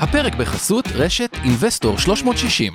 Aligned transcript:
הפרק 0.00 0.34
בחסות 0.34 0.84
רשת 0.94 1.30
אינבסטור 1.44 1.98
360. 1.98 2.72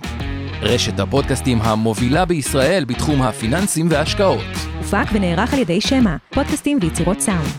רשת 0.61 0.99
הפודקאסטים 0.99 1.61
המובילה 1.61 2.25
בישראל 2.25 2.85
בתחום 2.85 3.21
הפיננסים 3.21 3.87
וההשקעות. 3.89 4.43
הופק 4.77 5.05
ונערך 5.13 5.53
על 5.53 5.59
ידי 5.59 5.81
שמע, 5.81 6.15
פודקאסטים 6.33 6.79
ויצירות 6.81 7.19
סאונד. 7.19 7.51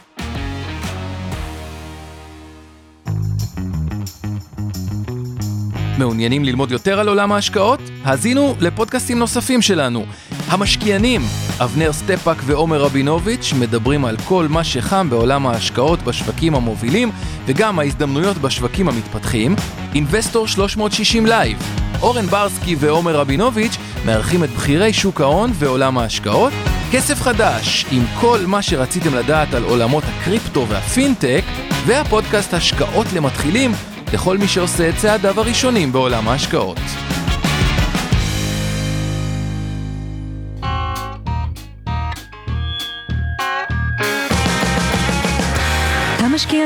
מעוניינים 5.98 6.44
ללמוד 6.44 6.70
יותר 6.70 7.00
על 7.00 7.08
עולם 7.08 7.32
ההשקעות? 7.32 7.80
האזינו 8.04 8.54
לפודקאסטים 8.60 9.18
נוספים 9.18 9.62
שלנו. 9.62 10.04
המשקיענים, 10.48 11.20
אבנר 11.60 11.92
סטפאק 11.92 12.36
ועומר 12.44 12.82
רבינוביץ' 12.82 13.52
מדברים 13.58 14.04
על 14.04 14.16
כל 14.28 14.46
מה 14.48 14.64
שחם 14.64 15.10
בעולם 15.10 15.46
ההשקעות 15.46 16.02
בשווקים 16.02 16.54
המובילים 16.54 17.10
וגם 17.46 17.78
ההזדמנויות 17.78 18.38
בשווקים 18.38 18.88
המתפתחים. 18.88 19.56
אינבסטור 19.94 20.46
360 20.46 21.26
live, 21.26 21.58
אורן 22.02 22.26
ברסקי 22.26 22.76
ועומר 22.78 23.16
רבינוביץ' 23.16 23.76
מארחים 24.04 24.44
את 24.44 24.50
בכירי 24.50 24.92
שוק 24.92 25.20
ההון 25.20 25.50
ועולם 25.54 25.98
ההשקעות. 25.98 26.52
כסף 26.92 27.20
חדש, 27.22 27.86
עם 27.90 28.02
כל 28.20 28.38
מה 28.46 28.62
שרציתם 28.62 29.14
לדעת 29.14 29.54
על 29.54 29.64
עולמות 29.64 30.04
הקריפטו 30.06 30.68
והפינטק, 30.68 31.44
והפודקאסט 31.86 32.54
השקעות 32.54 33.06
למתחילים 33.12 33.72
לכל 34.12 34.38
מי 34.38 34.48
שעושה 34.48 34.88
את 34.88 34.94
צעדיו 34.96 35.40
הראשונים 35.40 35.92
בעולם 35.92 36.28
ההשקעות. 36.28 37.11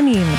המשקיענים 0.07 0.37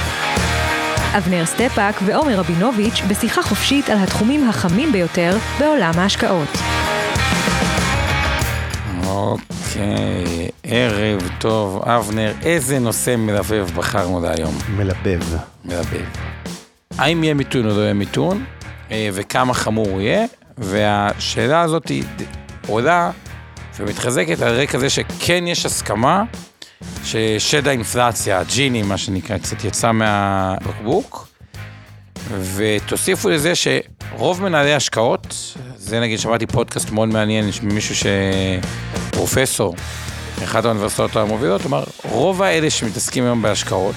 אבנר 1.17 1.45
סטפאק 1.45 1.95
ועומר 2.05 2.39
רבינוביץ' 2.39 3.01
בשיחה 3.09 3.41
חופשית 3.41 3.89
על 3.89 3.97
התחומים 3.97 4.49
החמים 4.49 4.91
ביותר 4.91 5.37
בעולם 5.59 5.91
ההשקעות. 5.95 6.47
אוקיי, 9.05 10.49
ערב 10.63 11.29
טוב. 11.39 11.83
אבנר, 11.83 12.33
איזה 12.43 12.79
נושא 12.79 13.15
מלבב 13.15 13.67
בחרנו 13.75 14.21
להיום? 14.21 14.57
מלבב. 14.69 15.21
מלבב. 15.65 16.05
האם 16.97 17.23
יהיה 17.23 17.33
מיתון 17.33 17.65
או 17.65 17.77
לא 17.77 17.81
יהיה 17.81 17.93
מיתון, 17.93 18.45
אה, 18.91 19.09
וכמה 19.13 19.53
חמור 19.53 19.87
הוא 19.89 20.01
יהיה, 20.01 20.25
והשאלה 20.57 21.61
הזאת 21.61 21.87
היא 21.87 22.03
עולה 22.67 23.11
ומתחזקת 23.79 24.41
על 24.41 24.61
רקע 24.61 24.79
זה 24.79 24.89
שכן 24.89 25.47
יש 25.47 25.65
הסכמה 25.65 26.23
ששד 27.03 27.67
האינפלציה, 27.67 28.39
הג'יני, 28.39 28.81
מה 28.81 28.97
שנקרא, 28.97 29.37
קצת 29.37 29.63
יצא 29.63 29.91
מהבקבוק, 29.91 31.27
ותוסיפו 32.55 33.29
לזה 33.29 33.53
שרוב 33.55 34.41
מנהלי 34.43 34.73
השקעות, 34.73 35.35
זה 35.77 35.99
נגיד 35.99 36.19
שמעתי 36.19 36.47
פודקאסט 36.47 36.89
מאוד 36.89 37.09
מעניין 37.09 37.49
ממישהו 37.63 37.95
שפרופסור, 37.95 39.75
אחת 40.43 40.65
האוניברסיטאות 40.65 41.15
המובילות, 41.15 41.65
אמר, 41.65 41.83
רוב 42.03 42.41
האלה 42.41 42.69
שמתעסקים 42.69 43.23
היום 43.23 43.41
בהשקעות, 43.41 43.95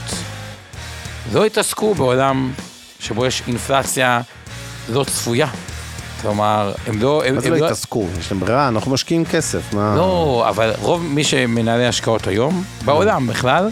לא 1.32 1.44
התעסקו 1.44 1.94
בעולם 1.94 2.52
שבו 3.00 3.26
יש 3.26 3.42
אינפלציה 3.46 4.20
לא 4.88 5.04
צפויה. 5.04 5.46
כלומר, 6.22 6.72
הם 6.86 7.02
לא... 7.02 7.22
מה 7.34 7.40
זה 7.40 7.50
לא 7.50 7.66
התעסקו? 7.66 8.06
יש 8.18 8.32
להם 8.32 8.40
ברירה, 8.40 8.68
אנחנו 8.68 8.90
משקיעים 8.90 9.24
כסף, 9.24 9.74
מה... 9.74 9.94
לא, 9.96 10.44
אבל 10.48 10.72
רוב 10.78 11.02
מי 11.02 11.24
שמנהלי 11.24 11.86
השקעות 11.86 12.26
היום, 12.26 12.62
בעולם 12.84 13.26
בכלל, 13.26 13.70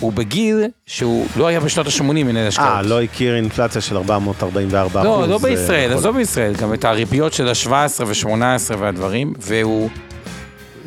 הוא 0.00 0.12
בגיל 0.12 0.64
שהוא 0.86 1.26
לא 1.36 1.46
היה 1.46 1.60
בשנות 1.60 1.86
ה-80 1.86 2.02
מנהל 2.02 2.46
השקעות. 2.46 2.68
אה, 2.68 2.82
לא 2.82 3.02
הכיר 3.02 3.36
אינפלציה 3.36 3.80
של 3.80 3.96
444 3.96 5.04
לא, 5.04 5.18
אחוז. 5.18 5.30
לא 5.30 5.38
בישראל, 5.38 5.90
אה, 5.90 5.96
עזוב 5.96 6.16
בישראל, 6.16 6.54
גם 6.54 6.74
את 6.74 6.84
הריביות 6.84 7.32
של 7.32 7.48
ה-17 7.48 8.04
ו-18 8.06 8.76
והדברים, 8.78 9.32
והוא 9.38 9.90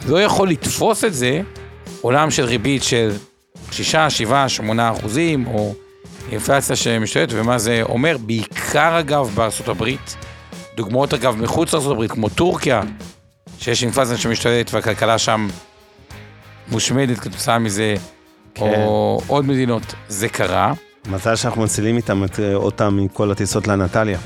לא 0.08 0.22
יכול 0.22 0.50
לתפוס 0.50 1.04
את 1.04 1.14
זה, 1.14 1.42
עולם 2.02 2.32
של 2.32 2.44
ריבית 2.44 2.84
של 2.84 3.12
6, 3.72 3.96
7, 4.10 4.50
8 4.50 4.92
אחוזים, 4.92 5.48
או 5.48 5.74
אינפלציה 6.32 6.76
שמשתוללת, 6.76 7.30
ומה 7.32 7.58
זה 7.58 7.82
אומר, 7.84 8.18
בעיקר 8.18 9.00
אגב 9.00 9.32
בארצות 9.36 9.68
הברית, 9.68 10.16
דוגמאות 10.76 11.14
אגב 11.14 11.36
מחוץ 11.36 11.74
הברית, 11.74 12.12
כמו 12.12 12.30
טורקיה, 12.30 12.82
שיש 13.60 13.84
אינפלציה 13.84 14.18
שמשתוללת 14.18 14.74
והכלכלה 14.74 15.18
שם 15.18 15.48
מושמדת 16.72 17.20
כתוצאה 17.20 17.60
מזה, 17.60 17.96
כן. 18.56 18.64
או 18.64 19.22
עוד 19.28 19.46
מדינות, 19.46 19.94
זה 20.08 20.30
קרה. 20.30 20.74
מזל 21.08 21.36
שאנחנו 21.36 21.62
מצילים 21.62 21.98
איתם 21.98 22.24
את, 22.24 22.40
אה, 22.40 22.56
אותם 22.56 22.98
מכל 23.02 23.32
הטיסות 23.32 23.68
לאנטליה. 23.68 24.18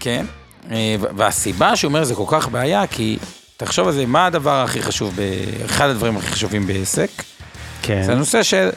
כן, 0.00 0.26
אה, 0.70 0.96
והסיבה 1.00 1.76
שהוא 1.76 1.88
אומר 1.88 2.04
זה 2.04 2.14
כל 2.14 2.24
כך 2.28 2.48
בעיה, 2.48 2.86
כי 2.86 3.18
תחשוב 3.56 3.86
על 3.86 3.94
זה, 3.94 4.06
מה 4.06 4.26
הדבר 4.26 4.62
הכי 4.64 4.82
חשוב, 4.82 5.14
ב... 5.16 5.20
אחד 5.64 5.88
הדברים 5.88 6.16
הכי 6.16 6.26
חשובים 6.26 6.66
בעסק? 6.66 7.10
כן. 7.82 8.02
זה 8.02 8.12
הנושא 8.12 8.42
של 8.42 8.68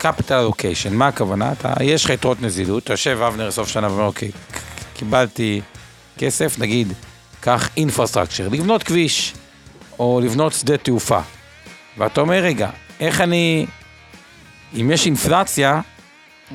capital 0.00 0.30
allocation, 0.30 0.90
מה 0.90 1.08
הכוונה? 1.08 1.52
אתה, 1.52 1.72
יש 1.80 2.04
לך 2.04 2.10
יתרות 2.10 2.42
נזילות, 2.42 2.84
אתה 2.84 2.92
יושב 2.92 3.18
אבנר 3.26 3.50
סוף 3.50 3.68
שנה 3.68 3.88
ואומר, 3.88 4.04
אוקיי, 4.04 4.30
קיבלתי 4.94 5.60
כסף, 6.20 6.58
נגיד, 6.58 6.92
קח 7.40 7.68
אינפרסטרקצ'ר, 7.76 8.48
לבנות 8.48 8.82
כביש, 8.82 9.34
או 9.98 10.20
לבנות 10.24 10.52
שדה 10.52 10.76
תעופה. 10.76 11.20
ואתה 11.98 12.20
אומר, 12.20 12.34
רגע, 12.42 12.70
איך 13.00 13.20
אני, 13.20 13.66
אם 14.80 14.90
יש 14.90 15.06
אינפלציה, 15.06 15.80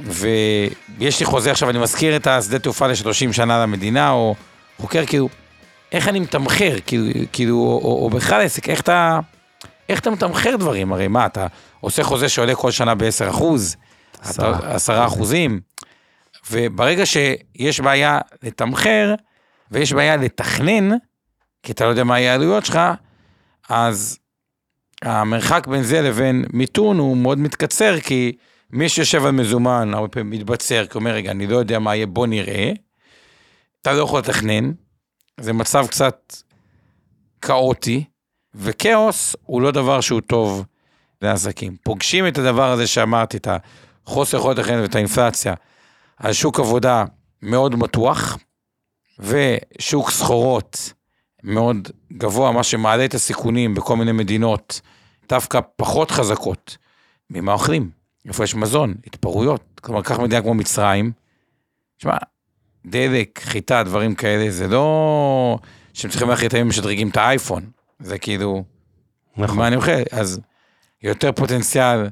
ויש 0.04 1.20
לי 1.20 1.26
חוזה 1.26 1.52
עכשיו, 1.52 1.70
אני 1.70 1.80
מזכיר 1.80 2.16
את 2.16 2.28
השדה 2.28 2.60
תעופה 2.60 2.88
ל-30 2.88 3.34
שנה 3.34 3.64
למדינה, 3.64 4.12
או 4.12 4.36
חוקר, 4.78 5.06
כאילו, 5.06 5.30
איך 5.92 6.08
אני 6.08 6.20
מתמחר, 6.20 6.76
כאילו, 6.86 7.06
כאילו 7.34 7.56
או, 7.58 7.82
או, 7.84 8.06
או 8.06 8.10
בכלל 8.10 8.42
עסק, 8.42 8.70
איך 8.70 8.82
אתה, 8.82 9.20
איך 9.90 10.00
אתה 10.00 10.10
מתמחר 10.10 10.56
דברים? 10.56 10.94
הרי 10.94 11.08
מה, 11.08 11.26
אתה 11.26 11.48
עושה 11.80 12.04
חוזה 12.04 12.30
שעולה 12.30 12.56
כל 12.56 12.72
שנה 12.72 12.96
ב-10 12.96 13.30
אחוז, 13.30 13.76
עשרה. 14.22 14.76
10 14.76 15.06
אחוזים, 15.06 15.60
וברגע 16.52 17.06
שיש 17.06 17.80
בעיה 17.80 18.20
לתמחר, 18.44 19.14
ויש 19.72 19.94
בעיה 19.94 20.16
לתכנן, 20.16 20.90
כי 21.64 21.72
אתה 21.72 21.86
לא 21.86 21.90
יודע 21.90 22.04
מה 22.04 22.20
יהיה 22.20 22.32
העלויות 22.32 22.66
שלך, 22.66 22.80
אז 23.70 24.20
המרחק 25.02 25.68
בין 25.68 25.84
זה 25.84 26.02
לבין 26.02 26.46
מיתון 26.54 27.00
הוא 27.00 27.18
מאוד 27.18 27.38
מתקצר, 27.38 28.00
כי 28.00 28.38
מי 28.70 28.90
שיושב 28.90 29.26
על 29.26 29.32
מזומן 29.32 29.94
הרבה 29.94 30.08
פעמים 30.08 30.30
מתבצר, 30.30 30.86
כי 30.86 30.98
אומר, 30.98 31.12
רגע, 31.12 31.32
אני 31.32 31.48
לא 31.48 31.58
יודע 31.58 31.80
מה 31.80 31.96
יהיה, 31.96 32.06
בוא 32.06 32.28
נראה. 32.28 32.72
אתה 33.82 33.94
לא 33.94 34.02
יכול 34.02 34.20
לתכנן, 34.20 34.72
זה 35.40 35.54
מצב 35.54 35.88
קצת 35.88 36.36
כאוטי, 37.42 38.04
וכאוס 38.56 39.36
הוא 39.44 39.62
לא 39.62 39.72
דבר 39.72 40.02
שהוא 40.02 40.22
טוב 40.22 40.66
לעסקים. 41.22 41.76
פוגשים 41.84 42.28
את 42.28 42.38
הדבר 42.38 42.72
הזה 42.72 42.88
שאמרתי, 42.88 43.38
את 43.38 43.48
החוסר 44.06 44.38
יכולת 44.38 44.58
לתכנן 44.58 44.80
ואת 44.80 44.96
האינפלציה, 44.96 45.54
על 46.18 46.34
שוק 46.34 46.60
עבודה 46.60 47.06
מאוד 47.42 47.76
מתוח, 47.76 48.38
ושוק 49.20 50.12
סחורות 50.12 50.94
מאוד 51.44 51.88
גבוה, 52.14 52.52
מה 52.52 52.64
שמעלה 52.64 53.06
את 53.06 53.14
הסיכונים 53.14 53.76
בכל 53.76 53.96
מיני 53.96 54.12
מדינות, 54.12 54.82
דווקא 55.30 55.60
פחות 55.76 56.12
חזקות 56.12 56.78
ממה 57.30 57.54
אוכלים, 57.54 57.90
איפה 58.28 58.44
יש 58.44 58.56
מזון, 58.56 58.94
התפרעויות. 59.08 59.62
כלומר, 59.82 60.02
קח 60.02 60.20
מדינה 60.20 60.42
כמו 60.42 60.54
מצרים, 60.54 61.12
תשמע, 61.98 62.18
דלק, 62.86 63.40
חיטה, 63.44 63.84
דברים 63.84 64.16
כאלה, 64.16 64.52
זה 64.52 64.68
לא 64.68 65.60
שהם 65.94 66.12
צריכים 66.12 66.30
להחליט 66.30 66.54
האם 66.54 66.68
משדרגים 66.68 67.10
את 67.10 67.18
האייפון, 67.18 67.70
זה 68.00 68.18
כאילו, 68.18 68.64
נכון. 69.38 69.58
מה 69.58 69.68
אני 69.68 69.76
אוכל? 69.76 69.92
אז 70.12 70.40
יותר 71.04 71.32
פוטנציאל, 71.32 72.08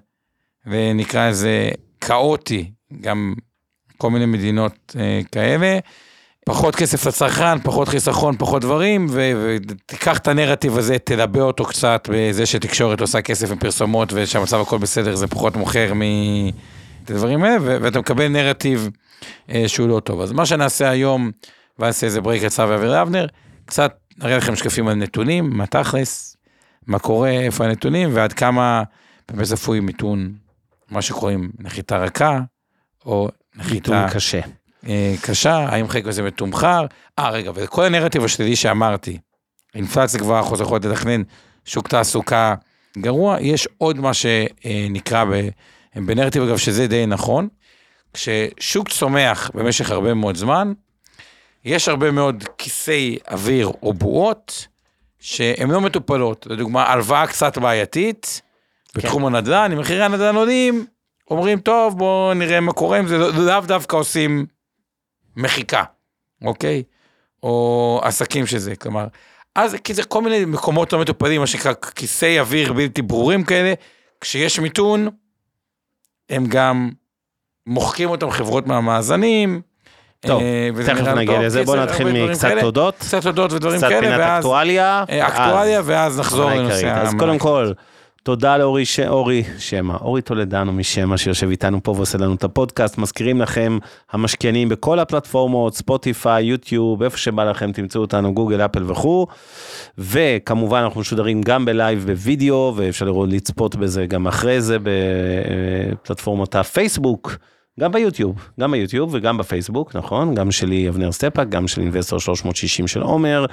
ונקרא 0.66 1.30
לזה 1.30 1.70
כאוטי, 2.02 2.72
גם 3.02 3.34
כל 3.98 4.12
מיני 4.12 4.26
מדינות 4.26 4.96
אה, 5.00 5.22
כאלה. 5.32 5.80
פחות 6.46 6.76
כסף 6.76 7.06
לצרכן, 7.08 7.60
פחות 7.60 7.88
חיסכון, 7.88 8.36
פחות 8.38 8.62
דברים, 8.62 9.08
ותיקח 9.10 10.18
את 10.18 10.28
הנרטיב 10.28 10.78
הזה, 10.78 11.00
תלבה 11.00 11.42
אותו 11.42 11.66
קצת 11.66 12.10
בזה 12.12 12.46
שתקשורת 12.46 13.02
עושה 13.02 13.22
כסף 13.22 13.52
מפרסומות 13.52 14.10
ושהמצב 14.14 14.62
הכל 14.62 14.78
בסדר, 14.78 15.16
זה 15.16 15.28
פחות 15.28 15.56
מוכר 15.56 15.94
מ... 15.94 16.02
את 17.04 17.12
הדברים 17.12 17.44
האלה, 17.44 17.58
ואתה 17.60 18.00
מקבל 18.00 18.28
נרטיב 18.28 18.90
אה, 19.50 19.64
שהוא 19.68 19.90
לא 19.90 20.00
טוב. 20.00 20.22
אז 20.22 20.32
מה 20.32 20.46
שנעשה 20.46 20.90
היום, 20.90 21.32
ועשה 21.80 22.06
איזה 22.06 22.22
break 22.22 22.44
קצר 22.44 22.68
ואוויר 22.70 23.02
אבנר, 23.02 23.28
קצת 23.66 23.98
נראה 24.18 24.38
לכם 24.38 24.56
שקפים 24.56 24.88
על 24.88 24.96
נתונים, 24.96 25.50
מה 25.50 25.66
תכלס, 25.66 26.38
מה 26.88 27.00
קורה, 27.00 27.30
איפה 27.30 27.66
הנתונים, 27.66 28.10
ועד 28.14 28.34
כמה 28.34 28.84
באמת 29.32 29.48
צפוי 29.48 29.80
מיתון, 29.80 30.34
מה 30.92 31.02
שקוראים 31.02 31.52
נחיתה 31.60 31.98
רכה, 31.98 32.40
או 33.06 33.30
נחיתה... 33.56 33.74
מיתון 33.74 34.10
קשה. 34.10 34.40
אה, 34.88 35.14
קשה, 35.22 35.56
האם 35.56 35.88
חלק 35.88 36.06
מזה 36.06 36.24
מתומחר. 36.24 36.86
אה, 37.20 37.30
רגע, 37.30 37.52
וכל 37.56 37.86
הנרטיב 37.86 38.24
השלילי 38.24 38.56
שאמרתי, 38.56 39.18
אינפלציה 39.76 40.20
גבוהה, 40.20 40.44
חוסר 40.44 40.64
יכולת 40.64 40.86
לתכנן, 40.86 41.22
שוק 41.66 41.88
תעסוקה 41.88 42.56
גרוע, 42.98 43.38
יש 43.42 43.68
עוד 43.78 44.00
מה 44.00 44.12
שנקרא 44.14 45.24
ב, 45.24 45.50
בנרטיב, 45.96 46.44
אגב, 46.44 46.58
שזה 46.58 46.88
די 46.88 47.06
נכון. 47.06 47.48
כששוק 48.14 48.90
צומח 48.90 49.52
במשך 49.54 49.92
הרבה 49.92 50.14
מאוד 50.14 50.36
זמן, 50.36 50.74
יש 51.66 51.88
הרבה 51.88 52.12
מאוד 52.12 52.44
כיסי 52.58 53.18
אוויר 53.32 53.72
או 53.84 53.94
בועות 53.94 54.68
שהן 55.20 55.72
לא 55.72 55.82
מטופלות. 55.82 56.48
לדוגמה, 56.50 56.84
הלוואה 56.84 57.28
קצת 57.28 57.58
בעייתית 57.58 58.42
בתחום 58.96 59.26
הנדל"ן, 59.26 59.72
אם 59.72 59.80
מחירי 59.80 60.04
הנדל"ן 60.04 60.36
עולים, 60.36 60.86
אומרים, 61.32 61.60
טוב, 61.60 61.98
בואו 61.98 62.34
נראה 62.34 62.60
מה 62.60 62.74
קורה 62.74 62.98
עם 62.98 63.08
זה, 63.08 63.18
לא- 63.18 63.32
לאו 63.34 63.62
דווקא 63.62 63.96
עושים 63.96 64.46
מחיקה, 65.38 65.84
אוקיי? 66.46 66.84
או 67.44 68.00
עסקים 68.04 68.46
שזה, 68.46 68.76
כלומר, 68.76 69.08
אז 69.56 69.76
כי 69.84 69.94
זה 69.94 70.04
כל 70.04 70.22
מיני 70.22 70.46
מקומות 70.46 70.94
לא 70.94 71.00
מטופלים, 71.00 71.42
מה 71.42 71.48
שנקרא 71.48 71.74
כיסי 71.96 72.40
אוויר 72.40 72.74
בלתי 72.74 73.02
ברורים 73.02 73.44
כאלה, 73.44 73.74
כשיש 74.22 74.60
מיתון, 74.60 75.10
הם 76.30 76.46
גם 76.46 76.90
מוחקים 77.68 78.10
אותם 78.10 78.32
חברות 78.32 78.68
מהמאזנים. 78.68 79.62
טוב, 80.20 80.42
אה, 80.42 80.70
תכף 80.86 81.08
נגיע. 81.08 81.42
לזה, 81.42 81.64
בוא 81.64 81.76
קיצר, 81.76 81.86
נתחיל 81.86 82.28
מקצת. 82.30 82.52
תודות, 82.62 82.96
קצת 83.00 83.24
תודות 83.24 83.54
ודברים 83.54 83.78
קצת 83.78 83.90
כאלה, 83.90 84.02
פינת 84.02 84.20
ואז 84.20 84.40
אקטואליה. 84.40 85.04
אה, 85.10 85.28
אקטואליה, 85.28 85.82
ואז 85.86 86.20
נחזור 86.20 86.50
לנושא. 86.50 87.02
אז. 87.02 87.14
קודם 87.20 87.40
כל, 87.40 87.72
תודה 88.24 88.58
לאורי 88.58 88.86
ש... 88.86 89.00
אורי 89.00 89.44
שמע, 89.58 89.96
אורי 90.02 90.22
טולדנו 90.22 90.74
משמע 90.74 91.18
שיושב 91.18 91.50
איתנו 91.50 91.84
פה 91.84 91.92
ועושה 91.92 92.18
לנו 92.18 92.36
את 92.36 92.44
הפודקאסט. 92.44 92.98
מזכירים 92.98 93.42
לכם, 93.42 93.78
המשקיענים 94.12 94.70
בכל 94.70 95.00
הפלטפורמות, 95.00 95.76
ספוטיפיי, 95.76 96.44
יוטיוב, 96.44 97.04
איפה 97.04 97.18
שבא 97.18 97.44
לכם, 97.44 97.72
תמצאו 97.72 98.02
אותנו, 98.02 98.34
גוגל, 98.34 98.62
אפל 98.62 98.92
וכו'. 98.92 99.28
וכמובן 99.98 100.82
אנחנו 100.82 101.02
משודרים 101.02 101.42
גם 101.42 101.66
בלייב 101.66 102.06
בווידאו, 102.06 102.74
ואפשר 102.76 103.06
לראות 103.06 103.30
לצפות 103.30 103.76
בזה 103.76 104.06
גם 104.06 104.28
אחרי 104.28 104.62
זה 104.62 104.78
בפלטפורמות 104.84 106.56
הפייסבוק. 106.56 107.38
גם 107.80 107.92
ביוטיוב, 107.92 108.50
גם 108.60 108.72
ביוטיוב 108.72 109.10
וגם 109.14 109.38
בפייסבוק, 109.38 109.96
נכון? 109.96 110.36
גם 110.36 110.52
שלי 110.52 110.90
אבנר 110.90 111.12
סטפאק, 111.12 111.50
גם 111.50 111.68
של 111.68 111.82
אינבסטור 111.82 112.20
360 112.20 112.88
של 112.88 113.02
עומר. 113.02 113.46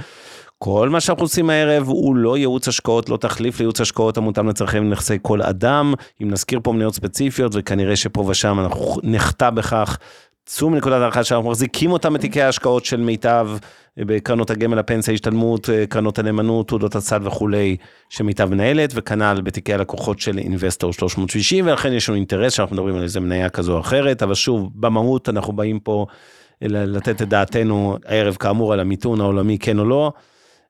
כל 0.63 0.89
מה 0.89 1.01
שאנחנו 1.01 1.25
עושים 1.25 1.51
הערב 1.51 1.89
הוא 1.89 2.17
לא 2.17 2.39
ייעוץ 2.39 2.69
השקעות, 2.69 3.09
לא 3.09 3.17
תחליף 3.17 3.59
לייעוץ 3.59 3.81
השקעות 3.81 4.17
המותאם 4.17 4.49
לצרכי 4.49 4.79
ונכסי 4.79 5.19
כל 5.23 5.43
אדם. 5.43 5.95
אם 6.23 6.31
נזכיר 6.31 6.61
פה 6.63 6.73
מניות 6.73 6.95
ספציפיות, 6.95 7.53
וכנראה 7.55 7.97
שפה 7.97 8.21
ושם 8.21 8.61
אנחנו 8.61 8.97
נחטא 9.03 9.51
בכך. 9.51 9.99
צאו 10.47 10.71
מנקודת 10.71 11.01
ההנחה 11.01 11.25
שאנחנו 11.25 11.51
מחזיקים 11.51 11.93
אותם 11.93 12.15
בתיקי 12.15 12.43
ההשקעות 12.43 12.85
של 12.85 13.01
מיטב, 13.01 13.51
בקרנות 13.99 14.51
הגמל, 14.51 14.79
הפנסיה, 14.79 15.15
השתלמות, 15.15 15.69
קרנות 15.89 16.19
הנאמנות, 16.19 16.69
תעודות 16.69 16.97
הצד 16.97 17.21
וכולי, 17.27 17.77
שמיטב 18.09 18.51
מנהלת, 18.51 18.91
וכנ"ל 18.95 19.41
בתיקי 19.45 19.75
הלקוחות 19.75 20.21
של 20.21 20.39
אינבסטור 20.39 20.93
360, 20.93 21.67
ולכן 21.67 21.93
יש 21.93 22.09
לנו 22.09 22.17
אינטרס 22.17 22.53
שאנחנו 22.53 22.77
מדברים 22.77 22.97
על 22.97 23.03
איזה 23.03 23.21
מניה 23.21 23.49
כזו 23.49 23.75
או 23.75 23.81
אחרת, 23.81 24.23
אבל 24.23 24.35
שוב, 24.35 24.71
במהות 24.75 25.29
אנחנו 25.29 25.53
באים 25.53 25.79
פה 25.79 26.07
לתת 26.63 27.23
את 27.23 27.29
דעתנו 27.29 27.97
הערב 28.07 28.37
כאמור 28.41 28.73
על 28.73 28.81
המיתון 28.81 29.21
העולמי, 29.21 29.59
כן 29.59 29.79
או 29.79 29.85
לא. 29.85 30.13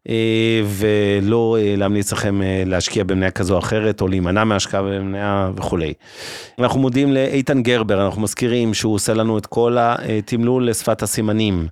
אה, 0.09 0.63
ולא 0.67 1.57
אה, 1.61 1.75
להמליץ 1.77 2.13
לכם 2.13 2.43
אה, 2.43 2.63
להשקיע 2.67 3.05
במניה 3.05 3.31
כזו 3.31 3.55
או 3.55 3.59
אחרת, 3.59 4.01
או 4.01 4.09
להימנע 4.09 4.45
מהשקעה 4.45 4.83
במניה 4.83 5.51
וכולי. 5.57 5.95
אנחנו 6.59 6.81
מודים 6.81 7.13
לאיתן 7.13 7.63
גרבר, 7.63 8.07
אנחנו 8.07 8.23
מזכירים 8.23 8.75
שהוא 8.75 8.95
עושה 8.95 9.15
לנו 9.15 9.39
את 9.39 9.47
כל 9.47 9.77
התמלול 9.79 10.69
לשפת 10.69 11.03
הסימנים. 11.03 11.69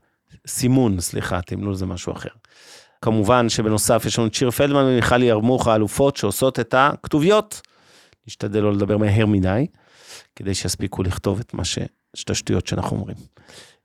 סימון, 0.47 1.01
סליחה, 1.01 1.41
תמלול 1.41 1.75
זה 1.75 1.87
משהו 1.87 2.13
אחר. 2.13 2.29
כמובן 3.03 3.49
שבנוסף 3.49 4.03
יש 4.07 4.19
לנו 4.19 4.29
את 4.29 4.35
שיר 4.35 4.51
פלדמן 4.51 4.85
ומיכל 4.85 5.23
ירמוך 5.23 5.69
האלופות 5.69 6.17
שעושות 6.17 6.61
את 6.61 6.75
הכתוביות. 6.79 7.61
נשתדל 8.27 8.61
לא 8.61 8.73
לדבר 8.73 8.99
מהר 8.99 9.27
מדי, 9.27 9.67
כדי 10.37 10.55
שיספיקו 10.55 11.03
לכתוב 11.03 11.41
את 11.41 11.55
מה 11.55 11.65
ש... 11.65 11.79
את 12.25 12.31
השטויות 12.31 12.67
שאנחנו 12.67 12.97
אומרים. 12.97 13.17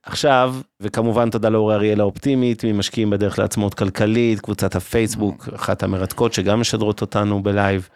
עכשיו, 0.05 0.55
וכמובן 0.79 1.29
תודה 1.29 1.50
לאורי 1.50 1.75
אריאל 1.75 2.00
האופטימית, 2.00 2.65
ממשקיעים 2.65 3.09
בדרך 3.09 3.39
לעצמאות 3.39 3.73
כלכלית, 3.73 4.41
קבוצת 4.41 4.75
הפייסבוק, 4.75 5.50
אחת 5.55 5.83
המרתקות 5.83 6.33
שגם 6.33 6.59
משדרות 6.59 7.01
אותנו 7.01 7.44
בלייב, 7.44 7.89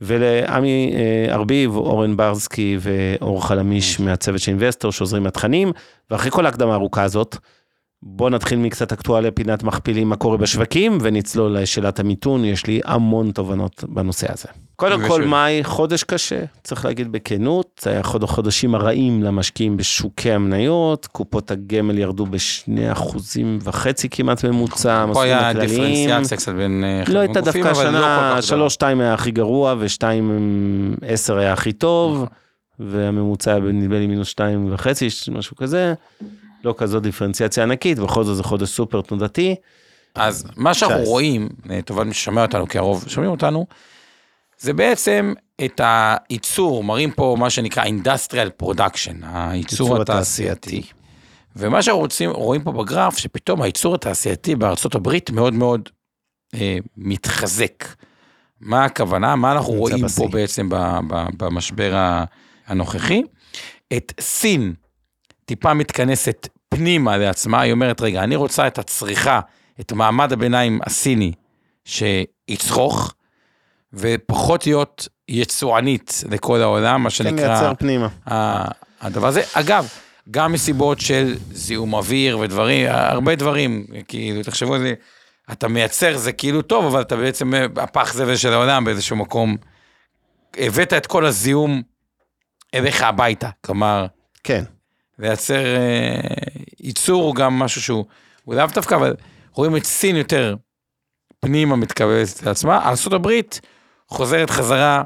ולעמי 0.00 0.94
אה, 0.94 1.34
ארביב, 1.34 1.76
אורן 1.76 2.16
ברסקי 2.16 2.78
ואור 2.80 3.46
חלמיש 3.46 4.00
מהצוות 4.00 4.40
של 4.40 4.50
אינבסטור 4.50 4.92
שעוזרים 4.92 5.22
מהתכנים, 5.22 5.72
ואחרי 6.10 6.30
כל 6.30 6.46
ההקדמה 6.46 6.72
הארוכה 6.72 7.02
הזאת, 7.02 7.36
בוא 8.04 8.30
נתחיל 8.30 8.58
מקצת 8.58 8.92
אקטואליה, 8.92 9.30
פינת 9.30 9.62
מכפילים, 9.62 10.08
מה 10.08 10.16
קורה 10.16 10.36
בשווקים, 10.36 10.98
ונצלול 11.00 11.58
לשאלת 11.58 12.00
המיתון, 12.00 12.44
יש 12.44 12.66
לי 12.66 12.80
המון 12.84 13.30
תובנות 13.30 13.84
בנושא 13.88 14.32
הזה. 14.32 14.48
קודם 14.76 15.08
כל, 15.08 15.24
מאי, 15.24 15.64
חודש 15.64 16.02
קשה, 16.02 16.44
צריך 16.62 16.84
להגיד 16.84 17.12
בכנות, 17.12 17.80
זה 17.82 17.90
היה 17.90 18.00
אחד 18.00 18.22
החודשים 18.22 18.74
הרעים 18.74 19.22
למשקיעים 19.22 19.76
בשוקי 19.76 20.32
המניות, 20.32 21.06
קופות 21.06 21.50
הגמל 21.50 21.98
ירדו 21.98 22.26
בשני 22.26 22.92
אחוזים 22.92 23.58
וחצי 23.62 24.08
כמעט 24.08 24.44
ממוצע, 24.44 25.06
פה 25.12 25.22
היה. 25.22 25.52
דיפרנציאציה 25.52 26.36
קצת 26.36 26.52
בין 26.52 26.84
אה, 26.84 27.02
לא 27.12 27.18
הייתה 27.18 27.40
דווקא 27.40 27.58
לא 27.58 27.68
השנה, 27.68 27.88
גדולה. 27.90 28.42
שלוש 28.42 28.74
שתיים 28.74 29.00
היה 29.00 29.14
הכי 29.14 29.30
גרוע, 29.30 29.74
ושתיים 29.78 30.96
עשר 31.02 31.38
היה 31.38 31.52
הכי 31.52 31.72
טוב, 31.72 32.26
והממוצע 32.78 33.58
נדמה 33.58 33.98
לי 33.98 34.06
מינוס 34.06 34.28
שתיים 34.28 34.72
וחצי, 34.72 35.08
משהו 35.32 35.56
כזה. 35.56 35.94
לא 36.64 36.74
כזו 36.78 37.00
דיפרנציאציה 37.00 37.62
ענקית, 37.62 37.98
בכל 37.98 38.24
זאת 38.24 38.36
זה 38.36 38.42
חודש 38.42 38.68
סופר 38.68 39.00
תנודתי. 39.00 39.54
אז 40.14 40.44
מה 40.56 40.74
שאנחנו 40.74 40.96
19. 40.96 41.12
רואים, 41.12 41.48
לטובת 41.66 42.06
מי 42.06 42.14
ששומע 42.14 42.42
אותנו, 42.42 42.68
כי 42.68 42.78
הרוב 42.78 43.04
שומעים 43.08 43.30
אותנו, 43.30 43.66
זה 44.58 44.72
בעצם 44.72 45.34
את 45.64 45.80
הייצור, 45.84 46.84
מראים 46.84 47.10
פה 47.10 47.36
מה 47.38 47.50
שנקרא 47.50 47.84
industrial 47.84 48.62
production, 48.62 49.24
הייצור 49.24 49.54
ייצור 49.54 50.02
התעשייתי. 50.02 50.82
ומה 51.56 51.82
שאנחנו 51.82 52.00
רוצים, 52.00 52.30
רואים 52.30 52.62
פה 52.62 52.72
בגרף, 52.72 53.18
שפתאום 53.18 53.62
הייצור 53.62 53.94
התעשייתי 53.94 54.54
בארצות 54.54 54.94
הברית 54.94 55.30
מאוד 55.30 55.54
מאוד 55.54 55.88
אה, 56.54 56.76
מתחזק. 56.96 57.84
מה 58.60 58.84
הכוונה? 58.84 59.36
מה 59.36 59.52
אנחנו 59.52 59.72
רואים 59.72 60.04
בשיא. 60.04 60.24
פה 60.24 60.28
בעצם 60.28 60.68
במשבר 61.36 62.14
הנוכחי? 62.66 63.22
את 63.96 64.12
סין 64.20 64.74
טיפה 65.52 65.74
מתכנסת 65.74 66.48
פנימה 66.68 67.16
לעצמה, 67.16 67.60
היא 67.60 67.72
אומרת, 67.72 68.00
רגע, 68.00 68.24
אני 68.24 68.36
רוצה 68.36 68.66
את 68.66 68.78
הצריכה, 68.78 69.40
את 69.80 69.92
מעמד 69.92 70.32
הביניים 70.32 70.80
הסיני 70.86 71.32
שיצרוך, 71.84 73.14
ופחות 73.92 74.66
להיות 74.66 75.08
יצואנית 75.28 76.24
לכל 76.30 76.62
העולם, 76.62 77.02
מה 77.02 77.10
כן, 77.10 77.14
שנקרא... 77.14 77.46
לייצר 77.46 77.72
פנימה. 77.78 78.08
הדבר 79.00 79.26
הזה. 79.26 79.42
אגב, 79.52 79.88
גם 80.30 80.52
מסיבות 80.52 81.00
של 81.00 81.36
זיהום 81.52 81.94
אוויר 81.94 82.38
ודברים, 82.38 82.86
הרבה 82.90 83.34
דברים, 83.34 83.86
כאילו, 84.08 84.42
תחשבו 84.42 84.74
על 84.74 84.80
זה, 84.80 84.94
אתה 85.52 85.68
מייצר 85.68 86.16
זה 86.16 86.32
כאילו 86.32 86.62
טוב, 86.62 86.84
אבל 86.84 87.00
אתה 87.00 87.16
בעצם 87.16 87.52
הפח 87.76 88.12
זבל 88.14 88.36
של 88.36 88.52
העולם 88.52 88.84
באיזשהו 88.84 89.16
מקום. 89.16 89.56
הבאת 90.56 90.92
את 90.92 91.06
כל 91.06 91.26
הזיהום 91.26 91.82
אליך 92.74 93.02
הביתה, 93.02 93.48
כלומר, 93.60 94.06
כן, 94.44 94.64
לייצר 95.22 95.76
אה, 95.76 96.20
ייצור 96.80 97.22
הוא 97.22 97.34
גם 97.34 97.58
משהו 97.58 97.82
שהוא, 97.82 98.04
הוא 98.44 98.54
לאו 98.54 98.66
דווקא, 98.74 98.94
אבל 98.94 99.14
רואים 99.52 99.76
את 99.76 99.84
סין 99.84 100.16
יותר 100.16 100.54
פנימה 101.40 101.76
מתכווצת 101.76 102.42
לעצמה, 102.42 102.78
ארה"ב 102.78 103.28
חוזרת 104.08 104.50
חזרה 104.50 105.02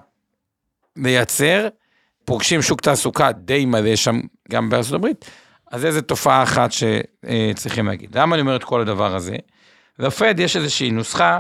לייצר, 0.97 1.69
פוגשים 2.25 2.63
שוק 2.63 2.81
תעסוקה 2.81 3.33
די 3.33 3.65
מלא 3.65 3.97
שם 3.97 4.21
גם 4.51 4.71
בארה"ב, 4.71 5.07
אז 5.73 5.85
איזה 5.85 6.03
תופעה 6.03 6.43
אחת 6.43 6.71
שצריכים 6.73 7.87
להגיד. 7.87 8.19
למה 8.19 8.35
אני 8.35 8.41
אומר 8.41 8.57
את 8.57 8.65
כל 8.65 8.81
הדבר 8.81 9.15
הזה? 9.15 9.37
לפד 9.99 10.41
יש 10.41 10.57
איזושהי 10.57 10.91
נוסחה 10.91 11.39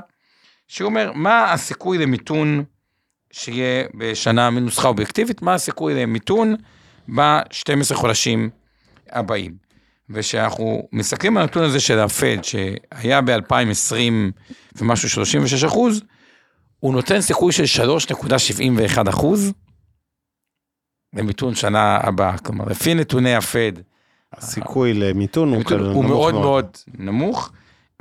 שהוא 0.68 0.88
אומר, 0.88 1.12
מה 1.14 1.52
הסיכוי 1.52 1.98
למיתון 1.98 2.64
שיהיה 3.32 3.84
בשנה, 3.94 4.50
נוסחה 4.50 4.88
אובייקטיבית, 4.88 5.42
מה 5.42 5.54
הסיכוי 5.54 6.02
למיתון 6.02 6.56
ב-12 7.14 7.94
חודשים 7.94 8.50
הבאים. 9.10 9.66
ושאנחנו 10.10 10.88
מסתכלים 10.92 11.36
על 11.36 11.42
הנתון 11.42 11.62
הזה 11.62 11.80
של 11.80 11.98
הפד, 11.98 12.36
שהיה 12.42 13.20
ב-2020 13.20 13.94
ומשהו 14.76 15.08
36 15.08 15.64
אחוז, 15.64 16.02
הוא 16.80 16.92
נותן 16.92 17.20
סיכוי 17.20 17.52
של 17.52 17.82
3.71 18.98 19.08
אחוז 19.08 19.52
למיתון 21.14 21.54
שנה 21.54 21.98
הבאה. 22.02 22.38
כלומר, 22.38 22.64
לפי 22.64 22.94
נתוני 22.94 23.34
הפד, 23.34 23.72
הסיכוי 24.32 24.94
למיתון 24.94 25.48
הוא 25.48 25.62
הוא 25.68 26.04
נמוך 26.04 26.06
מאוד 26.06 26.34
מאוד 26.34 26.76
נמוך, 26.98 27.52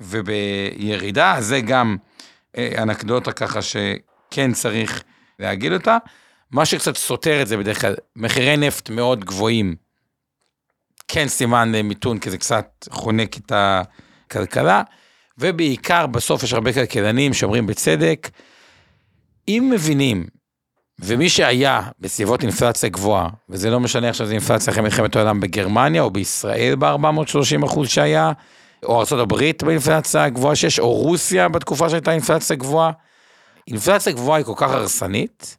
ובירידה 0.02 1.36
זה 1.40 1.62
גם 1.62 1.98
אה, 2.58 2.84
אנקדוטה 2.84 3.32
ככה 3.32 3.60
שכן 3.62 4.54
צריך 4.54 5.04
להגיד 5.40 5.74
אותה. 5.74 5.98
מה 6.52 6.66
שקצת 6.66 6.96
סותר 6.96 7.42
את 7.42 7.48
זה 7.48 7.58
בדרך 7.58 7.82
כלל, 7.82 7.96
מחירי 8.16 8.58
נפט 8.58 8.90
מאוד 8.90 9.26
גבוהים, 9.26 9.76
כן 11.08 11.28
סימן 11.28 11.72
למיתון, 11.72 12.20
כי 12.20 12.30
זה 12.30 12.38
קצת 12.38 12.88
חונק 12.90 13.38
את 13.38 13.52
הכלכלה, 13.56 14.82
ובעיקר 15.38 16.08
בסוף 16.08 16.44
יש 16.44 16.54
הרבה 16.54 16.74
כלכלנים 16.74 17.34
שאומרים 17.34 17.68
בצדק, 17.68 18.30
אם 19.48 19.70
מבינים 19.74 20.26
ומי 21.00 21.30
שהיה 21.30 21.82
בסביבות 22.00 22.44
אינפלציה 22.44 22.90
גבוהה, 22.90 23.30
וזה 23.50 23.70
לא 23.70 23.80
משנה 23.80 24.10
עכשיו 24.10 24.28
זה 24.28 24.34
אינפלציה 24.34 24.74
אחרי 24.74 24.84
מלחמת 24.84 25.16
העולם 25.16 25.40
בגרמניה, 25.40 26.02
או 26.02 26.10
בישראל 26.10 26.76
ב-430 26.80 27.66
אחוז 27.66 27.90
שהיה, 27.90 28.32
או 28.84 29.02
ארה"ב 29.12 29.36
באינפלציה 29.66 30.24
הגבוהה 30.24 30.56
שיש, 30.56 30.80
או 30.80 30.92
רוסיה 30.92 31.50
בתקופה 31.50 31.90
שהייתה 31.90 32.12
אינפלציה 32.12 32.56
גבוהה. 32.56 32.92
אינפלציה 33.68 34.14
גבוהה 34.14 34.38
היא 34.38 34.46
כל 34.46 34.54
כך 34.56 34.72
הרסנית, 34.72 35.58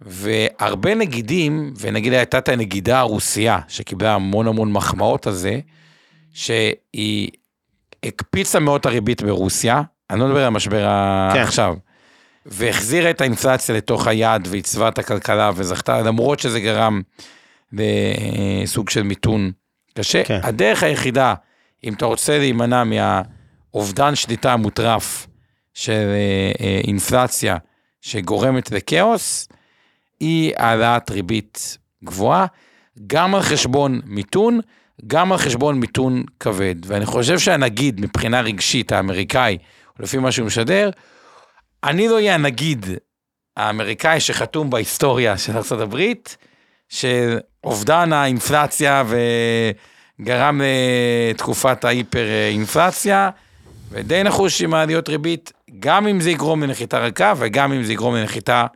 והרבה 0.00 0.94
נגידים, 0.94 1.74
ונגיד 1.80 2.12
הייתה 2.12 2.38
את 2.38 2.48
הנגידה 2.48 2.98
הרוסיה, 2.98 3.58
שקיבלה 3.68 4.14
המון 4.14 4.46
המון 4.46 4.72
מחמאות 4.72 5.26
על 5.26 5.32
זה, 5.32 5.60
שהיא 6.32 7.30
הקפיצה 8.02 8.60
מאוד 8.60 8.86
הריבית 8.86 9.22
ברוסיה, 9.22 9.82
אני 10.10 10.20
לא 10.20 10.26
מדבר 10.26 10.40
על 10.40 10.46
המשבר 10.46 10.86
כן. 11.34 11.42
עכשיו, 11.42 11.74
והחזירה 12.46 13.10
את 13.10 13.20
האינפלציה 13.20 13.74
לתוך 13.74 14.06
היעד 14.06 14.48
ועיצבה 14.50 14.88
את 14.88 14.98
הכלכלה 14.98 15.50
וזכתה, 15.54 16.00
למרות 16.00 16.40
שזה 16.40 16.60
גרם 16.60 17.02
לסוג 17.72 18.90
של 18.90 19.02
מיתון 19.02 19.50
קשה. 19.94 20.24
כן. 20.24 20.40
הדרך 20.42 20.82
היחידה, 20.82 21.34
אם 21.84 21.92
אתה 21.92 22.06
רוצה 22.06 22.38
להימנע 22.38 22.84
מהאובדן 22.84 24.14
שליטה 24.14 24.52
המוטרף 24.52 25.26
של 25.74 25.92
אה, 25.92 26.66
אה, 26.66 26.80
אינפלציה 26.84 27.56
שגורמת 28.00 28.70
לכאוס, 28.70 29.48
היא 30.20 30.52
העלאת 30.56 31.10
ריבית 31.10 31.78
גבוהה, 32.04 32.46
גם 33.06 33.34
על 33.34 33.42
חשבון 33.42 34.00
מיתון, 34.04 34.60
גם 35.06 35.32
על 35.32 35.38
חשבון 35.38 35.80
מיתון 35.80 36.22
כבד. 36.40 36.74
ואני 36.86 37.06
חושב 37.06 37.38
שהנגיד, 37.38 38.00
מבחינה 38.00 38.40
רגשית, 38.40 38.92
האמריקאי, 38.92 39.58
לפי 39.98 40.18
מה 40.18 40.32
שהוא 40.32 40.46
משדר, 40.46 40.90
אני 41.84 42.08
לא 42.08 42.14
אהיה 42.14 42.34
הנגיד 42.34 42.86
האמריקאי 43.56 44.20
שחתום 44.20 44.70
בהיסטוריה 44.70 45.38
של 45.38 45.52
ארה"ב, 45.56 46.12
של 46.88 47.38
אובדן 47.64 48.12
האינפלציה 48.12 49.04
וגרם 50.20 50.60
לתקופת 51.30 51.84
ההיפר-אינפלציה, 51.84 53.30
ודי 53.90 54.22
נחוש 54.22 54.62
עם 54.62 54.74
העליות 54.74 55.08
ריבית, 55.08 55.52
גם 55.78 56.06
אם 56.06 56.20
זה 56.20 56.30
יגרום 56.30 56.62
לנחיתה 56.62 56.98
רכה 56.98 57.32
וגם 57.36 57.72
אם 57.72 57.82
זה 57.82 57.92
יגרום 57.92 58.16
לנחיתה 58.16 58.66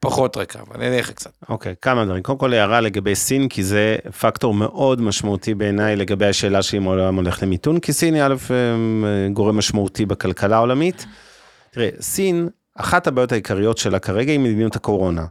פחות 0.00 0.36
רכה, 0.36 0.58
אבל 0.60 0.88
נלך 0.88 1.10
קצת. 1.10 1.30
אוקיי, 1.48 1.74
כמה 1.82 2.04
דברים. 2.04 2.22
קודם 2.22 2.38
כל 2.38 2.52
הערה 2.52 2.80
לגבי 2.80 3.14
סין, 3.14 3.48
כי 3.48 3.64
זה 3.64 3.96
פקטור 4.20 4.54
מאוד 4.54 5.00
משמעותי 5.00 5.54
בעיניי 5.54 5.96
לגבי 5.96 6.26
השאלה 6.26 6.62
שאם 6.62 6.86
העולם 6.86 7.14
הולך 7.14 7.42
למיתון, 7.42 7.80
כי 7.80 7.92
סין 7.92 8.14
היא 8.14 8.22
א', 8.22 8.34
אה, 8.50 9.28
גורם 9.32 9.58
משמעותי 9.58 10.06
בכלכלה 10.06 10.56
העולמית. 10.56 11.06
תראה, 11.70 11.88
סין, 12.00 12.48
אחת 12.74 13.06
הבעיות 13.06 13.32
העיקריות 13.32 13.78
שלה 13.78 13.98
כרגע 13.98 14.32
היא 14.32 14.40
מדיניות 14.40 14.76
הקורונה. 14.76 15.24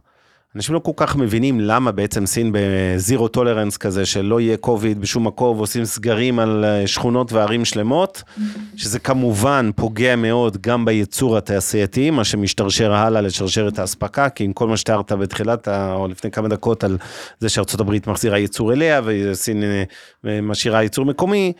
אנשים 0.56 0.74
לא 0.74 0.78
כל 0.80 0.92
כך 0.96 1.16
מבינים 1.16 1.60
למה 1.60 1.92
בעצם 1.92 2.26
סין 2.26 2.52
בזירו 2.52 3.28
טולרנס 3.28 3.76
כזה, 3.76 4.06
שלא 4.06 4.40
יהיה 4.40 4.56
קוביד 4.56 5.00
בשום 5.00 5.26
מקום, 5.26 5.56
ועושים 5.56 5.84
סגרים 5.84 6.38
על 6.38 6.64
אה, 6.64 6.86
שכונות 6.86 7.32
וערים 7.32 7.64
שלמות, 7.64 8.22
שזה 8.76 8.98
כמובן 8.98 9.70
פוגע 9.76 10.16
מאוד 10.16 10.56
גם 10.60 10.84
בייצור 10.84 11.36
התעשייתי, 11.36 12.10
מה 12.10 12.24
שמשתרשר 12.24 12.92
הלאה 12.92 13.20
לשרשרת 13.20 13.78
האספקה, 13.78 14.28
כי 14.28 14.44
עם 14.44 14.52
כל 14.52 14.68
מה 14.68 14.76
שתיארת 14.76 15.12
בתחילת, 15.12 15.68
או 15.68 16.08
לפני 16.08 16.30
כמה 16.30 16.48
דקות, 16.48 16.84
על 16.84 16.98
זה 17.38 17.48
שארצות 17.48 17.80
הברית 17.80 18.06
מחזירה 18.06 18.38
ייצור 18.38 18.72
אליה, 18.72 19.00
וסין 19.04 19.62
אה, 19.62 20.40
משאירה 20.40 20.82
ייצור 20.82 21.04
מקומי, 21.04 21.52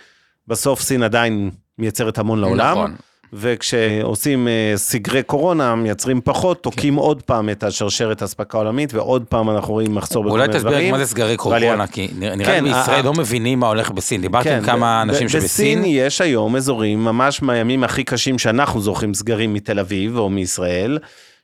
בסוף 0.49 0.81
סין 0.81 1.03
עדיין 1.03 1.51
מייצרת 1.79 2.19
המון 2.19 2.41
לעולם. 2.41 2.71
נכון. 2.79 2.95
וכשעושים 3.33 4.49
אה, 4.49 4.73
סגרי 4.77 5.23
קורונה, 5.23 5.75
מייצרים 5.75 6.21
פחות, 6.25 6.63
תוקעים 6.63 6.95
עוד 6.95 7.23
פעם 7.23 7.51
את 7.51 7.63
השרשרת 7.63 8.23
האספקה 8.23 8.59
העולמית, 8.59 8.95
ועוד 8.95 9.25
פעם 9.29 9.51
אנחנו 9.51 9.75
רואים 9.75 9.95
מחסור 9.95 10.25
בכל 10.25 10.33
אולי 10.33 10.47
מיני 10.47 10.59
תסביר 10.59 10.73
דברים. 10.73 10.93
מה 10.93 10.99
זה 10.99 11.07
סגרי 11.07 11.37
קורונה, 11.37 11.87
כי 11.87 12.09
נראה 12.19 12.35
לי 12.37 12.45
כן, 12.45 12.65
בישראל 12.65 13.05
לא 13.05 13.13
מבינים 13.13 13.61
מה 13.61 13.69
הולך 13.69 13.91
בסין. 13.91 14.21
דיברתי 14.21 14.51
עם 14.51 14.63
כמה 14.65 15.03
ב- 15.05 15.09
אנשים 15.09 15.29
שבסין. 15.29 15.45
בסין 15.79 15.85
יש 15.87 16.21
היום 16.21 16.57
אזורים, 16.57 17.05
ממש 17.05 17.43
מהימים 17.43 17.85
הכי 17.85 18.05
קשים 18.05 18.39
שאנחנו 18.39 18.81
זוכרים 18.81 19.15
סגרים 19.15 19.55
מתל 19.55 19.79
אביב 19.79 20.17
או 20.17 20.31
מישראל, 20.31 20.99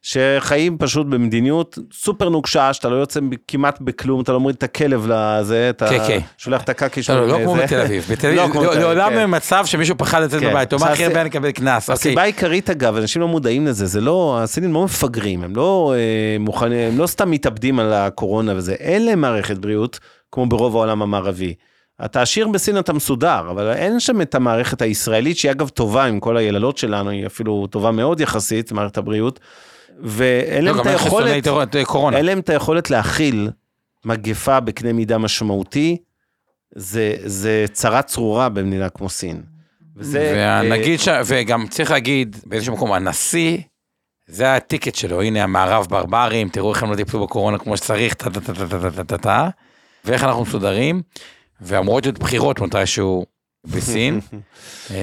שחיים 0.06 0.78
פשוט 0.78 1.06
במדיניות 1.06 1.78
סופר 1.92 2.28
נוקשה, 2.28 2.73
שאתה 2.73 2.88
לא 2.88 2.96
יוצא 2.96 3.20
כמעט 3.49 3.80
בכלום, 3.80 4.20
אתה 4.20 4.32
לא 4.32 4.40
מוריד 4.40 4.56
את 4.56 4.62
הכלב 4.62 5.06
לזה, 5.06 5.70
אתה 5.70 5.88
כן, 5.88 5.99
כן. 6.08 6.18
שולח 6.38 6.62
את 6.62 6.68
הקקי 6.68 7.02
שלו. 7.02 7.16
לא, 7.16 7.26
לא, 7.26 7.38
לא 7.38 7.44
כמו. 7.44 7.54
בתל 7.54 7.80
אביב. 7.80 8.06
בתל 8.11 8.30
לא 8.30 8.44
אביב, 8.44 8.54
לא- 8.54 8.61
בתל 8.61 8.68
אביב, 8.70 8.82
לעולם 8.82 9.11
כן. 9.11 9.25
מצב 9.28 9.66
שמישהו 9.66 9.99
פחד 9.99 10.23
לצאת. 10.23 10.42
בבית. 10.42 10.73
הוא 10.73 10.80
אומר, 10.80 10.92
הכי 10.92 11.04
הרבה 11.04 11.20
אני 11.20 11.28
אקבל 11.28 11.50
קנס. 11.50 11.82
אוקיי. 11.82 11.92
הסיבה 11.92 12.23
העיקרית 12.23 12.70
אגב, 12.70 12.96
אנשים 12.96 13.23
לא 13.23 13.28
מודעים 13.28 13.66
לזה, 13.66 13.87
זה 13.87 14.00
לא, 14.00 14.38
הסינים 14.42 14.73
לא 14.73 14.84
מפגרים, 14.84 15.44
הם 15.44 15.56
לא 15.56 15.94
אה, 15.96 16.37
מוכנים, 16.40 16.92
הם 16.92 16.99
לא 16.99 17.06
סתם 17.06 17.30
מתאבדים 17.30 17.78
על 17.78 17.92
הקורונה 17.92 18.56
וזה, 18.56 18.73
אין 18.73 19.04
להם 19.04 19.20
מערכת 19.20 19.58
בריאות 19.58 19.99
כמו 20.32 20.46
ברוב 20.46 20.76
העולם 20.76 21.02
המערבי. 21.02 21.54
אתה 22.04 22.23
עשיר 22.23 22.49
בסין 22.49 22.78
אתה 22.78 22.92
מסודר, 22.92 23.46
אבל 23.50 23.73
אין 23.73 24.00
שם 24.00 24.20
את 24.20 24.34
המערכת 24.34 24.82
הישראלית 24.82 25.38
שהיא 25.38 25.52
אגב 25.52 25.68
טובה 25.68 26.04
עם 26.04 26.20
כל 26.20 26.37
היללות 26.37 26.78
שלנו, 26.78 27.11
היא 27.11 27.26
אפילו 27.26 27.66
טובה 27.66 27.90
מאוד 27.90 28.20
יחסית, 28.20 28.73
מערכת 28.73 28.99
הבריאות, 28.99 29.40
ואין 30.02 30.64
לא, 30.64 30.72
להם 30.72 30.80
את 30.80 30.86
היכולת, 30.86 31.76
קורונה. 31.84 32.16
אין 32.16 32.26
להם 32.26 32.38
את 32.38 32.48
היכולת 32.48 32.90
להכיל 32.90 33.50
מגפה 34.04 34.60
בקנה 34.60 34.92
מידה 34.92 35.18
משמעותי, 35.18 35.96
זה, 36.74 37.16
זה 37.24 37.64
צרה 37.72 38.02
צרורה 38.02 38.48
במדינה 38.48 38.88
כמו 38.88 39.08
סין. 39.08 39.42
וזה, 39.96 40.20
אה, 40.20 40.60
והנגיד, 40.62 41.00
ש- 41.00 41.08
וגם 41.26 41.66
צריך 41.68 41.90
להגיד, 41.90 42.36
באיזשהו 42.46 42.74
מקום, 42.74 42.92
הנשיא, 42.92 43.58
זה 44.26 44.54
הטיקט 44.54 44.94
שלו, 44.94 45.22
הנה 45.22 45.42
המערב 45.42 45.86
ברברים, 45.90 46.48
תראו 46.48 46.72
איך 46.74 46.82
הם 46.82 46.90
לא 46.90 46.96
טיפלו 46.96 47.22
בקורונה 47.26 47.58
כמו 47.58 47.76
שצריך, 47.76 48.14
טה 48.14 48.30
טה 48.30 48.40
טה 48.40 48.54
טה 48.54 48.68
טה 48.68 48.90
טה 48.90 49.04
טה 49.04 49.18
טה, 49.18 49.48
ואיך 50.04 50.24
אנחנו 50.24 50.42
מסודרים, 50.42 51.02
ואמורות 51.60 52.06
להיות 52.06 52.18
בחירות 52.18 52.60
מתישהו 52.60 53.26
בסין. 53.66 54.21
אה, 54.90 54.97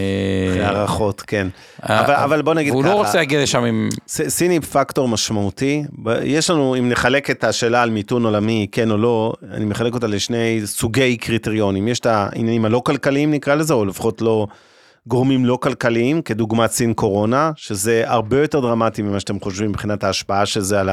אה, 0.57 0.67
הערכות, 0.67 1.21
כן. 1.21 1.47
אבל, 1.83 2.13
אבל 2.13 2.41
בוא 2.41 2.53
נגיד 2.53 2.71
והוא 2.71 2.83
ככה, 2.83 2.91
לא 2.91 2.97
רוצה 2.97 3.17
להגיע 3.17 3.43
לשם 3.43 3.63
עם... 3.63 3.89
סין 4.07 4.51
היא 4.51 4.61
פקטור 4.61 5.07
משמעותי. 5.07 5.83
יש 6.23 6.49
לנו, 6.49 6.75
אם 6.75 6.89
נחלק 6.89 7.29
את 7.29 7.43
השאלה 7.43 7.83
על 7.83 7.89
מיתון 7.89 8.25
עולמי, 8.25 8.67
כן 8.71 8.91
או 8.91 8.97
לא, 8.97 9.33
אני 9.51 9.65
מחלק 9.65 9.93
אותה 9.93 10.07
לשני 10.07 10.61
סוגי 10.65 11.17
קריטריונים. 11.17 11.87
יש 11.87 11.99
את 11.99 12.05
העניינים 12.05 12.65
הלא 12.65 12.81
כלכליים 12.85 13.31
נקרא 13.31 13.55
לזה, 13.55 13.73
או 13.73 13.85
לפחות 13.85 14.21
לא 14.21 14.47
גורמים 15.07 15.45
לא 15.45 15.57
כלכליים, 15.61 16.21
כדוגמת 16.21 16.71
סין 16.71 16.93
קורונה, 16.93 17.51
שזה 17.55 18.03
הרבה 18.05 18.41
יותר 18.41 18.59
דרמטי 18.59 19.01
ממה 19.01 19.19
שאתם 19.19 19.39
חושבים 19.39 19.69
מבחינת 19.69 20.03
ההשפעה 20.03 20.45
של 20.45 20.61
זה 20.61 20.79
על 20.79 20.89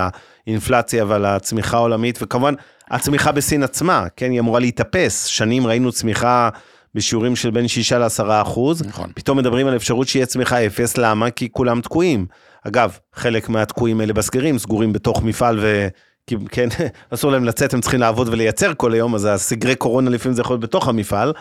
האינפלציה 0.47 1.05
ועל 1.09 1.25
הצמיחה 1.25 1.77
העולמית, 1.77 2.19
וכמובן 2.23 2.55
הצמיחה 2.91 3.33
בסין 3.33 3.63
עצמה, 3.63 4.07
כן, 4.17 4.31
היא 4.31 4.41
אמורה 4.41 4.61
להתאפס. 4.61 5.25
שנים 5.25 5.67
ראינו 5.67 5.93
צמיחה 5.93 6.49
בשיעורים 6.95 7.37
של 7.37 7.51
בין 7.51 7.69
6 7.69 7.93
ל-10 7.93 8.43
אחוז. 8.43 8.83
נכון. 8.83 9.11
פתאום 9.15 9.39
מדברים 9.39 9.67
על 9.67 9.77
אפשרות 9.77 10.09
שיהיה 10.09 10.27
צמיחה 10.27 10.67
אפס, 10.67 10.99
למה? 10.99 11.31
כי 11.31 11.49
כולם 11.53 11.81
תקועים. 11.81 12.27
אגב, 12.67 12.99
חלק 13.15 13.49
מהתקועים 13.49 14.01
האלה 14.01 14.13
בסגרים 14.13 14.59
סגורים 14.59 14.93
בתוך 14.93 15.23
מפעל 15.23 15.59
ו... 15.63 15.89
כי 16.27 16.37
כן, 16.51 16.69
אסור 17.15 17.33
להם 17.33 17.45
לצאת, 17.45 17.75
הם 17.75 17.81
צריכים 17.81 18.01
לעבוד 18.01 18.29
ולייצר 18.29 18.75
כל 18.75 18.93
היום, 18.93 19.15
אז 19.15 19.25
הסגרי 19.25 19.75
קורונה 19.77 20.11
לפעמים 20.11 20.35
זה 20.35 20.41
יכול 20.41 20.55
להיות 20.55 20.63
בתוך 20.63 20.89
המפעל, 20.89 21.33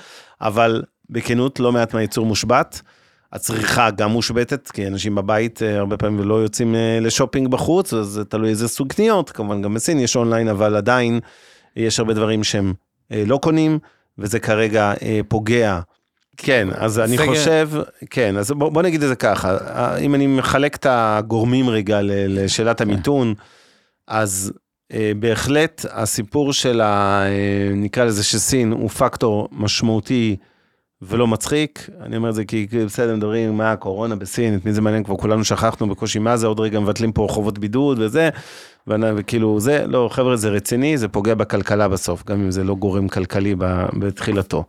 אבל 0.41 0.83
בכנות 1.09 1.59
לא 1.59 1.71
מעט 1.71 1.93
מהייצור 1.93 2.25
מושבת. 2.25 2.81
הצריכה 3.33 3.91
גם 3.91 4.11
מושבתת, 4.11 4.71
כי 4.71 4.87
אנשים 4.87 5.15
בבית 5.15 5.63
אה, 5.63 5.77
הרבה 5.77 5.97
פעמים 5.97 6.19
לא 6.19 6.35
יוצאים 6.35 6.75
אה, 6.75 6.99
לשופינג 7.01 7.47
בחוץ, 7.47 7.93
אז 7.93 8.07
זה 8.07 8.25
תלוי 8.25 8.49
איזה 8.49 8.67
סוג 8.67 8.93
קניות, 8.93 9.29
כמובן 9.29 9.61
גם 9.61 9.73
בסין 9.73 9.99
יש 9.99 10.15
אונליין, 10.15 10.47
אבל 10.47 10.75
עדיין 10.75 11.19
יש 11.75 11.99
הרבה 11.99 12.13
דברים 12.13 12.43
שהם 12.43 12.73
אה, 13.11 13.23
לא 13.25 13.37
קונים, 13.37 13.79
וזה 14.19 14.39
כרגע 14.39 14.93
אה, 15.01 15.19
פוגע. 15.27 15.79
כן, 16.37 16.67
אז 16.75 16.99
אני 16.99 17.17
סגר- 17.17 17.25
חושב, 17.25 17.69
כן, 18.09 18.37
אז 18.37 18.51
בוא, 18.51 18.69
בוא 18.69 18.81
נגיד 18.81 19.03
את 19.03 19.09
זה 19.09 19.15
ככה, 19.15 19.57
אה, 19.57 19.97
אם 19.97 20.15
אני 20.15 20.27
מחלק 20.27 20.75
את 20.75 20.85
הגורמים 20.89 21.69
רגע 21.69 21.99
לשאלת 22.03 22.81
המיתון, 22.81 23.33
אז 24.07 24.53
אה, 24.93 25.11
בהחלט 25.19 25.85
הסיפור 25.91 26.53
של 26.53 26.81
ה... 26.81 27.21
אה, 27.25 27.29
נקרא 27.75 28.03
לזה 28.03 28.23
שסין 28.23 28.71
הוא 28.71 28.89
פקטור 28.89 29.47
משמעותי 29.51 30.35
ולא 31.01 31.27
מצחיק. 31.27 31.89
אני 32.01 32.17
אומר 32.17 32.29
את 32.29 32.35
זה 32.35 32.45
כי 32.45 32.67
בסדר, 32.85 33.15
מדברים 33.15 33.57
מה 33.57 33.71
הקורונה 33.71 34.15
בסין, 34.15 34.55
את 34.55 34.65
מי 34.65 34.73
זה 34.73 34.81
מעניין, 34.81 35.03
כבר 35.03 35.17
כולנו 35.17 35.45
שכחנו 35.45 35.89
בקושי 35.89 36.19
מה 36.19 36.37
זה, 36.37 36.47
עוד 36.47 36.59
רגע 36.59 36.79
מבטלים 36.79 37.11
פה 37.11 37.27
חובות 37.29 37.59
בידוד 37.59 37.99
וזה, 37.99 38.29
וכאילו 38.87 39.59
זה, 39.59 39.83
לא, 39.87 40.09
חבר'ה, 40.11 40.35
זה 40.35 40.49
רציני, 40.49 40.97
זה 40.97 41.07
פוגע 41.07 41.35
בכלכלה 41.35 41.87
בסוף, 41.87 42.23
גם 42.25 42.41
אם 42.41 42.51
זה 42.51 42.63
לא 42.63 42.75
גורם 42.75 43.07
כלכלי 43.07 43.55
בתחילתו. 43.99 44.63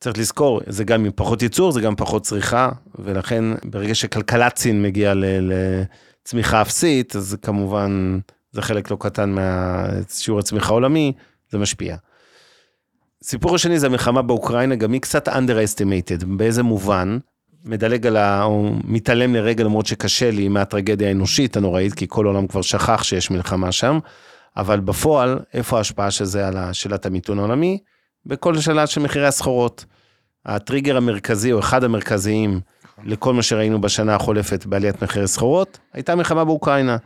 צריך 0.00 0.18
לזכור, 0.18 0.60
זה 0.66 0.84
גם 0.84 1.04
עם 1.04 1.10
פחות 1.14 1.42
ייצור, 1.42 1.72
זה 1.72 1.80
גם 1.80 1.96
פחות 1.96 2.22
צריכה, 2.22 2.68
ולכן 2.98 3.44
ברגע 3.64 3.94
שכלכלת 3.94 4.56
סין 4.56 4.82
מגיעה 4.82 5.14
לצמיחה 5.14 6.62
אפסית, 6.62 7.16
אז 7.16 7.36
כמובן 7.42 8.18
זה 8.52 8.62
חלק 8.62 8.90
לא 8.90 8.96
קטן 9.00 9.30
מהשיעור 9.30 10.38
הצמיחה 10.38 10.68
העולמי, 10.68 11.12
זה 11.50 11.58
משפיע. 11.58 11.96
סיפור 13.26 13.54
השני 13.54 13.78
זה 13.78 13.86
המלחמה 13.86 14.22
באוקראינה, 14.22 14.74
גם 14.74 14.92
היא 14.92 15.00
קצת 15.00 15.28
underestimated, 15.28 16.24
באיזה 16.26 16.62
מובן? 16.62 17.18
מדלג 17.64 18.06
על 18.06 18.16
ה... 18.16 18.44
או 18.44 18.70
מתעלם 18.84 19.34
לרגע 19.34 19.64
למרות 19.64 19.86
שקשה 19.86 20.30
לי 20.30 20.48
מהטרגדיה 20.48 21.08
האנושית 21.08 21.56
הנוראית, 21.56 21.94
כי 21.94 22.06
כל 22.08 22.26
העולם 22.26 22.46
כבר 22.46 22.62
שכח 22.62 23.02
שיש 23.02 23.30
מלחמה 23.30 23.72
שם, 23.72 23.98
אבל 24.56 24.80
בפועל, 24.80 25.38
איפה 25.54 25.76
ההשפעה 25.78 26.10
של 26.10 26.24
זה 26.24 26.48
על 26.48 26.72
שאלת 26.72 27.06
המיתון 27.06 27.38
העולמי? 27.38 27.78
בכל 28.26 28.58
שאלה 28.58 28.86
של 28.86 29.00
מחירי 29.00 29.26
הסחורות. 29.26 29.84
הטריגר 30.46 30.96
המרכזי, 30.96 31.52
או 31.52 31.58
אחד 31.58 31.84
המרכזיים, 31.84 32.60
לכל 33.04 33.34
מה 33.34 33.42
שראינו 33.42 33.80
בשנה 33.80 34.14
החולפת 34.14 34.66
בעליית 34.66 35.02
מחירי 35.02 35.28
סחורות, 35.28 35.78
הייתה 35.92 36.14
מלחמה 36.14 36.44
באוקראינה. 36.44 36.96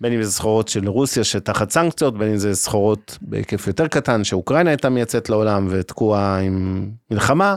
בין 0.00 0.12
אם 0.12 0.22
זה 0.22 0.32
סחורות 0.32 0.68
של 0.68 0.88
רוסיה 0.88 1.24
שתחת 1.24 1.70
סנקציות, 1.70 2.18
בין 2.18 2.28
אם 2.28 2.36
זה 2.36 2.54
סחורות 2.54 3.18
בהיקף 3.20 3.66
יותר 3.66 3.88
קטן 3.88 4.24
שאוקראינה 4.24 4.70
הייתה 4.70 4.88
מייצאת 4.88 5.30
לעולם 5.30 5.66
ותקועה 5.70 6.38
עם 6.38 6.88
מלחמה. 7.10 7.54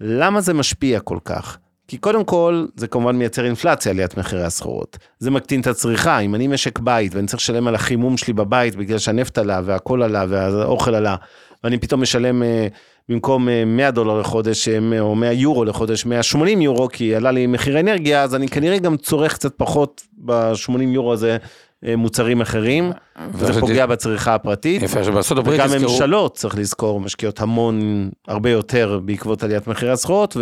למה 0.00 0.40
זה 0.40 0.54
משפיע 0.54 1.00
כל 1.00 1.18
כך? 1.24 1.58
כי 1.88 1.98
קודם 1.98 2.24
כל, 2.24 2.66
זה 2.76 2.86
כמובן 2.86 3.16
מייצר 3.16 3.44
אינפלציה 3.44 3.92
עליית 3.92 4.16
מחירי 4.16 4.44
הסחורות. 4.44 4.98
זה 5.18 5.30
מקטין 5.30 5.60
את 5.60 5.66
הצריכה, 5.66 6.18
אם 6.18 6.34
אני 6.34 6.46
משק 6.46 6.78
בית 6.78 7.14
ואני 7.14 7.26
צריך 7.26 7.42
לשלם 7.42 7.66
על 7.66 7.74
החימום 7.74 8.16
שלי 8.16 8.32
בבית 8.32 8.76
בגלל 8.76 8.98
שהנפט 8.98 9.38
עלה 9.38 9.60
והכל 9.64 10.02
עלה 10.02 10.24
והאוכל 10.28 10.94
עלה, 10.94 11.16
ואני 11.64 11.78
פתאום 11.78 12.02
משלם 12.02 12.42
אה, 12.42 12.66
במקום 13.08 13.48
100 13.66 13.86
אה, 13.86 13.90
דולר 13.90 14.20
לחודש 14.20 14.68
אה, 14.68 15.00
או 15.00 15.14
100 15.14 15.32
יורו 15.32 15.64
לחודש 15.64 16.06
180 16.06 16.60
יורו 16.60 16.88
כי 16.88 17.14
עלה 17.14 17.30
לי 17.30 17.46
מחיר 17.46 17.80
אנרגיה 17.80 18.22
אז 18.22 18.34
אני 18.34 18.48
כנראה 18.48 18.78
גם 18.78 18.96
צורך 18.96 19.34
קצת 19.34 19.52
פחות 19.56 20.02
ב-80 20.24 20.82
יורו 20.82 21.12
הזה 21.12 21.36
מוצרים 21.96 22.40
אחרים, 22.40 22.92
וזה 23.34 23.60
פוגע 23.60 23.86
בצריכה 23.86 24.34
הפרטית. 24.34 24.82
יפה, 24.82 25.04
שבארצות 25.04 25.38
הברית 25.38 25.60
וגם 25.60 25.82
ממשלות, 25.82 26.34
צריך 26.34 26.58
לזכור, 26.58 27.00
משקיעות 27.00 27.40
המון, 27.40 28.08
הרבה 28.28 28.50
יותר 28.50 29.00
בעקבות 29.04 29.42
עליית 29.42 29.66
מחירי 29.66 29.90
הסחורות, 29.90 30.36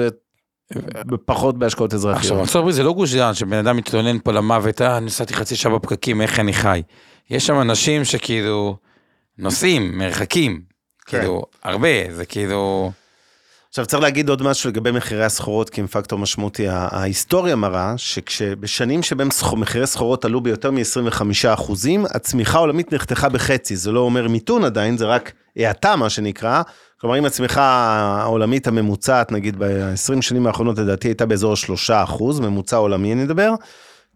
ופחות 1.10 1.58
בהשקעות 1.58 1.94
אזרחיות. 1.94 2.22
עכשיו, 2.22 2.40
ארצות 2.40 2.56
הברית 2.56 2.74
זה 2.74 2.82
לא 2.82 2.92
גוש 2.92 3.14
דן, 3.14 3.34
שבן 3.34 3.56
אדם 3.56 3.76
מתלונן 3.76 4.18
פה 4.18 4.32
למוות, 4.32 4.82
אה, 4.82 5.00
נסעתי 5.00 5.34
חצי 5.34 5.56
שעה 5.56 5.72
בפקקים, 5.72 6.20
איך 6.20 6.40
אני 6.40 6.52
חי. 6.52 6.82
יש 7.30 7.46
שם 7.46 7.60
אנשים 7.60 8.04
שכאילו 8.04 8.76
נוסעים, 9.38 9.98
מרחקים. 9.98 10.69
כאילו, 11.10 11.42
הרבה, 11.62 11.88
זה 12.10 12.24
כאילו... 12.24 12.90
עכשיו 13.68 13.86
צריך 13.86 14.02
להגיד 14.02 14.28
עוד 14.28 14.42
משהו 14.42 14.70
לגבי 14.70 14.90
מחירי 14.90 15.24
הסחורות, 15.24 15.70
כי 15.70 15.80
הם 15.80 15.86
פקטור 15.86 16.18
משמעותי. 16.18 16.68
ההיסטוריה 16.68 17.56
מראה 17.56 17.94
שכשבשנים 17.96 19.02
שבהם 19.02 19.28
מחירי 19.56 19.86
סחורות 19.86 20.24
עלו 20.24 20.40
ביותר 20.40 20.70
מ-25 20.70 21.22
אחוזים, 21.54 22.04
הצמיחה 22.14 22.58
העולמית 22.58 22.94
נחתכה 22.94 23.28
בחצי. 23.28 23.76
זה 23.76 23.92
לא 23.92 24.00
אומר 24.00 24.28
מיתון 24.28 24.64
עדיין, 24.64 24.96
זה 24.96 25.06
רק 25.06 25.32
האטה 25.56 25.96
מה 25.96 26.10
שנקרא. 26.10 26.62
כלומר, 27.00 27.18
אם 27.18 27.24
הצמיחה 27.24 27.62
העולמית 28.22 28.66
הממוצעת, 28.66 29.32
נגיד 29.32 29.56
ב-20 29.58 30.22
שנים 30.22 30.46
האחרונות, 30.46 30.78
לדעתי 30.78 31.08
הייתה 31.08 31.26
באזור 31.26 31.56
3 31.56 31.90
אחוז, 31.90 32.40
ממוצע 32.40 32.76
עולמי 32.76 33.12
אני 33.12 33.24
מדבר. 33.24 33.54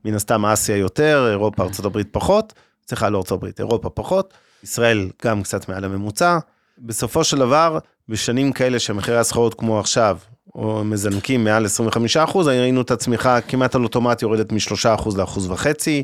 מן 0.05 0.15
הסתם 0.15 0.47
אסיה 0.47 0.77
יותר, 0.77 1.29
אירופה, 1.31 1.63
ארה"ב 1.63 2.03
פחות. 2.11 2.53
סליחה, 2.89 3.09
לא 3.09 3.23
ארה"ב, 3.31 3.45
אירופה 3.59 3.91
פחות. 3.91 4.35
ישראל 4.63 5.09
גם 5.25 5.43
קצת 5.43 5.69
מעל 5.69 5.85
הממוצע. 5.85 6.39
בסופו 6.79 7.25
של 7.25 7.39
דבר, 7.39 7.79
בשנים 8.09 8.53
כאלה 8.53 8.79
שמחירי 8.79 9.19
הסחורות 9.19 9.55
כמו 9.55 9.81
עכשיו, 9.81 10.19
או 10.55 10.85
מזנקים 10.85 11.45
מעל 11.45 11.65
25 11.65 12.17
אחוז, 12.17 12.49
ראינו 12.49 12.81
את 12.81 12.91
הצמיחה 12.91 13.41
כמעט 13.41 13.75
על 13.75 13.83
אוטומט 13.83 14.23
יורדת 14.23 14.53
מ-3 14.53 14.95
אחוז 14.95 15.19
לאחוז 15.19 15.51
וחצי. 15.51 16.03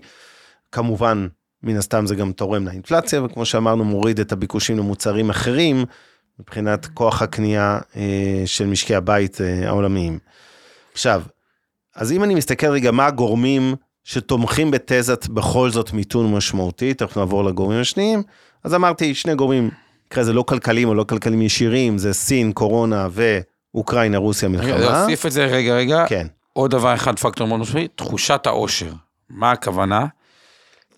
כמובן, 0.72 1.26
מן 1.62 1.76
הסתם 1.76 2.06
זה 2.06 2.14
גם 2.14 2.32
תורם 2.32 2.66
לאינפלציה, 2.66 3.22
וכמו 3.22 3.44
שאמרנו, 3.46 3.84
מוריד 3.84 4.20
את 4.20 4.32
הביקושים 4.32 4.78
למוצרים 4.78 5.30
אחרים, 5.30 5.84
מבחינת 6.40 6.86
כוח 6.86 7.22
הקנייה 7.22 7.78
אה, 7.96 8.42
של 8.46 8.66
משקי 8.66 8.94
הבית 8.94 9.40
אה, 9.40 9.68
העולמיים. 9.68 10.18
עכשיו, 10.92 11.22
אז 11.96 12.12
אם 12.12 12.24
אני 12.24 12.34
מסתכל 12.34 12.66
רגע 12.66 12.90
מה 12.90 13.06
הגורמים 13.06 13.74
שתומכים 14.04 14.70
בתזת 14.70 15.26
בכל 15.28 15.70
זאת 15.70 15.92
מיתון 15.92 16.34
משמעותי, 16.34 16.94
תכף 16.94 17.16
נעבור 17.16 17.44
לגורמים 17.44 17.80
השניים, 17.80 18.22
אז 18.64 18.74
אמרתי 18.74 19.14
שני 19.14 19.34
גורמים 19.34 19.70
במקרה 20.10 20.24
זה 20.24 20.32
לא 20.32 20.42
כלכליים 20.42 20.88
או 20.88 20.94
לא 20.94 21.04
כלכליים 21.04 21.42
ישירים, 21.42 21.98
זה 21.98 22.12
סין, 22.12 22.52
קורונה 22.52 23.08
ואוקראינה, 23.10 24.18
רוסיה, 24.18 24.48
מלחמה. 24.48 24.78
להוסיף 24.78 25.26
את 25.26 25.32
זה 25.32 25.44
רגע, 25.44 25.74
רגע. 25.74 26.04
כן. 26.08 26.26
עוד 26.52 26.70
דבר 26.70 26.94
אחד, 26.94 27.18
פקטור 27.18 27.48
מאוד 27.48 27.60
משמעותי, 27.60 27.88
תחושת 27.88 28.46
העושר. 28.46 28.92
מה 29.28 29.50
הכוונה? 29.50 30.06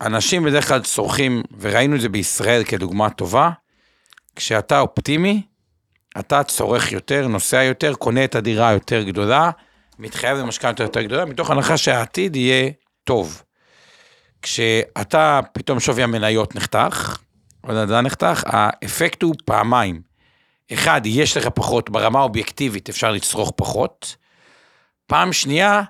אנשים 0.00 0.44
בדרך 0.44 0.68
כלל 0.68 0.80
צורכים, 0.82 1.42
וראינו 1.60 1.96
את 1.96 2.00
זה 2.00 2.08
בישראל 2.08 2.64
כדוגמה 2.64 3.10
טובה, 3.10 3.50
כשאתה 4.36 4.80
אופטימי, 4.80 5.42
אתה 6.18 6.42
צורך 6.42 6.92
יותר, 6.92 7.28
נוסע 7.28 7.62
יותר, 7.62 7.94
קונה 7.94 8.24
את 8.24 8.34
הדירה 8.34 8.68
היותר 8.68 9.02
גדולה, 9.02 9.50
מתחייב 9.98 10.38
למשכנתה 10.38 10.82
יותר 10.82 11.02
גדולה, 11.02 11.24
מתוך 11.24 11.50
הנחה 11.50 11.76
שהעתיד 11.76 12.36
יהיה 12.36 12.70
טוב. 13.04 13.42
כשאתה, 14.42 15.40
פתאום 15.52 15.80
שווי 15.80 16.02
המניות 16.02 16.54
נחתך, 16.54 17.18
הנדל"ן 17.64 18.06
נחתך, 18.06 18.42
האפקט 18.46 19.22
הוא 19.22 19.34
פעמיים. 19.44 20.00
אחד, 20.72 21.00
יש 21.04 21.36
לך 21.36 21.48
פחות, 21.54 21.90
ברמה 21.90 22.18
האובייקטיבית 22.18 22.88
אפשר 22.88 23.12
לצרוך 23.12 23.52
פחות. 23.56 24.16
פעם 25.06 25.32
שנייה, 25.32 25.82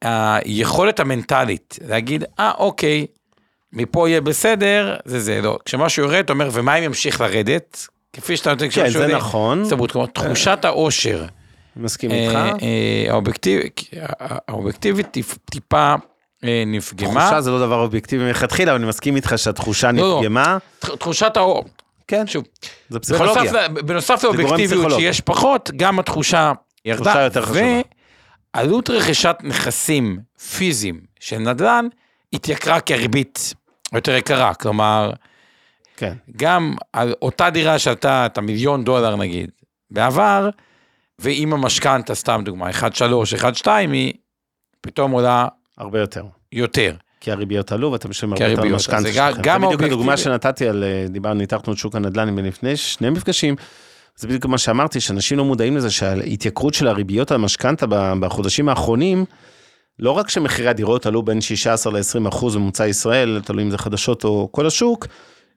היכולת 0.00 1.00
המנטלית, 1.00 1.78
להגיד, 1.88 2.24
אה, 2.38 2.52
אוקיי, 2.58 3.06
מפה 3.72 4.08
יהיה 4.08 4.20
בסדר, 4.20 4.96
זה 5.04 5.20
זה, 5.20 5.40
לא. 5.42 5.58
כשמשהו 5.64 6.02
יורד, 6.02 6.14
אתה 6.14 6.32
אומר, 6.32 6.48
ומה 6.52 6.76
אם 6.76 6.82
ימשיך 6.82 7.20
לרדת? 7.20 7.86
כפי 8.12 8.36
שאתה 8.36 8.50
נותן, 8.50 8.66
כן, 8.70 8.90
זה 8.90 8.98
יורד, 8.98 9.10
נכון. 9.10 9.64
סבבות, 9.64 9.92
כלומר, 9.92 10.06
תחושת 10.06 10.64
העושר. 10.64 11.24
מסכים 11.76 12.10
איתך. 12.10 12.34
אה, 12.34 12.50
אה, 12.62 14.38
האובייקטיבית 14.48 15.16
טיפה 15.50 15.76
אה, 15.76 15.96
נפגמה. 16.66 17.20
תחושה 17.20 17.40
זה 17.40 17.50
לא 17.50 17.58
דבר 17.66 17.80
אובייקטיבי 17.80 18.24
מלכתחילה, 18.24 18.72
אבל 18.72 18.80
אני 18.80 18.88
מסכים 18.88 19.16
איתך 19.16 19.34
שהתחושה 19.36 19.92
לא, 19.92 20.18
נפגמה. 20.18 20.58
לא, 20.88 20.96
תחושת 20.96 21.36
האור. 21.36 21.64
כן, 22.08 22.26
שוב. 22.26 22.44
זה 22.88 23.00
פסיכולוגיה. 23.00 23.42
בנוסף, 23.42 23.68
בנוסף 23.84 24.24
לאובייקטיביות 24.24 24.92
שיש 24.92 25.20
פחות, 25.20 25.70
גם 25.76 25.98
התחושה 25.98 26.52
ירדה. 26.84 27.04
תחושה 27.04 27.22
יותר 27.22 27.42
חשובה. 27.42 27.60
ועלות 28.56 28.90
רכישת 28.90 29.36
נכסים 29.42 30.18
פיזיים 30.56 31.00
של 31.20 31.38
נדל"ן 31.38 31.86
התייקרה 32.32 32.80
כי 32.80 32.94
הריבית 32.94 33.54
יותר 33.94 34.14
יקרה. 34.14 34.54
כלומר, 34.54 35.12
כן. 35.96 36.14
גם 36.36 36.74
על 36.92 37.14
אותה 37.22 37.50
דירה 37.50 37.78
שעלתה 37.78 38.26
את 38.26 38.38
המיליון 38.38 38.84
דולר 38.84 39.16
נגיד, 39.16 39.50
בעבר, 39.90 40.50
ועם 41.18 41.52
המשכנתה, 41.52 42.14
סתם 42.14 42.42
דוגמה, 42.44 42.70
1.3, 42.70 42.80
1.2, 43.64 43.68
היא 43.92 44.12
פתאום 44.80 45.10
עולה 45.10 45.46
הרבה 45.78 46.00
יותר. 46.00 46.24
יותר. 46.52 46.94
כי 47.20 47.32
הריביות 47.32 47.72
עלו 47.72 47.92
ואתם 47.92 48.10
משלמים 48.10 48.36
הרבה 48.40 48.52
יותר 48.52 48.76
משכנתה 48.76 49.12
שלכם. 49.12 49.42
גם 49.42 49.62
בדיוק 49.62 49.82
הדוגמה 49.82 50.16
שנתתי 50.16 50.68
על, 50.68 50.84
אה, 50.84 51.06
דיברנו, 51.08 51.34
ניתחנו 51.34 51.72
את 51.72 51.78
שוק 51.78 51.96
הנדל"ן 51.96 52.38
לפני 52.38 52.76
שני 52.76 53.10
מפגשים. 53.10 53.56
זה 54.16 54.28
בדיוק 54.28 54.46
מה 54.46 54.58
שאמרתי, 54.58 55.00
שאנשים 55.00 55.38
לא 55.38 55.44
מודעים 55.44 55.76
לזה 55.76 55.90
שההתייקרות 55.90 56.74
של 56.74 56.88
הריביות 56.88 57.30
על 57.30 57.34
המשכנתה 57.34 57.86
בחודשים 58.20 58.68
האחרונים, 58.68 59.24
לא 59.98 60.10
רק 60.10 60.30
שמחירי 60.30 60.68
הדירות 60.68 61.06
עלו 61.06 61.22
בין 61.22 61.40
16 61.40 61.92
ל-20 61.92 62.28
אחוז 62.28 62.56
בממוצע 62.56 62.86
ישראל, 62.86 63.40
תלוי 63.44 63.62
אם 63.62 63.70
זה 63.70 63.78
חדשות 63.78 64.24
או 64.24 64.48
כל 64.52 64.66
השוק, 64.66 65.06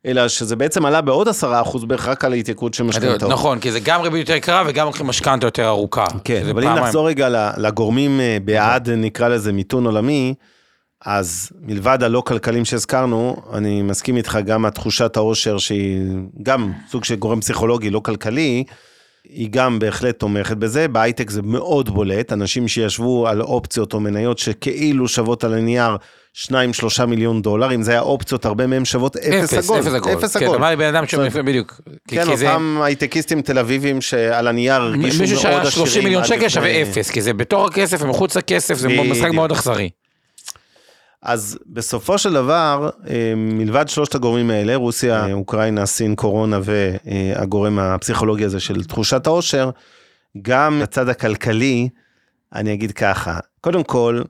אלא 0.05 0.27
שזה 0.27 0.55
בעצם 0.55 0.85
עלה 0.85 1.01
בעוד 1.01 1.27
10 1.27 1.61
אחוז 1.61 1.85
בערך 1.85 2.07
רק 2.07 2.25
על 2.25 2.33
ההתייקרות 2.33 2.73
של 2.73 2.83
משכנתאות. 2.83 3.31
נכון, 3.31 3.59
כי 3.59 3.71
זה 3.71 3.79
גם 3.79 4.01
ריבית 4.01 4.19
יותר 4.19 4.33
יקרה 4.33 4.63
וגם 4.67 4.85
לוקחים 4.85 5.07
משכנתה 5.07 5.47
יותר 5.47 5.67
ארוכה. 5.67 6.05
כן, 6.23 6.49
אבל 6.49 6.67
אם 6.67 6.73
נחזור 6.73 7.07
רגע 7.07 7.51
לגורמים 7.57 8.19
אה, 8.19 8.37
בעד, 8.45 8.89
נקרא 8.89 9.27
לזה 9.27 9.53
מיתון 9.53 9.85
עולמי, 9.85 10.33
אז 11.05 11.51
מלבד 11.61 12.03
הלא 12.03 12.21
כלכליים 12.21 12.65
שהזכרנו, 12.65 13.35
אני 13.53 13.81
מסכים 13.81 14.17
איתך 14.17 14.37
גם 14.45 14.65
התחושת 14.65 15.17
העושר 15.17 15.57
שהיא 15.57 16.01
גם 16.43 16.71
סוג 16.89 17.03
של 17.03 17.15
גורם 17.15 17.41
פסיכולוגי 17.41 17.89
לא 17.89 17.99
כלכלי, 17.99 18.63
היא 19.23 19.49
גם 19.51 19.79
בהחלט 19.79 20.19
תומכת 20.19 20.57
בזה, 20.57 20.87
בהייטק 20.87 21.29
זה 21.29 21.41
מאוד 21.41 21.89
בולט, 21.89 22.33
אנשים 22.33 22.67
שישבו 22.67 23.27
על 23.27 23.41
אופציות 23.41 23.93
או 23.93 23.99
מניות 23.99 24.37
שכאילו 24.37 25.07
שוות 25.07 25.43
על 25.43 25.53
הנייר 25.53 25.97
2-3 26.45 27.05
מיליון 27.05 27.41
דולר, 27.41 27.75
אם 27.75 27.81
זה 27.81 27.91
היה 27.91 28.01
אופציות, 28.01 28.45
הרבה 28.45 28.67
מהם 28.67 28.85
שוות 28.85 29.15
אפס 29.15 29.53
עגול. 29.53 29.79
אפס 29.79 29.87
עגול. 29.87 30.13
אפס 30.13 30.35
עגול. 30.35 30.49
כן, 30.49 30.55
אמר 30.55 30.69
לי 30.69 30.75
בן 30.75 30.95
אדם 30.95 31.07
שמפעיל 31.07 31.45
בדיוק. 31.45 31.81
כן, 32.07 32.27
אותם 32.27 32.79
הייטקיסטים 32.83 33.41
תל 33.41 33.59
אביבים 33.59 34.01
שעל 34.01 34.47
הנייר 34.47 34.81
הרגישו 34.81 35.01
מאוד 35.01 35.07
עשירים. 35.07 35.31
מישהו 35.31 35.41
שהיה 35.41 35.71
30 35.71 36.03
מיליון 36.03 36.25
שקל 36.25 36.49
שווה 36.49 36.81
אפס, 36.81 37.11
כי 37.11 37.21
זה 37.21 37.33
בתור 37.33 37.65
הכסף 37.65 38.01
ומחוץ 38.01 38.37
לכסף, 38.37 38.73
זה 38.73 38.87
משחק 38.87 39.31
מאוד 39.31 39.51
אכזרי. 39.51 39.89
אז 41.21 41.57
בסופו 41.67 42.17
של 42.17 42.33
דבר, 42.33 42.89
אה, 43.09 43.33
מלבד 43.35 43.87
שלושת 43.87 44.15
הגורמים 44.15 44.49
האלה, 44.49 44.75
רוסיה, 44.75 45.25
אה, 45.25 45.33
אוקראינה, 45.33 45.85
סין, 45.85 46.15
קורונה 46.15 46.59
והגורם 46.63 47.79
הפסיכולוגי 47.79 48.45
הזה 48.45 48.59
של 48.59 48.83
תחושת 48.83 49.27
העושר, 49.27 49.69
גם 50.41 50.81
הצד 50.83 51.09
הכלכלי, 51.09 51.89
אני 52.55 52.73
אגיד 52.73 52.91
ככה, 52.91 53.39
קודם 53.61 53.83
כל, 53.83 54.21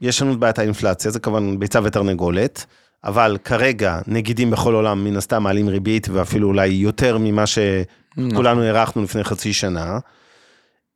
יש 0.00 0.22
לנו 0.22 0.32
את 0.32 0.38
בעיית 0.38 0.58
האינפלציה, 0.58 1.10
זה 1.10 1.20
כמובן 1.20 1.58
ביצה 1.58 1.80
ותרנגולת, 1.84 2.66
אבל 3.04 3.38
כרגע 3.44 4.00
נגידים 4.06 4.50
בכל 4.50 4.74
עולם 4.74 5.04
מן 5.04 5.16
הסתם 5.16 5.42
מעלים 5.42 5.68
ריבית 5.68 6.08
ואפילו 6.08 6.48
אולי 6.48 6.66
יותר 6.66 7.18
ממה 7.18 7.44
שכולנו. 7.46 8.62
הערכנו 8.62 9.02
לפני 9.02 9.24
חצי 9.24 9.52
שנה. 9.52 9.98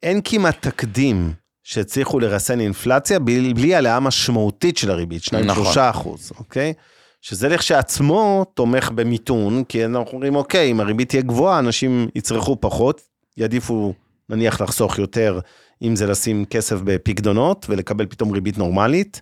אין 0.03 0.21
כמעט 0.25 0.67
תקדים 0.67 1.33
שהצליחו 1.62 2.19
לרסן 2.19 2.61
אינפלציה 2.61 3.19
בלי, 3.19 3.55
בלי 3.55 3.75
העלאה 3.75 4.01
משמעותית 4.01 4.77
של 4.77 4.90
הריבית, 4.90 5.23
2-3 5.23 5.37
נכון. 5.37 5.67
אחוז, 5.79 6.33
אוקיי? 6.38 6.73
שזה 7.21 7.49
לכשעצמו 7.49 8.45
תומך 8.55 8.90
במיתון, 8.95 9.64
כי 9.64 9.85
אנחנו 9.85 10.12
אומרים, 10.12 10.37
אוקיי, 10.37 10.71
אם 10.71 10.81
הריבית 10.81 11.09
תהיה 11.09 11.23
גבוהה, 11.23 11.59
אנשים 11.59 12.09
יצרכו 12.14 12.57
פחות, 12.61 13.01
יעדיפו 13.37 13.95
נניח 14.29 14.61
לחסוך 14.61 14.99
יותר, 14.99 15.40
אם 15.85 15.97
זה 15.97 16.07
לשים 16.07 16.44
כסף 16.44 16.77
בפקדונות 16.85 17.66
ולקבל 17.68 18.07
פתאום 18.07 18.33
ריבית 18.33 18.59
נורמלית, 18.59 19.20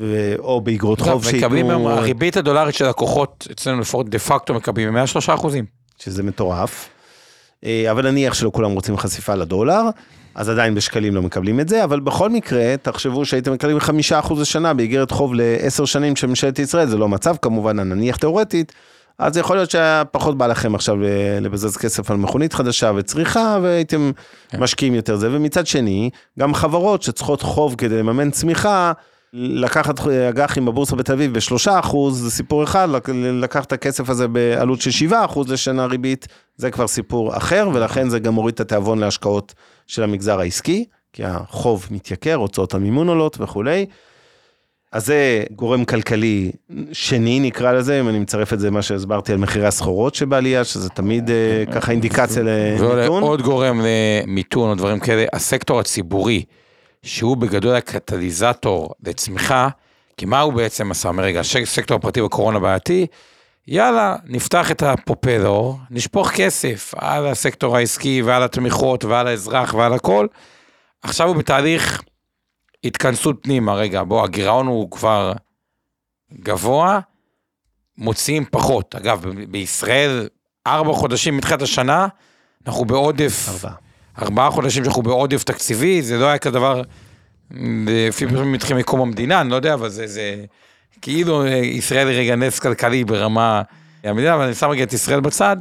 ו... 0.00 0.34
או 0.38 0.60
באגרות 0.60 1.00
חוב 1.00 1.26
אגב, 1.26 1.36
מקבלים 1.36 1.70
היום, 1.70 1.82
שייתנו, 1.82 1.98
הריבית 1.98 2.36
הדולרית 2.36 2.74
של 2.74 2.88
לקוחות 2.88 3.48
אצלנו 3.50 3.80
לפחות 3.80 4.08
דה 4.08 4.18
פקטו 4.18 4.54
מקבלים 4.54 4.92
103 4.92 5.28
אחוזים. 5.30 5.64
שזה 5.98 6.22
מטורף. 6.22 6.88
אה, 7.64 7.90
אבל 7.90 8.10
נניח 8.10 8.34
שלא 8.34 8.50
כולם 8.54 8.70
רוצים 8.70 8.96
חשיפה 8.96 9.34
לדולר, 9.34 9.82
אז 10.34 10.48
עדיין 10.48 10.74
בשקלים 10.74 11.14
לא 11.14 11.22
מקבלים 11.22 11.60
את 11.60 11.68
זה, 11.68 11.84
אבל 11.84 12.00
בכל 12.00 12.30
מקרה, 12.30 12.74
תחשבו 12.82 13.24
שהייתם 13.24 13.52
מקבלים 13.52 13.80
חמישה 13.80 14.18
אחוז 14.18 14.40
לשנה 14.40 14.74
באיגרת 14.74 15.10
חוב 15.10 15.34
לעשר 15.34 15.84
שנים 15.84 16.16
של 16.16 16.26
ממשלת 16.26 16.58
ישראל, 16.58 16.88
זה 16.88 16.96
לא 16.96 17.08
מצב 17.08 17.36
כמובן, 17.42 17.80
נניח 17.80 18.16
תאורטית, 18.16 18.72
אז 19.18 19.36
יכול 19.36 19.56
להיות 19.56 19.70
שפחות 19.70 20.38
בא 20.38 20.46
לכם 20.46 20.74
עכשיו 20.74 20.96
לבזז 21.40 21.76
כסף 21.76 22.10
על 22.10 22.16
מכונית 22.16 22.52
חדשה 22.52 22.92
וצריכה, 22.96 23.58
והייתם 23.62 24.10
כן. 24.48 24.60
משקיעים 24.60 24.94
יותר 24.94 25.16
זה, 25.16 25.28
ומצד 25.32 25.66
שני, 25.66 26.10
גם 26.38 26.54
חברות 26.54 27.02
שצריכות 27.02 27.42
חוב 27.42 27.74
כדי 27.78 27.98
לממן 27.98 28.30
צמיחה, 28.30 28.92
לקחת 29.32 30.00
אג"חים 30.28 30.64
בבורסה 30.64 30.96
בתל 30.96 31.12
אביב 31.12 31.34
בשלושה 31.34 31.78
אחוז, 31.78 32.20
זה 32.22 32.30
סיפור 32.30 32.64
אחד, 32.64 32.88
לק- 32.88 33.08
לקחת 33.32 33.66
את 33.66 33.72
הכסף 33.72 34.08
הזה 34.10 34.28
בעלות 34.28 34.80
של 34.80 34.90
שבעה 34.90 35.24
אחוז 35.24 35.52
לשנה 35.52 35.86
ריבית, 35.86 36.26
זה 36.56 36.70
כבר 36.70 36.86
סיפור 36.86 37.36
אחר, 37.36 37.70
ולכן 37.74 38.08
זה 38.08 38.18
גם 38.18 38.34
מוריד 38.34 38.54
את 38.54 38.60
התיאבון 38.60 38.98
להשקעות 38.98 39.54
של 39.86 40.02
המגזר 40.02 40.40
העסקי, 40.40 40.84
כי 41.12 41.24
החוב 41.24 41.86
מתייקר, 41.90 42.34
הוצאות 42.34 42.74
המימון 42.74 43.08
עולות 43.08 43.36
וכולי. 43.40 43.86
אז 44.94 45.06
זה 45.06 45.44
גורם 45.50 45.84
כלכלי 45.84 46.52
שני 46.92 47.40
נקרא 47.40 47.72
לזה, 47.72 48.00
אם 48.00 48.08
אני 48.08 48.18
מצרף 48.18 48.52
את 48.52 48.60
זה 48.60 48.70
מה 48.70 48.82
שהסברתי 48.82 49.32
על 49.32 49.38
מחירי 49.38 49.66
הסחורות 49.66 50.14
שבעלייה, 50.14 50.64
שזה 50.64 50.88
תמיד 50.88 51.30
אה, 51.30 51.64
ככה 51.72 51.92
אינדיקציה 51.92 52.42
ועוד 52.78 52.98
למיתון. 52.98 53.22
עוד 53.22 53.42
גורם 53.42 53.80
למיתון 53.84 54.70
או 54.70 54.74
דברים 54.74 55.00
כאלה, 55.00 55.24
הסקטור 55.32 55.80
הציבורי, 55.80 56.44
שהוא 57.02 57.36
בגדול 57.36 57.74
הקטליזטור 57.74 58.90
לצמיחה, 59.06 59.68
כי 60.16 60.26
מה 60.26 60.40
הוא 60.40 60.52
בעצם 60.52 60.90
עשה 60.90 61.12
מרגע, 61.12 61.40
הסקטור 61.40 61.96
הפרטי 61.96 62.22
בקורונה 62.22 62.58
בעייתי, 62.58 63.06
יאללה, 63.68 64.16
נפתח 64.24 64.70
את 64.70 64.82
הפופלור, 64.82 65.78
נשפוך 65.90 66.30
כסף 66.30 66.94
על 66.96 67.26
הסקטור 67.26 67.76
העסקי 67.76 68.22
ועל 68.22 68.42
התמיכות 68.42 69.04
ועל 69.04 69.26
האזרח 69.26 69.74
ועל 69.74 69.92
הכל. 69.92 70.26
עכשיו 71.02 71.28
הוא 71.28 71.36
בתהליך 71.36 72.02
התכנסות 72.84 73.36
פנימה, 73.42 73.74
רגע, 73.74 74.02
בוא, 74.02 74.24
הגירעון 74.24 74.66
הוא 74.66 74.90
כבר 74.90 75.32
גבוה, 76.32 77.00
מוציאים 77.98 78.44
פחות. 78.50 78.94
אגב, 78.94 79.24
בישראל, 79.50 80.28
ארבע 80.66 80.92
חודשים 80.92 81.36
מתחילת 81.36 81.62
השנה, 81.62 82.06
אנחנו 82.66 82.84
בעודף, 82.84 83.48
ארבעה. 83.48 83.74
ארבעה 84.22 84.50
חודשים 84.50 84.84
שאנחנו 84.84 85.02
בעודף 85.02 85.44
תקציבי, 85.44 86.02
זה 86.02 86.18
לא 86.18 86.26
היה 86.26 86.38
כדבר, 86.38 86.82
לפי 87.86 88.26
מתחיל 88.26 88.76
מקום 88.76 89.00
המדינה, 89.00 89.40
אני 89.40 89.50
לא 89.50 89.56
יודע, 89.56 89.74
אבל 89.74 89.88
זה, 89.88 90.06
זה 90.06 90.44
כאילו 91.02 91.44
אה, 91.44 91.56
ישראל 91.56 92.08
רגע 92.08 92.36
נס 92.36 92.58
כלכלי 92.58 93.04
ברמה 93.04 93.62
המדינה, 94.04 94.34
אבל 94.34 94.44
אני 94.44 94.54
שם 94.54 94.68
רגע 94.68 94.82
את 94.82 94.92
ישראל 94.92 95.20
בצד, 95.20 95.56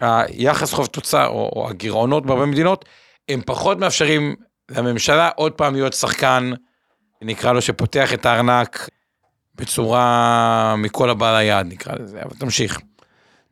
היחס 0.00 0.72
חוב 0.72 0.86
תוצר, 0.86 1.26
או, 1.26 1.50
או 1.56 1.68
הגירעונות 1.70 2.26
בהרבה 2.26 2.46
מדינות, 2.46 2.84
הם 3.28 3.40
פחות 3.46 3.78
מאפשרים 3.78 4.34
לממשלה 4.70 5.30
עוד 5.36 5.52
פעם 5.52 5.74
להיות 5.74 5.92
שחקן, 5.92 6.52
נקרא 7.22 7.52
לו, 7.52 7.62
שפותח 7.62 8.14
את 8.14 8.26
הארנק 8.26 8.88
בצורה 9.54 10.74
מכל 10.78 11.10
הבא 11.10 11.38
ליד, 11.38 11.66
נקרא 11.66 11.94
לזה, 11.98 12.22
אבל 12.22 12.36
תמשיך. 12.38 12.80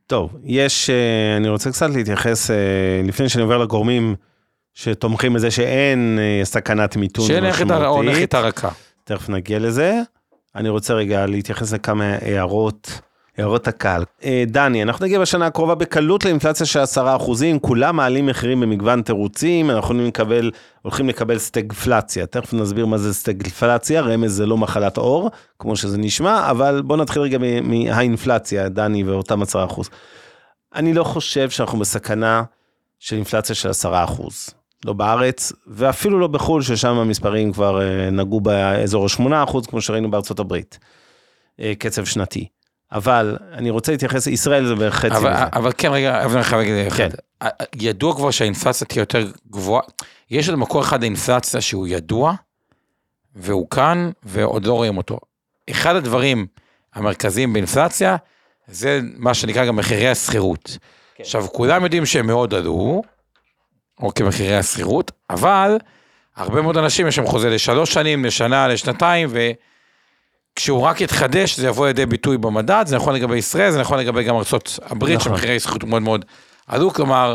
טוב, 0.06 0.36
יש, 0.44 0.90
אה, 0.90 1.36
אני 1.36 1.48
רוצה 1.48 1.70
קצת 1.70 1.90
להתייחס, 1.90 2.50
אה, 2.50 2.56
לפני 3.04 3.28
שאני 3.28 3.42
עובר 3.42 3.58
לגורמים 3.58 4.14
שתומכים 4.74 5.32
בזה 5.32 5.50
שאין 5.50 6.18
אה, 6.20 6.44
סכנת 6.44 6.96
מיתון 6.96 7.26
שאין 7.26 7.44
משמעותית, 7.44 8.10
נכת 8.10 8.34
הרכה. 8.34 8.68
תכף 9.04 9.28
נגיע 9.28 9.58
לזה. 9.58 10.00
אני 10.54 10.68
רוצה 10.68 10.94
רגע 10.94 11.26
להתייחס 11.26 11.72
לכמה 11.72 12.16
הערות, 12.20 13.00
הערות 13.38 13.68
הקהל. 13.68 14.04
אה, 14.24 14.44
דני, 14.46 14.82
אנחנו 14.82 15.04
נגיע 15.06 15.20
בשנה 15.20 15.46
הקרובה 15.46 15.74
בקלות 15.74 16.24
לאינפלציה 16.24 16.66
של 16.66 16.80
10 16.80 17.16
אחוזים, 17.16 17.58
כולם 17.58 17.96
מעלים 17.96 18.26
מחירים 18.26 18.60
במגוון 18.60 19.02
תירוצים, 19.02 19.70
אנחנו 19.70 20.06
לקבל, 20.06 20.50
הולכים 20.82 21.08
לקבל 21.08 21.38
סטגפלציה. 21.38 22.26
תכף 22.26 22.52
נסביר 22.52 22.86
מה 22.86 22.98
זה 22.98 23.14
סטגפלציה, 23.14 24.00
רמז 24.00 24.32
זה 24.32 24.46
לא 24.46 24.56
מחלת 24.56 24.96
עור, 24.96 25.30
כמו 25.58 25.76
שזה 25.76 25.98
נשמע, 25.98 26.50
אבל 26.50 26.82
בוא 26.82 26.96
נתחיל 26.96 27.22
רגע 27.22 27.38
מהאינפלציה, 27.62 28.68
דני, 28.68 29.02
ואותם 29.02 29.42
10 29.42 29.64
אחוז. 29.64 29.90
אני 30.74 30.94
לא 30.94 31.04
חושב 31.04 31.50
שאנחנו 31.50 31.78
בסכנה 31.78 32.42
של 32.98 33.16
אינפלציה 33.16 33.54
של 33.54 33.68
10 33.68 34.04
אחוז. 34.04 34.50
לא 34.84 34.92
בארץ, 34.92 35.52
ואפילו 35.66 36.18
לא 36.18 36.26
בחו"ל, 36.26 36.62
ששם 36.62 36.94
המספרים 36.98 37.52
כבר 37.52 37.82
אה, 37.82 38.10
נגעו 38.10 38.40
באזור 38.40 39.04
ה-8 39.04 39.44
אחוז, 39.44 39.66
כמו 39.66 39.80
שראינו 39.80 40.10
בארצות 40.10 40.40
הברית. 40.40 40.78
אה, 41.60 41.72
קצב 41.78 42.04
שנתי. 42.04 42.48
אבל 42.92 43.36
אני 43.52 43.70
רוצה 43.70 43.92
להתייחס, 43.92 44.26
ישראל 44.26 44.66
זה 44.66 44.74
בערך 44.74 44.94
חצי 44.94 45.16
אבל, 45.16 45.32
מזה. 45.32 45.44
אבל 45.52 45.72
כן, 45.78 45.88
רגע, 45.92 46.24
אבל 46.24 46.34
אני 46.34 46.44
חייב 46.44 46.60
להגיד 46.60 46.92
כן. 46.92 47.08
אחד. 47.42 47.48
ידוע 47.74 48.16
כבר 48.16 48.30
שהאינפלציה 48.30 48.86
תהיה 48.86 49.00
יותר 49.02 49.30
גבוהה. 49.50 49.82
יש 50.30 50.48
עוד 50.48 50.58
מקור 50.58 50.82
אחד 50.82 51.00
לאינפלציה 51.00 51.60
שהוא 51.60 51.86
ידוע, 51.86 52.34
והוא 53.34 53.70
כאן, 53.70 54.10
ועוד 54.22 54.66
לא 54.66 54.72
רואים 54.72 54.96
אותו. 54.96 55.18
אחד 55.70 55.96
הדברים 55.96 56.46
המרכזיים 56.94 57.52
באינפלציה, 57.52 58.16
זה 58.66 59.00
מה 59.16 59.34
שנקרא 59.34 59.66
גם 59.66 59.76
מחירי 59.76 60.08
השכירות. 60.08 60.78
כן. 61.14 61.22
עכשיו, 61.22 61.46
כולם 61.52 61.84
יודעים 61.84 62.06
שהם 62.06 62.26
מאוד 62.26 62.54
עלו, 62.54 63.02
אוקיי, 64.00 64.26
מחירי 64.26 64.56
השכירות, 64.56 65.12
אבל 65.30 65.76
הרבה 66.36 66.62
מאוד 66.62 66.76
אנשים 66.76 67.06
יש 67.06 67.18
להם 67.18 67.26
חוזה 67.26 67.50
לשלוש 67.50 67.92
שנים, 67.92 68.24
לשנה, 68.24 68.68
לשנתיים, 68.68 69.28
וכשהוא 70.56 70.80
רק 70.82 71.00
יתחדש 71.00 71.56
זה 71.56 71.66
יבוא 71.66 71.86
לידי 71.86 72.06
ביטוי 72.06 72.38
במדד, 72.38 72.84
זה 72.86 72.96
נכון 72.96 73.14
לגבי 73.14 73.36
ישראל, 73.36 73.70
זה 73.70 73.80
נכון 73.80 73.98
לגבי 73.98 74.24
גם 74.24 74.36
ארצות 74.36 74.78
הברית, 74.82 75.18
נכון. 75.20 75.32
שמחירי 75.32 75.56
השכירות 75.56 75.84
מאוד 75.84 76.02
מאוד 76.02 76.24
עלו, 76.66 76.90
כלומר, 76.90 77.34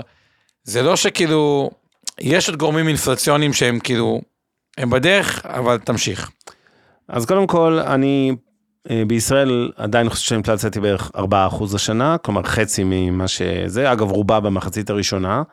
זה 0.64 0.82
לא 0.82 0.96
שכאילו, 0.96 1.72
יש 2.20 2.50
עוד 2.50 2.58
גורמים 2.58 2.88
אינפלציוניים 2.88 3.54
שהם 3.54 3.80
כאילו, 3.80 4.22
הם 4.78 4.90
בדרך, 4.90 5.46
אבל 5.46 5.78
תמשיך. 5.78 6.32
אז 7.08 7.26
קודם 7.26 7.48
כל, 7.48 7.80
אני 7.80 8.36
אה, 8.90 9.04
בישראל 9.08 9.72
עדיין 9.76 10.10
חושב 10.10 10.26
שהאינפלציה 10.26 10.70
תהיה 10.70 10.82
בערך 10.82 11.12
4 11.16 11.48
אחוז 11.48 11.76
השנה, 11.76 12.18
כלומר 12.18 12.44
חצי 12.44 12.84
ממה 12.86 13.28
שזה, 13.28 13.92
אגב 13.92 14.12
רובה 14.12 14.40
במחצית 14.40 14.90
הראשונה, 14.90 15.44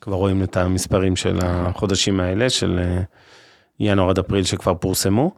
כבר 0.00 0.16
רואים 0.16 0.42
את 0.42 0.56
המספרים 0.56 1.16
של 1.16 1.38
החודשים 1.42 2.20
האלה, 2.20 2.50
של 2.50 2.80
אה, 2.82 3.02
ינואר 3.80 4.10
עד 4.10 4.18
אפריל 4.18 4.44
שכבר 4.44 4.74
פורסמו, 4.74 5.30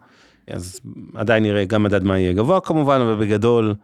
אז 0.51 0.81
עדיין 1.15 1.43
נראה 1.43 1.65
גם 1.65 1.83
מדד 1.83 2.05
מה 2.05 2.19
יהיה 2.19 2.33
גבוה 2.33 2.61
כמובן, 2.61 3.01
אבל 3.01 3.15
בגדול, 3.15 3.75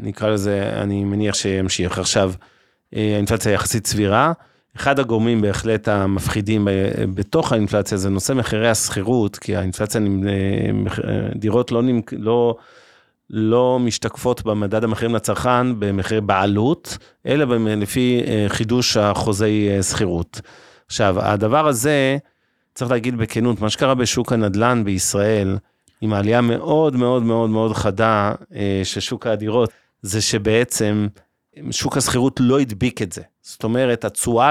נקרא 0.00 0.28
לזה, 0.28 0.72
אני 0.82 1.04
מניח 1.04 1.34
שימשיך. 1.34 1.98
עכשיו, 1.98 2.32
אה, 2.94 3.14
האינפלציה 3.14 3.52
יחסית 3.52 3.86
סבירה. 3.86 4.32
אחד 4.76 4.98
הגורמים 4.98 5.40
בהחלט 5.40 5.88
המפחידים 5.88 6.68
בתוך 7.14 7.52
האינפלציה 7.52 7.98
זה 7.98 8.10
נושא 8.10 8.32
מחירי 8.32 8.68
השכירות, 8.68 9.36
כי 9.36 9.56
האינפלציה, 9.56 10.00
אה, 10.00 10.06
אה, 11.08 11.28
דירות 11.34 11.72
לא, 11.72 11.82
נמק, 11.82 12.12
לא, 12.18 12.56
לא 13.30 13.78
משתקפות 13.80 14.44
במדד 14.44 14.84
המחירים 14.84 15.14
לצרכן 15.14 15.80
במחירי 15.80 16.20
בעלות, 16.20 16.98
אלא 17.26 17.56
לפי 17.56 18.22
חידוש 18.48 18.96
החוזי 18.96 19.68
שכירות. 19.82 20.40
עכשיו, 20.86 21.16
הדבר 21.20 21.68
הזה, 21.68 22.18
צריך 22.74 22.90
להגיד 22.90 23.16
בכנות, 23.16 23.60
מה 23.60 23.70
שקרה 23.70 23.94
בשוק 23.94 24.32
הנדל"ן 24.32 24.84
בישראל, 24.84 25.56
עם 26.04 26.12
העלייה 26.12 26.40
מאוד 26.40 26.96
מאוד 26.96 27.22
מאוד 27.22 27.50
מאוד 27.50 27.72
חדה 27.72 28.32
אה, 28.54 28.80
של 28.84 29.00
שוק 29.00 29.26
הדירות, 29.26 29.70
זה 30.02 30.20
שבעצם 30.22 31.06
שוק 31.70 31.96
השכירות 31.96 32.40
לא 32.40 32.60
הדביק 32.60 33.02
את 33.02 33.12
זה. 33.12 33.22
זאת 33.42 33.64
אומרת, 33.64 34.04
התשואה 34.04 34.48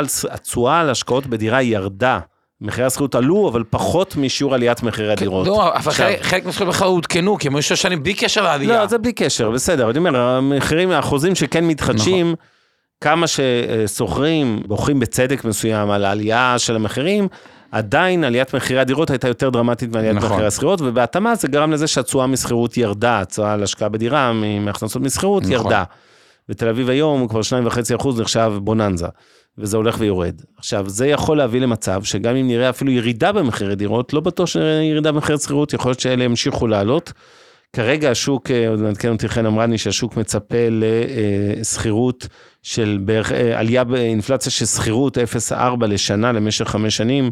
על- 0.80 0.90
השקעות 0.90 1.28
בדירה 1.28 1.62
ירדה. 1.62 2.20
מחירי 2.62 2.88
השכירות 2.88 3.16
עלו, 3.16 3.50
אבל 3.50 3.64
פחות 3.70 4.16
משיעור 4.16 4.54
עליית 4.54 4.84
מחירי 4.84 5.12
הדירות. 5.12 5.48
לא, 5.48 5.74
אבל 5.76 5.92
חלק- 6.22 6.46
מהזכויות 6.46 6.74
בכלל 6.74 6.88
עודכנו, 6.88 7.38
כי 7.38 7.48
הם 7.48 7.56
היו 7.56 7.64
שש 7.64 7.82
שנים 7.82 8.04
בלי 8.04 8.14
קשר 8.14 8.42
לעלייה. 8.44 8.80
לא, 8.80 8.88
זה 8.88 8.98
בלי 8.98 9.14
קשר, 9.14 9.52
בסדר. 9.52 9.90
אני 9.90 9.98
אומר, 9.98 10.16
המחירים, 10.20 10.92
האחוזים 10.92 11.36
שכן 11.36 11.66
מתחדשים, 11.66 12.26
נכון. 12.32 12.46
כמה 13.02 13.26
ששוכרים, 13.28 14.64
בוכים 14.68 15.00
בצדק 15.00 15.46
מסוים 15.46 15.90
על 15.90 16.06
העלייה 16.06 16.56
של 16.58 16.76
המחירים, 16.76 17.28
עדיין 17.74 18.24
עליית 18.24 18.56
מחירי 18.56 18.80
הדירות 18.80 19.10
הייתה 19.10 19.28
יותר 19.28 19.50
דרמטית 19.50 19.92
מעליית 19.92 20.16
נכון. 20.16 20.32
מחירי 20.32 20.48
השכירות, 20.48 20.82
ובהתאמה 20.82 21.36
זה 21.36 21.48
גרם 21.48 21.72
לזה 21.72 21.88
שהתשואה 21.88 22.28
משכירות 22.28 22.78
ירדה, 22.78 23.20
התשואה 23.20 23.54
על 23.54 23.64
השקעה 23.64 23.90
בדירה 23.90 24.34
מהכנסות 24.34 25.02
משכירות 25.02 25.44
נכון. 25.44 25.54
ירדה. 25.54 25.84
בתל 26.50 26.70
אביב 26.70 26.90
היום 26.90 27.22
הוא 27.22 27.30
כבר 27.30 27.42
2.5 27.42 27.96
אחוז 27.96 28.22
נחשב 28.22 28.54
בוננזה. 28.62 29.08
וזה 29.58 29.78
הולך 29.78 29.96
ויורד. 30.00 30.42
עכשיו, 30.58 30.90
זה 30.90 31.08
יכול 31.08 31.38
להביא 31.38 31.62
למצב 31.62 32.04
שגם 32.04 32.36
אם 32.36 32.48
נראה 32.48 32.70
אפילו 32.70 32.92
ירידה 32.92 33.32
במחירי 33.32 33.76
דירות, 33.76 34.14
לא 34.14 34.20
בטוח 34.20 34.48
שנראה 34.50 34.84
ירידה 34.84 35.12
במחירי 35.12 35.38
שכירות, 35.38 35.74
יכול 35.74 35.90
להיות 35.90 36.00
שאלה 36.00 36.24
ימשיכו 36.24 36.68
לעלות. 36.68 37.14
כרגע 37.74 38.12
השוק, 38.12 38.52
אה, 38.52 38.70
עוד 38.70 38.80
מעדכן 38.80 39.12
אותי 39.12 39.30
חן 39.30 39.46
אמרה 39.46 39.66
לי 39.66 39.78
שהשוק 39.78 40.18
מצפה 40.18 40.68
לשכירות 41.60 42.28
של 42.62 43.00
בערך, 43.06 43.32
אה, 43.32 43.60
עלייה 43.60 43.84
באינפלציה 43.84 44.52
של 44.52 44.66
שכירות 44.66 45.18
0.4 45.18 45.88
לשנה 45.88 46.32
למשך 46.32 46.66
חמש 46.68 46.98
שנים. 46.98 47.32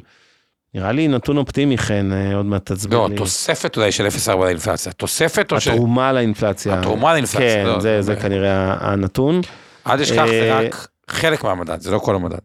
נראה 0.74 0.92
לי 0.92 1.08
נתון 1.08 1.38
אופטימי, 1.38 1.78
חן, 1.78 2.10
אה, 2.14 2.36
עוד 2.36 2.46
מעט 2.46 2.72
תצביע 2.72 2.98
לא, 2.98 3.10
לי. 3.10 3.16
תוספת 3.16 3.78
אולי 3.78 3.92
של 3.92 4.08
0.4 4.08 4.36
לאינפלציה. 4.36 4.92
תוספת 4.92 5.52
או 5.52 5.62
ש... 5.62 5.68
התרומה 5.68 6.14
לאינפלציה. 6.14 6.80
התרומה 6.80 7.14
לאינפלציה, 7.14 7.56
כן, 7.56 7.66
לא, 7.66 7.80
זה, 7.80 7.80
זה 7.80 8.02
זה 8.02 8.12
בעיה. 8.14 8.24
כנראה 8.24 8.78
הנתון. 8.80 9.42
אל 9.88 10.00
תשכח, 10.00 10.26
זה 10.26 10.52
אה, 10.52 10.60
רק 10.60 10.88
חלק 11.08 11.44
מהמדד, 11.44 11.82
זה 11.82 11.92
לא 11.92 12.00
כל 12.00 12.16
המדד. 12.16 12.38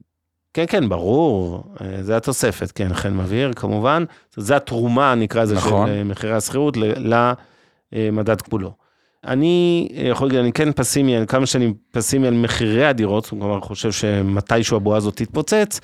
כן, 0.55 0.65
כן, 0.69 0.89
ברור, 0.89 1.65
אה, 1.81 2.03
זה 2.03 2.17
התוספת, 2.17 2.71
כן, 2.71 2.95
חן 2.95 3.17
מבהיר, 3.17 3.53
כמובן. 3.53 4.05
זה 4.37 4.57
התרומה, 4.57 5.15
נקרא 5.15 5.43
לזה, 5.43 5.55
נכון. 5.55 5.89
של 5.89 6.03
מחירי 6.05 6.33
השכירות 6.33 6.77
למדד 7.93 8.43
כולו. 8.43 8.73
אני 9.27 9.89
יכול 9.93 10.27
להגיד, 10.27 10.41
אני 10.41 10.53
כן 10.53 10.73
פסימי, 10.73 11.17
כמה 11.29 11.47
שאני 11.47 11.73
פסימי 11.91 12.27
על 12.27 12.35
מחירי 12.35 12.87
הדירות, 12.87 13.27
כלומר, 13.27 13.61
חושב 13.61 13.93
שמתישהו 13.93 14.77
הבועה 14.77 14.97
הזאת 14.97 15.17
תתפוצץ. 15.17 15.81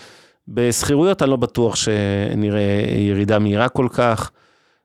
בשכירויות 0.49 1.23
אני 1.23 1.31
לא 1.31 1.37
בטוח 1.37 1.77
שנראה 1.77 2.85
ירידה 2.99 3.39
מהירה 3.39 3.69
כל 3.69 3.89
כך. 3.93 4.31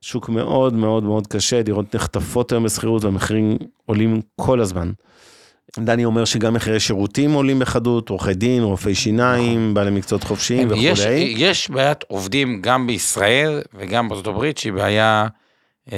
שוק 0.01 0.29
מאוד 0.29 0.73
מאוד 0.73 1.03
מאוד 1.03 1.27
קשה, 1.27 1.61
דירות 1.61 1.95
נחטפות 1.95 2.51
היום 2.51 2.63
בשכירות 2.63 3.03
והמחירים 3.03 3.57
עולים 3.85 4.21
כל 4.35 4.61
הזמן. 4.61 4.91
דני 5.79 6.05
אומר 6.05 6.25
שגם 6.25 6.53
מחירי 6.53 6.79
שירותים 6.79 7.33
עולים 7.33 7.59
בחדות, 7.59 8.09
עורכי 8.09 8.33
דין, 8.33 8.63
רופאי 8.63 8.95
שיניים, 8.95 9.73
בעלי 9.73 9.91
מקצועות 9.91 10.23
חופשיים 10.23 10.67
נכון. 10.67 10.79
יש, 10.81 10.99
וכולי. 10.99 11.33
יש 11.37 11.69
בעיית 11.69 12.03
עובדים 12.07 12.61
גם 12.61 12.87
בישראל 12.87 13.61
וגם 13.73 14.09
בארצות 14.09 14.27
הברית 14.27 14.57
שהיא 14.57 14.73
בעיה 14.73 15.27
אה, 15.91 15.97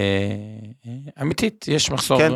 אה, 0.87 1.21
אמיתית, 1.21 1.65
יש 1.67 1.91
מחסור. 1.91 2.19
כן. 2.19 2.31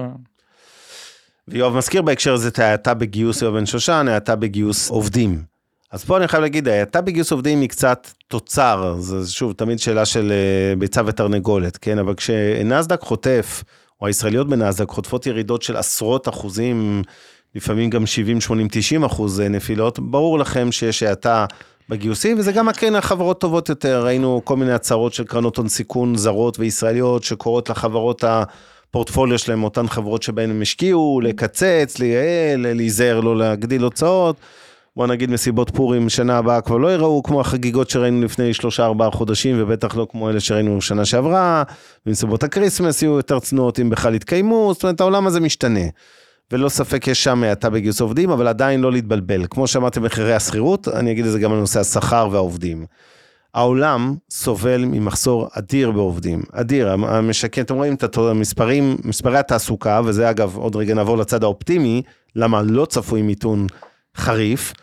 ויואב 1.47 1.77
מזכיר 1.77 2.01
בהקשר 2.01 2.33
הזה 2.33 2.47
את 2.47 2.59
ההאטה 2.59 2.93
בגיוס 2.93 3.41
יואב 3.41 3.53
בן 3.53 3.65
שושן, 3.65 4.05
ההאטה 4.09 4.35
בגיוס 4.35 4.89
עובדים. 4.89 5.52
אז 5.93 6.03
פה 6.03 6.17
אני 6.17 6.27
חייב 6.27 6.41
להגיד, 6.41 6.67
ההאטה 6.67 7.01
בגיוס 7.01 7.31
עובדים 7.31 7.61
היא 7.61 7.69
קצת 7.69 8.07
תוצר, 8.27 8.95
זה 8.99 9.31
שוב 9.31 9.53
תמיד 9.53 9.79
שאלה 9.79 10.05
של 10.05 10.31
אה, 10.31 10.75
ביצה 10.75 11.01
ותרנגולת, 11.05 11.77
כן? 11.77 11.99
אבל 11.99 12.13
כשנסדק 12.13 13.01
חוטף, 13.01 13.63
או 14.01 14.07
הישראליות 14.07 14.49
בנסדק 14.49 14.89
חוטפות 14.89 15.25
ירידות 15.25 15.61
של 15.61 15.77
עשרות 15.77 16.29
אחוזים, 16.29 17.01
לפעמים 17.55 17.89
גם 17.89 18.05
70, 18.05 18.41
80, 18.41 18.67
90 18.71 19.03
אחוז 19.03 19.41
אה, 19.41 19.49
נפילות, 19.49 19.99
ברור 19.99 20.39
לכם 20.39 20.71
שיש 20.71 21.03
האטה 21.03 21.45
בגיוסים, 21.89 22.39
וזה 22.39 22.51
גם 22.51 22.65
מקרין 22.65 22.95
על 22.95 23.01
חברות 23.01 23.41
טובות 23.41 23.69
יותר, 23.69 24.05
ראינו 24.05 24.41
כל 24.43 24.57
מיני 24.57 24.73
הצהרות 24.73 25.13
של 25.13 25.23
קרנות 25.23 25.57
הון 25.57 25.67
סיכון 25.67 26.15
זרות 26.15 26.59
וישראליות, 26.59 27.23
שקוראות 27.23 27.69
לחברות 27.69 28.23
הפורטפוליו 28.23 29.37
שלהם, 29.37 29.63
אותן 29.63 29.87
חברות 29.87 30.23
שבהן 30.23 30.49
הם 30.49 30.61
השקיעו, 30.61 31.21
לקצץ, 31.23 31.99
לייעל, 31.99 32.73
להיזהר, 32.73 33.19
לא 33.19 33.37
להגדיל 33.37 33.83
הוצאות. 33.83 34.37
בוא 34.95 35.07
נגיד 35.07 35.29
מסיבות 35.29 35.69
פורים 35.69 36.09
שנה 36.09 36.37
הבאה 36.37 36.61
כבר 36.61 36.77
לא 36.77 36.93
יראו 36.93 37.23
כמו 37.23 37.41
החגיגות 37.41 37.89
שראינו 37.89 38.25
לפני 38.25 38.53
שלושה 38.53 38.85
ארבעה 38.85 39.11
חודשים 39.11 39.55
ובטח 39.59 39.95
לא 39.95 40.07
כמו 40.11 40.29
אלה 40.29 40.39
שראינו 40.39 40.81
שנה 40.81 41.05
שעברה, 41.05 41.63
ומסיבות 42.05 42.43
הקריסמס 42.43 43.01
יהיו 43.01 43.17
יותר 43.17 43.39
צנועות 43.39 43.79
אם 43.79 43.89
בכלל 43.89 44.15
יתקיימו, 44.15 44.71
זאת 44.73 44.83
אומרת 44.83 45.01
העולם 45.01 45.27
הזה 45.27 45.39
משתנה. 45.39 45.79
ולא 46.51 46.69
ספק 46.69 47.07
יש 47.07 47.23
שם 47.23 47.43
האטה 47.43 47.69
בגיוס 47.69 48.01
עובדים, 48.01 48.29
אבל 48.29 48.47
עדיין 48.47 48.81
לא 48.81 48.91
להתבלבל. 48.91 49.45
כמו 49.49 49.67
שאמרתי 49.67 49.99
מחירי 49.99 50.33
השכירות, 50.33 50.87
אני 50.87 51.11
אגיד 51.11 51.25
את 51.25 51.31
זה 51.31 51.39
גם 51.39 51.51
על 51.51 51.59
נושא 51.59 51.79
השכר 51.79 52.27
והעובדים. 52.31 52.85
העולם 53.53 54.15
סובל 54.31 54.85
ממחסור 54.85 55.47
אדיר 55.51 55.91
בעובדים, 55.91 56.43
אדיר, 56.51 56.91
המשקם, 56.91 57.61
אתם 57.61 57.75
רואים 57.75 57.95
את 57.95 58.17
המספרים, 58.17 58.97
מספרי 59.03 59.37
התעסוקה, 59.37 60.01
וזה 60.05 60.29
אגב, 60.29 60.55
עוד 60.55 60.75
רגע 60.75 60.93
נעבור 60.93 61.17
לצד 61.17 61.43
האופטימי, 61.43 62.01
למה 62.35 62.61
לא 62.61 62.85
צפוי 62.85 63.21
מיתון 63.21 63.67
חריף, 64.17 64.73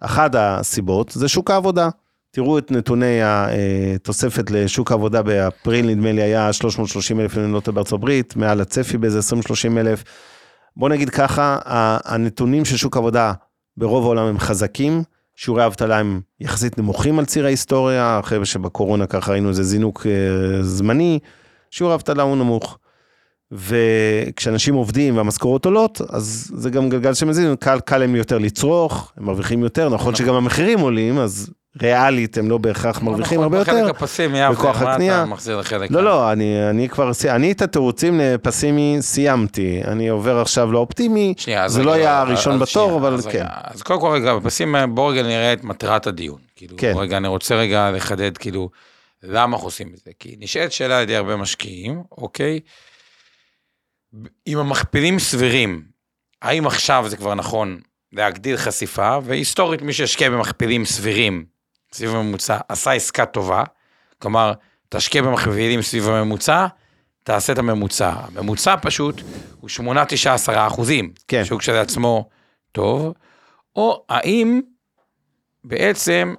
אחת 0.00 0.34
הסיבות 0.34 1.10
זה 1.14 1.28
שוק 1.28 1.50
העבודה. 1.50 1.88
תראו 2.30 2.58
את 2.58 2.70
נתוני 2.70 3.20
התוספת 3.22 4.50
לשוק 4.50 4.90
העבודה 4.90 5.22
באפריל, 5.22 5.86
נדמה 5.86 6.12
לי 6.12 6.22
היה 6.22 6.52
330 6.52 7.20
אלף 7.20 7.38
אם 7.38 7.52
בארצות 7.74 7.92
הברית, 7.92 8.36
מעל 8.36 8.60
הצפי 8.60 8.98
באיזה 8.98 9.18
20-30 9.18 9.78
אלף. 9.78 10.04
בוא 10.76 10.88
נגיד 10.88 11.10
ככה, 11.10 11.58
הנתונים 12.04 12.64
של 12.64 12.76
שוק 12.76 12.96
העבודה 12.96 13.32
ברוב 13.76 14.04
העולם 14.04 14.26
הם 14.26 14.38
חזקים, 14.38 15.02
שיעורי 15.36 15.62
האבטלה 15.62 15.98
הם 15.98 16.20
יחסית 16.40 16.78
נמוכים 16.78 17.18
על 17.18 17.24
ציר 17.24 17.44
ההיסטוריה, 17.44 18.20
אחרי 18.20 18.44
שבקורונה 18.44 19.06
ככה 19.06 19.32
ראינו 19.32 19.48
איזה 19.48 19.62
זינוק 19.62 20.06
אה, 20.06 20.62
זמני, 20.62 21.18
שיעור 21.70 21.92
האבטלה 21.92 22.22
הוא 22.22 22.36
נמוך. 22.36 22.78
וכשאנשים 23.52 24.74
עובדים 24.74 25.16
והמשכורות 25.16 25.64
עולות, 25.64 26.00
אז 26.08 26.50
זה 26.54 26.70
גם 26.70 26.88
גלגל 26.88 27.14
שמזין, 27.14 27.56
קל, 27.56 27.80
קל 27.80 27.98
להם 27.98 28.16
יותר 28.16 28.38
לצרוך, 28.38 29.12
הם 29.16 29.24
מרוויחים 29.24 29.62
יותר, 29.62 29.88
נכון 29.88 30.14
שגם 30.14 30.34
המחירים 30.34 30.80
עולים, 30.80 31.18
אז 31.18 31.50
ריאלית 31.82 32.38
הם 32.38 32.50
לא 32.50 32.58
בהכרח 32.58 33.02
מרוויחים 33.02 33.40
הרבה 33.40 33.58
יותר. 33.58 33.72
בחלק 33.72 33.90
הפסימי, 34.02 34.38
בכוח 34.50 34.82
הקנייה. 34.82 35.22
אתה 35.22 35.30
מחזיר 35.30 35.58
לחלק? 35.58 35.90
לא, 35.90 36.04
לא, 36.04 36.32
אני, 36.32 36.70
אני 36.70 36.88
כבר, 36.88 37.10
אני 37.28 37.52
את 37.52 37.62
התירוצים 37.62 38.20
לפסימי 38.20 38.96
סיימתי, 39.00 39.80
אני 39.84 40.08
עובר 40.08 40.38
עכשיו 40.38 40.72
לאופטימי, 40.72 41.34
שנייה, 41.36 41.68
זה 41.68 41.82
לא 41.82 41.92
היה 41.92 42.20
הראשון 42.20 42.58
בתור, 42.58 42.96
אבל 42.96 43.16
כן. 43.30 43.44
אז 43.64 43.82
קודם 43.82 44.00
כל 44.00 44.08
רגע, 44.08 44.34
בפסים 44.34 44.74
בואו 44.94 45.06
רגע 45.06 45.22
נראה 45.22 45.52
את 45.52 45.64
מטרת 45.64 46.06
הדיון. 46.06 46.38
כאילו, 46.56 46.76
כן. 46.76 46.92
רגע, 46.96 47.16
אני 47.16 47.28
רוצה 47.28 47.54
רגע 47.54 47.90
לחדד, 47.90 48.38
כאילו, 48.38 48.70
למה 49.22 49.56
אנחנו 49.56 49.66
עושים 49.66 49.88
את 49.94 49.98
זה? 50.04 50.10
כי 50.18 50.36
נשאלת 50.40 50.72
שאלה 50.72 50.96
על 50.96 51.02
ידי 51.02 51.16
הרבה 51.16 51.36
משקיעים, 51.36 52.02
אוקיי? 52.12 52.60
אם 54.46 54.58
המכפילים 54.58 55.18
סבירים, 55.18 55.82
האם 56.42 56.66
עכשיו 56.66 57.04
זה 57.08 57.16
כבר 57.16 57.34
נכון 57.34 57.80
להגדיל 58.12 58.56
חשיפה, 58.56 59.18
והיסטורית 59.24 59.82
מי 59.82 59.92
שהשקיע 59.92 60.30
במכפילים 60.30 60.84
סבירים, 60.84 61.44
סביב 61.92 62.10
הממוצע, 62.10 62.58
עשה 62.68 62.92
עסקה 62.92 63.26
טובה, 63.26 63.64
כלומר, 64.18 64.52
תשקיע 64.88 65.22
במכפילים 65.22 65.82
סביב 65.82 66.08
הממוצע, 66.08 66.66
תעשה 67.24 67.52
את 67.52 67.58
הממוצע. 67.58 68.12
הממוצע 68.12 68.74
פשוט 68.82 69.20
הוא 69.60 69.68
8, 69.68 70.04
9, 70.08 70.34
10 70.34 70.66
אחוזים. 70.66 71.12
כן. 71.28 71.44
שהוא 71.44 71.58
כשלעצמו 71.58 72.28
טוב, 72.72 73.14
או 73.76 74.04
האם 74.08 74.60
בעצם 75.64 76.34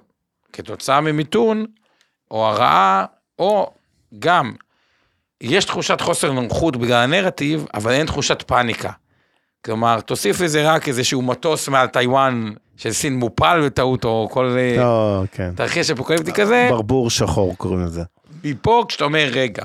כתוצאה 0.52 1.00
ממיתון, 1.00 1.66
או 2.30 2.46
הרעה, 2.46 3.04
או 3.38 3.74
גם 4.18 4.52
יש 5.42 5.64
תחושת 5.64 6.00
חוסר 6.00 6.32
נוחות 6.32 6.76
בגלל 6.76 7.04
הנרטיב, 7.04 7.66
אבל 7.74 7.92
אין 7.92 8.06
תחושת 8.06 8.42
פאניקה. 8.42 8.90
כלומר, 9.64 10.00
תוסיף 10.00 10.40
לזה 10.40 10.72
רק 10.72 10.88
איזשהו 10.88 11.22
מטוס 11.22 11.68
מעל 11.68 11.86
טיוואן 11.86 12.52
של 12.76 12.92
סין 12.92 13.14
מופל 13.14 13.62
בטעות, 13.66 14.04
או 14.04 14.28
כל 14.30 14.56
אה, 14.58 14.76
לא, 14.76 15.22
כן. 15.32 15.54
תרחיש 15.54 15.90
אפוקליפטי 15.90 16.32
כזה, 16.32 16.66
ברבור 16.70 17.10
שחור 17.10 17.56
קוראים 17.56 17.80
לזה. 17.80 18.02
מפה 18.44 18.84
כשאתה 18.88 19.04
אומר, 19.04 19.28
רגע, 19.32 19.64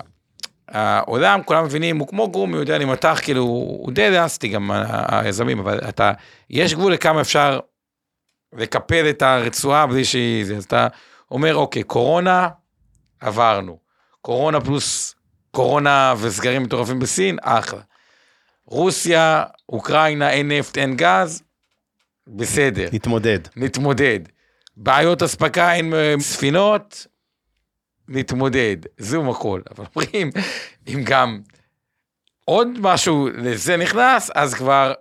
העולם, 0.67 1.41
כולם 1.45 1.65
מבינים, 1.65 1.97
הוא 1.97 2.07
כמו 2.07 2.31
גומי, 2.31 2.53
הוא 2.53 2.61
יודע 2.61 2.77
להימתח, 2.77 3.19
כאילו, 3.23 3.43
הוא 3.43 3.91
די 3.91 4.07
אלסטי 4.07 4.47
גם, 4.47 4.71
היזמים, 5.07 5.59
אבל 5.59 5.79
אתה, 5.89 6.11
יש 6.49 6.73
גבול 6.73 6.93
לכמה 6.93 7.21
אפשר 7.21 7.59
לקפל 8.53 9.09
את 9.09 9.21
הרצועה 9.21 9.87
בלי 9.87 10.05
שהיא, 10.05 10.55
אז 10.55 10.63
אתה 10.63 10.87
אומר, 11.31 11.55
אוקיי, 11.55 11.83
קורונה, 11.83 12.47
עברנו. 13.21 13.77
קורונה 14.21 14.61
פלוס 14.61 15.16
קורונה 15.51 16.13
וסגרים 16.21 16.63
מטורפים 16.63 16.99
בסין, 16.99 17.38
אחלה. 17.41 17.81
רוסיה, 18.65 19.43
אוקראינה, 19.69 20.29
אין 20.31 20.51
נפט, 20.51 20.77
אין 20.77 20.95
גז, 20.95 21.43
בסדר. 22.27 22.89
התמודד. 22.93 23.39
נתמודד. 23.55 24.19
בעיות 24.77 25.23
אספקה, 25.23 25.73
אין 25.73 25.93
אה, 25.93 26.13
ספינות, 26.19 27.07
נתמודד. 28.07 28.77
זום 28.97 29.29
הכל. 29.29 29.62
אבל 29.71 29.86
אומרים, 29.95 30.31
אם 30.88 31.01
גם 31.03 31.41
עוד 32.45 32.67
משהו 32.79 33.29
לזה 33.33 33.77
נכנס, 33.77 34.31
אז 34.36 34.53
כבר 34.53 34.93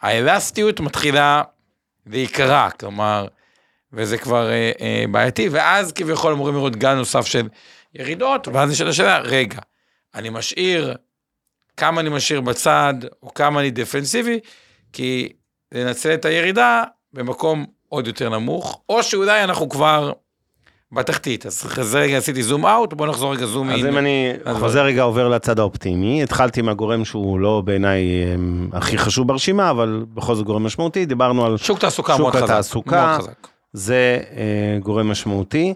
האלסטיות 0.00 0.80
מתחילה 0.80 1.42
להיקרע, 2.06 2.70
כלומר, 2.70 3.26
וזה 3.92 4.18
כבר 4.18 4.50
אה, 4.50 4.72
אה, 4.80 5.04
בעייתי, 5.10 5.48
ואז 5.48 5.92
כביכול 5.92 6.32
אמורים 6.32 6.54
לראות 6.54 6.76
גל 6.76 6.94
נוסף 6.94 7.26
של 7.26 7.48
ירידות, 7.94 8.48
ואז 8.48 8.70
נשאלת 8.70 8.90
השאלה, 8.90 9.18
רגע, 9.18 9.58
אני 10.14 10.30
משאיר, 10.30 10.94
כמה 11.76 12.00
אני 12.00 12.08
משאיר 12.08 12.40
בצד, 12.40 12.94
או 13.22 13.34
כמה 13.34 13.60
אני 13.60 13.70
דפנסיבי, 13.70 14.38
כי 14.92 15.28
לנצל 15.72 16.14
את 16.14 16.24
הירידה 16.24 16.82
במקום 17.12 17.66
עוד 17.88 18.06
יותר 18.06 18.28
נמוך, 18.28 18.80
או 18.88 19.02
שאולי 19.02 19.44
אנחנו 19.44 19.68
כבר 19.68 20.12
בתחתית. 20.92 21.46
אז 21.46 21.66
זה 21.80 22.00
רגע 22.00 22.18
עשיתי 22.18 22.42
זום 22.42 22.66
אאוט, 22.66 22.92
בוא 22.94 23.06
נחזור 23.06 23.34
רגע 23.34 23.46
זום 23.46 23.70
אז 23.70 23.76
אין. 23.76 23.86
אם 23.86 23.98
אני 23.98 24.32
אז 24.44 24.56
חוזר 24.56 24.84
רגע 24.84 25.02
עובר 25.02 25.28
לצד 25.28 25.58
האופטימי, 25.58 26.22
התחלתי 26.22 26.62
מהגורם 26.62 27.04
שהוא 27.04 27.40
לא 27.40 27.62
בעיניי 27.64 28.02
אמ, 28.34 28.68
הכי 28.72 28.98
חשוב 28.98 29.28
ברשימה, 29.28 29.70
אבל 29.70 30.04
בכל 30.14 30.34
זאת 30.34 30.46
גורם 30.46 30.64
משמעותי, 30.66 31.06
דיברנו 31.06 31.46
על 31.46 31.56
שוק 31.56 31.78
תעסוקה 31.78 32.12
שוק 32.12 32.20
מאוד 32.20 32.34
חזק. 32.34 32.44
התעסוקה. 32.44 33.06
מאוד 33.06 33.20
חזק. 33.20 33.48
זה 33.72 34.18
אה, 34.36 34.78
גורם 34.80 35.10
משמעותי. 35.10 35.74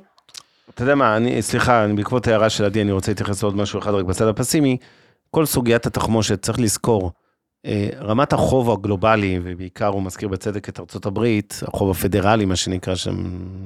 אתה 0.70 0.82
יודע 0.82 0.94
מה, 0.94 1.16
אני, 1.16 1.42
סליחה, 1.42 1.84
אני, 1.84 1.94
בעקבות 1.94 2.28
ההערה 2.28 2.50
של 2.50 2.64
עדי, 2.64 2.82
אני 2.82 2.92
רוצה 2.92 3.10
להתייחס 3.10 3.42
לעוד 3.42 3.56
משהו 3.56 3.78
אחד 3.78 3.90
רק 3.90 4.04
בצד 4.04 4.26
הפסימי. 4.26 4.76
כל 5.30 5.46
סוגיית 5.46 5.86
התחמושת, 5.86 6.42
צריך 6.42 6.60
לזכור, 6.60 7.10
אה, 7.66 7.88
רמת 8.00 8.32
החוב 8.32 8.70
הגלובלי, 8.70 9.40
ובעיקר 9.42 9.86
הוא 9.86 10.02
מזכיר 10.02 10.28
בצדק 10.28 10.68
את 10.68 10.80
ארצות 10.80 11.06
הברית, 11.06 11.60
החוב 11.66 11.90
הפדרלי, 11.90 12.44
מה 12.44 12.56
שנקרא 12.56 12.94
שם, 12.94 13.16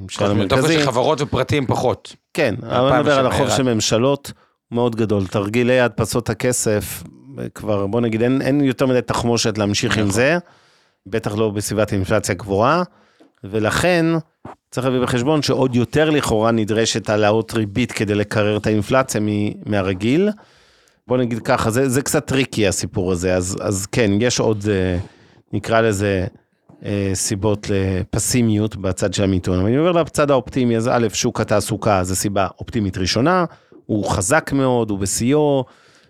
של 0.08 0.24
אתה 0.24 0.30
המרכזי. 0.30 0.62
חושב 0.62 0.80
שחברות 0.80 1.20
ופרטים 1.20 1.66
פחות. 1.66 2.16
כן, 2.34 2.54
אבל 2.62 2.92
אני 2.92 3.00
מדבר 3.00 3.18
על 3.18 3.26
החוב. 3.26 3.50
של 3.50 3.62
ממשלות, 3.62 4.32
מאוד 4.70 4.96
גדול. 4.96 5.26
תרגילי 5.26 5.80
הדפסות 5.80 6.30
הכסף, 6.30 7.02
כבר 7.54 7.86
בוא 7.86 8.00
נגיד, 8.00 8.22
אין, 8.22 8.42
אין 8.42 8.60
יותר 8.60 8.86
מדי 8.86 9.02
תחמושת 9.02 9.58
להמשיך 9.58 9.96
עם 9.96 10.00
נכון. 10.00 10.12
זה, 10.12 10.38
בטח 11.06 11.34
לא 11.34 11.50
בסביבת 11.50 11.92
אינפלציה 11.92 12.34
גבוהה, 12.34 12.82
ולכן 13.44 14.06
צריך 14.70 14.86
להביא 14.86 15.00
בחשבון 15.00 15.42
שעוד 15.42 15.76
יותר 15.76 16.10
לכאורה 16.10 16.50
נדרשת 16.50 17.10
העלאות 17.10 17.54
ריבית 17.54 17.92
כדי 17.92 18.14
לקרר 18.14 18.56
את 18.56 18.66
האינפלציה 18.66 19.20
מהרגיל. 19.66 20.30
בוא 21.08 21.16
נגיד 21.16 21.38
ככה, 21.38 21.70
זה, 21.70 21.88
זה 21.88 22.02
קצת 22.02 22.26
tricky 22.26 22.68
הסיפור 22.68 23.12
הזה, 23.12 23.34
אז, 23.34 23.56
אז 23.60 23.86
כן, 23.86 24.10
יש 24.20 24.40
עוד, 24.40 24.64
אה, 24.70 24.98
נקרא 25.52 25.80
לזה, 25.80 26.26
אה, 26.84 27.10
סיבות 27.14 27.66
לפסימיות 27.70 28.76
בצד 28.76 29.14
של 29.14 29.22
המיתון. 29.22 29.66
אני 29.66 29.76
עובר 29.76 29.92
לצד 29.92 30.30
האופטימי, 30.30 30.76
אז 30.76 30.88
א', 30.88 31.08
שוק 31.12 31.40
התעסוקה 31.40 32.04
זה 32.04 32.16
סיבה 32.16 32.46
אופטימית 32.60 32.98
ראשונה, 32.98 33.44
הוא 33.86 34.04
חזק 34.10 34.52
מאוד, 34.52 34.90
הוא 34.90 34.98
בשיאו, 34.98 35.64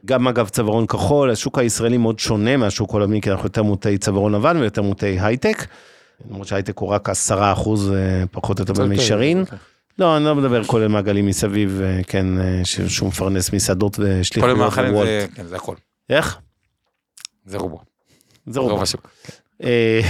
גם 0.04 0.28
אגב 0.28 0.48
צווארון 0.48 0.86
כחול, 0.86 1.30
השוק 1.30 1.58
הישראלי 1.58 1.96
מאוד 1.96 2.18
שונה 2.18 2.56
מהשוק 2.56 2.90
העולמי, 2.90 3.20
כי 3.20 3.30
אנחנו 3.30 3.46
יותר 3.46 3.62
מוטי 3.62 3.98
צווארון 3.98 4.34
לבן 4.34 4.56
ויותר 4.56 4.82
מוטי 4.82 5.20
הייטק. 5.20 5.66
למרות 6.30 6.46
שהייטק 6.46 6.78
הוא 6.78 6.88
רק 6.88 7.08
עשרה 7.08 7.52
אחוז 7.52 7.92
אה, 7.92 8.24
פחות 8.30 8.58
או 8.58 8.62
יותר 8.62 8.82
במישרין. 8.84 9.38
יותר. 9.38 9.56
לא, 10.00 10.16
אני 10.16 10.24
לא 10.24 10.34
מדבר 10.34 10.64
כולל 10.64 10.88
מעגלים 10.88 11.26
מסביב, 11.26 11.80
אה, 11.84 12.00
כן, 12.06 12.38
אה, 12.38 12.60
שהוא 12.64 13.08
מפרנס 13.08 13.52
מסעדות 13.52 13.96
כל 13.96 14.02
ושליחויות 14.04 14.58
המאכלים. 14.58 14.94
זה, 15.04 15.26
כן, 15.34 15.46
זה 15.46 15.56
הכל. 15.56 15.74
איך? 16.10 16.38
זה 17.46 17.58
רובו. 17.58 17.78
זה 18.46 18.60
רוב 18.60 18.70
רוב. 18.70 18.82
השוק. 18.82 19.10
אה, 19.62 20.00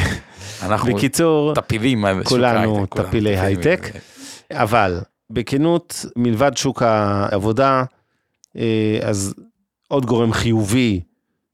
אנחנו 0.63 0.95
בקיצור, 0.95 1.55
טפילים. 1.55 2.05
כולנו 2.25 2.87
טפילי. 2.87 3.39
הייטק. 3.39 3.81
אבל 4.53 5.01
בכנות, 5.31 6.05
מלבד 6.17 6.57
שוק 6.57 6.83
העבודה, 6.83 7.85
אז 9.03 9.35
עוד 9.89 10.07
גורם 10.07 10.33
חיובי 10.33 11.01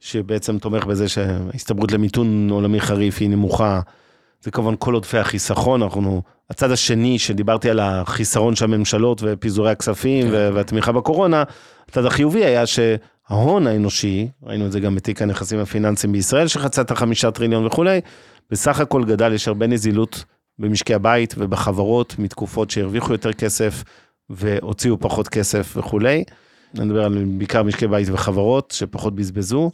שבעצם 0.00 0.58
תומך 0.58 0.84
בזה 0.84 1.08
שההסתברות 1.08 1.92
למיתון 1.92 2.50
עולמי 2.50 2.80
חריף 2.80 3.20
היא 3.20 3.30
נמוכה, 3.30 3.80
זה 4.46 4.50
כמובן 4.50 4.74
כל 4.78 4.94
עודפי 4.94 5.18
החיסכון, 5.18 5.82
אנחנו, 5.82 6.22
הצד 6.50 6.70
השני 6.70 7.18
שדיברתי 7.18 7.70
על 7.70 7.80
החיסרון 7.80 8.56
של 8.56 8.64
הממשלות 8.64 9.20
ופיזורי 9.24 9.70
הכספים 9.70 10.30
כן. 10.30 10.50
והתמיכה 10.54 10.92
בקורונה, 10.92 11.42
הצד 11.88 12.04
החיובי 12.04 12.44
היה 12.44 12.64
שההון 12.66 13.66
האנושי, 13.66 14.28
ראינו 14.42 14.66
את 14.66 14.72
זה 14.72 14.80
גם 14.80 14.94
בתיק 14.94 15.22
הנכסים 15.22 15.58
הפיננסיים 15.58 16.12
בישראל 16.12 16.48
שחצה 16.48 16.82
את 16.82 16.90
החמישה 16.90 17.30
טריליון 17.30 17.66
וכולי, 17.66 18.00
בסך 18.50 18.80
הכל 18.80 19.04
גדל, 19.04 19.32
יש 19.32 19.48
הרבה 19.48 19.66
נזילות 19.66 20.24
במשקי 20.58 20.94
הבית 20.94 21.34
ובחברות 21.38 22.18
מתקופות 22.18 22.70
שהרוויחו 22.70 23.12
יותר 23.12 23.32
כסף 23.32 23.84
והוציאו 24.30 25.00
פחות 25.00 25.28
כסף 25.28 25.72
וכולי. 25.76 26.24
אני 26.78 26.84
מדבר 26.84 27.04
על 27.04 27.24
בעיקר 27.38 27.62
משקי 27.62 27.86
בית 27.86 28.08
וחברות 28.12 28.74
שפחות 28.76 29.14
בזבזו. 29.14 29.70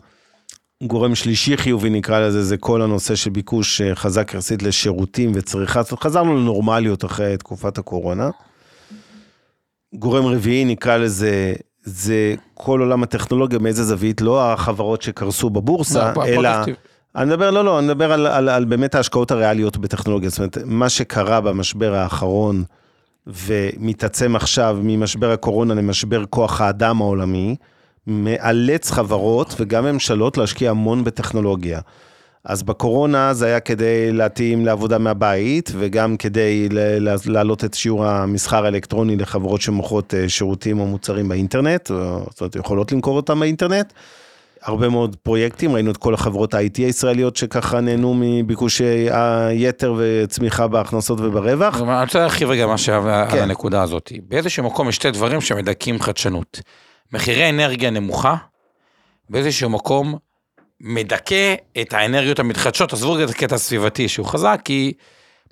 גורם 0.83 1.15
שלישי 1.15 1.57
חיובי 1.57 1.91
נקרא 1.91 2.21
לזה, 2.21 2.43
זה 2.43 2.57
כל 2.57 2.83
הנושא 2.83 3.15
של 3.15 3.31
ביקוש 3.31 3.81
אה, 3.81 3.95
חזק 3.95 4.35
יחסית 4.35 4.63
לשירותים 4.63 5.33
וצריכה, 5.35 5.83
זאת 5.83 5.93
אומרת, 5.93 6.03
חזרנו 6.03 6.37
לנורמליות 6.37 7.05
אחרי 7.05 7.37
תקופת 7.37 7.79
הקורונה. 7.79 8.31
גורם 9.95 10.27
רביעי 10.27 10.65
נקרא 10.65 10.97
לזה, 10.97 11.55
זה 11.83 12.35
כל 12.55 12.81
עולם 12.81 13.03
הטכנולוגיה, 13.03 13.59
מאיזה 13.59 13.85
זווית, 13.85 14.21
לא 14.21 14.53
החברות 14.53 15.03
שקרסו 15.03 15.51
בבורסה, 15.51 16.13
לא, 16.17 16.25
אלא... 16.25 16.51
אני 17.17 17.27
מדבר, 17.27 17.51
לא, 17.51 17.65
לא, 17.65 17.79
אני 17.79 17.87
מדבר 17.87 18.13
על, 18.13 18.27
על, 18.27 18.49
על 18.49 18.65
באמת 18.65 18.95
ההשקעות 18.95 19.31
הריאליות 19.31 19.77
בטכנולוגיה. 19.77 20.31
זאת 20.31 20.39
אומרת, 20.39 20.59
מה 20.65 20.89
שקרה 20.89 21.41
במשבר 21.41 21.95
האחרון 21.95 22.65
ומתעצם 23.27 24.37
עכשיו 24.37 24.79
ממשבר 24.83 25.31
הקורונה 25.31 25.75
למשבר 25.75 26.25
כוח 26.31 26.61
האדם 26.61 27.01
העולמי, 27.01 27.57
מאלץ 28.07 28.91
חברות 28.91 29.55
וגם 29.61 29.85
ממשלות 29.85 30.39
להשקיע 30.39 30.71
המון 30.71 31.05
בטכנולוגיה. 31.05 31.81
אז 32.45 32.63
בקורונה 32.63 33.35
זה 33.35 33.47
היה 33.47 33.61
כדי 33.61 34.13
להתאים 34.13 34.67
לעבודה 34.67 34.99
מהבית, 34.99 35.71
וגם 35.79 36.17
כדי 36.17 36.69
להעלות 37.27 37.65
את 37.65 37.75
שיעור 37.75 38.07
המסחר 38.07 38.65
האלקטרוני 38.65 39.17
לחברות 39.17 39.61
שמוכרות 39.61 40.15
אה, 40.15 40.29
שירותים 40.29 40.81
או 40.81 40.87
מוצרים 40.87 41.29
באינטרנט, 41.29 41.87
זאת 41.87 42.41
אומרת, 42.41 42.57
יכולות 42.57 42.93
למכור 42.93 43.17
אותם 43.17 43.41
באינטרנט. 43.41 43.93
הרבה 44.63 44.89
מאוד 44.89 45.17
פרויקטים, 45.23 45.75
ראינו 45.75 45.91
את 45.91 45.97
כל 45.97 46.15
החברות 46.15 46.55
ה-IT 46.55 46.79
הישראליות 46.79 47.37
שככה 47.37 47.81
נהנו 47.81 48.15
מביקושי 48.17 49.09
היתר 49.11 49.95
וצמיחה 49.99 50.67
בהכנסות 50.67 51.21
וברווח. 51.21 51.81
אני 51.81 52.03
רוצה 52.03 52.19
להרחיב 52.19 52.49
רגע 52.51 52.67
מה 52.67 52.79
שהיה 52.79 53.23
על 53.23 53.31
כן. 53.31 53.43
הנקודה 53.43 53.83
הזאת. 53.83 54.13
באיזשהו 54.29 54.65
מקום 54.65 54.89
יש 54.89 54.95
שתי 54.95 55.11
דברים 55.11 55.41
שמדכאים 55.41 56.01
חדשנות. 56.01 56.61
מחירי 57.13 57.51
אנרגיה 57.51 57.91
נמוכה, 57.91 58.37
באיזשהו 59.31 59.71
מקום 59.71 60.19
מדכא 60.81 61.55
את 61.81 61.93
האנרגיות 61.93 62.39
המתחדשות, 62.39 62.93
עזבו 62.93 63.25
את 63.25 63.31
הקטע 63.31 63.55
הסביבתי 63.55 64.09
שהוא 64.09 64.27
חזק, 64.27 64.61
כי 64.65 64.93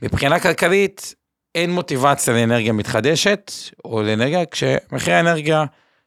מבחינה 0.03 0.41
כלכלית 0.41 1.15
אין 1.55 1.71
מוטיבציה 1.71 2.35
לאנרגיה 2.35 2.73
מתחדשת, 2.73 3.53
או 3.85 4.03
לאנרגיה, 4.03 4.47
כשמחירי 4.47 5.17
האנרגיה 5.17 5.65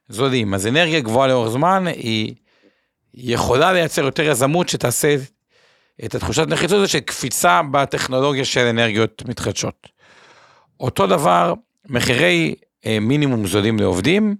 זולים. 0.08 0.54
אז 0.54 0.66
אנרגיה 0.66 1.00
גבוהה 1.00 1.28
לאורך 1.28 1.50
זמן, 1.50 1.84
היא 1.86 2.34
יכולה 3.14 3.72
לייצר 3.72 4.04
יותר 4.04 4.22
יזמות 4.22 4.68
שתעשה 4.68 5.16
את 6.04 6.14
התחושת 6.14 6.46
נחיצות 6.48 6.88
של 6.88 7.00
קפיצה 7.00 7.60
בטכנולוגיה 7.70 8.44
של 8.44 8.60
אנרגיות 8.60 9.22
מתחדשות. 9.28 9.88
אותו 10.80 11.06
דבר, 11.06 11.54
מחירי 11.88 12.54
אה, 12.86 12.98
מינימום 13.00 13.46
זולים 13.46 13.78
לעובדים, 13.78 14.36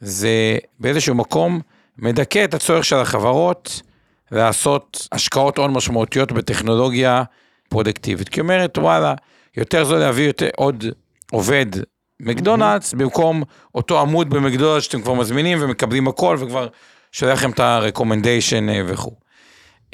זה 0.00 0.58
באיזשהו 0.78 1.14
מקום 1.14 1.60
מדכא 1.98 2.44
את 2.44 2.54
הצורך 2.54 2.84
של 2.84 2.96
החברות 2.96 3.82
לעשות 4.30 5.08
השקעות 5.12 5.58
הון 5.58 5.72
משמעותיות 5.72 6.32
בטכנולוגיה 6.32 7.22
פרודקטיבית. 7.68 8.28
כי 8.28 8.40
אומרת, 8.40 8.78
וואלה, 8.78 9.14
יותר 9.56 9.84
זול 9.84 9.98
להביא 9.98 10.26
יותר, 10.26 10.48
עוד 10.56 10.84
עובד 11.32 11.66
מקדונלדס, 12.20 12.94
במקום 12.94 13.42
אותו 13.74 14.00
עמוד 14.00 14.30
במקדונלדס 14.30 14.84
שאתם 14.84 15.02
כבר 15.02 15.14
מזמינים 15.14 15.58
ומקבלים 15.60 16.08
הכל 16.08 16.36
וכבר 16.40 16.68
שולח 17.12 17.38
לכם 17.38 17.50
את 17.50 17.60
ה-recommendation 17.60 18.68
אה, 18.68 18.82
וכו'. 18.86 19.14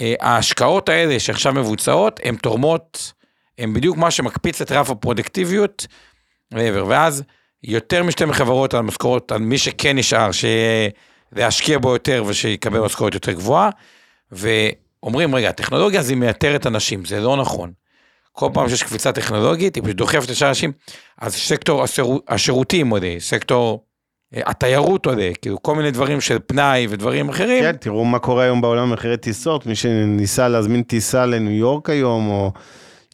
אה, 0.00 0.14
ההשקעות 0.20 0.88
האלה 0.88 1.20
שעכשיו 1.20 1.52
מבוצעות, 1.52 2.20
הן 2.24 2.36
תורמות, 2.36 3.12
הן 3.58 3.72
בדיוק 3.72 3.96
מה 3.96 4.10
שמקפיץ 4.10 4.60
את 4.60 4.72
רף 4.72 4.90
הפרודקטיביות 4.90 5.86
ואז 6.52 7.22
יותר 7.62 8.02
משתי 8.02 8.24
חברות 8.32 8.74
על 8.74 8.80
משכורות, 8.80 9.32
על 9.32 9.38
מי 9.38 9.58
שכן 9.58 9.98
נשאר, 9.98 10.30
להשקיע 11.32 11.78
בו 11.78 11.92
יותר 11.92 12.24
ושיקבל 12.26 12.80
משכורת 12.80 13.14
יותר 13.14 13.32
גבוהה, 13.32 13.70
ואומרים, 14.32 15.34
רגע, 15.34 15.48
הטכנולוגיה 15.48 16.00
הזו 16.00 16.16
מייתרת 16.16 16.66
אנשים, 16.66 17.04
זה 17.04 17.20
לא 17.20 17.36
נכון. 17.36 17.72
כל 18.32 18.48
פעם 18.54 18.68
שיש 18.68 18.82
קפיצה 18.82 19.12
טכנולוגית, 19.12 19.74
היא 19.74 19.82
פשוט 19.84 19.96
דוחפת 19.96 20.30
את 20.30 20.36
שאר 20.36 20.46
האנשים, 20.46 20.72
אז 21.18 21.34
סקטור 21.34 21.82
השירות, 21.82 22.24
השירותים 22.28 22.88
עולה, 22.88 23.14
סקטור 23.18 23.84
אה, 24.34 24.40
התיירות 24.46 25.06
עולה, 25.06 25.30
כאילו 25.42 25.62
כל 25.62 25.74
מיני 25.74 25.90
דברים 25.90 26.20
של 26.20 26.38
פנאי 26.46 26.86
ודברים 26.90 27.28
אחרים. 27.28 27.64
כן, 27.64 27.76
תראו 27.76 28.04
מה 28.04 28.18
קורה 28.18 28.44
היום 28.44 28.60
בעולם 28.60 28.90
במחירי 28.90 29.16
טיסות, 29.16 29.66
מי 29.66 29.74
שניסה 29.74 30.48
להזמין 30.48 30.82
טיסה 30.82 31.26
לניו 31.26 31.52
יורק 31.52 31.90
היום, 31.90 32.30
או 32.30 32.52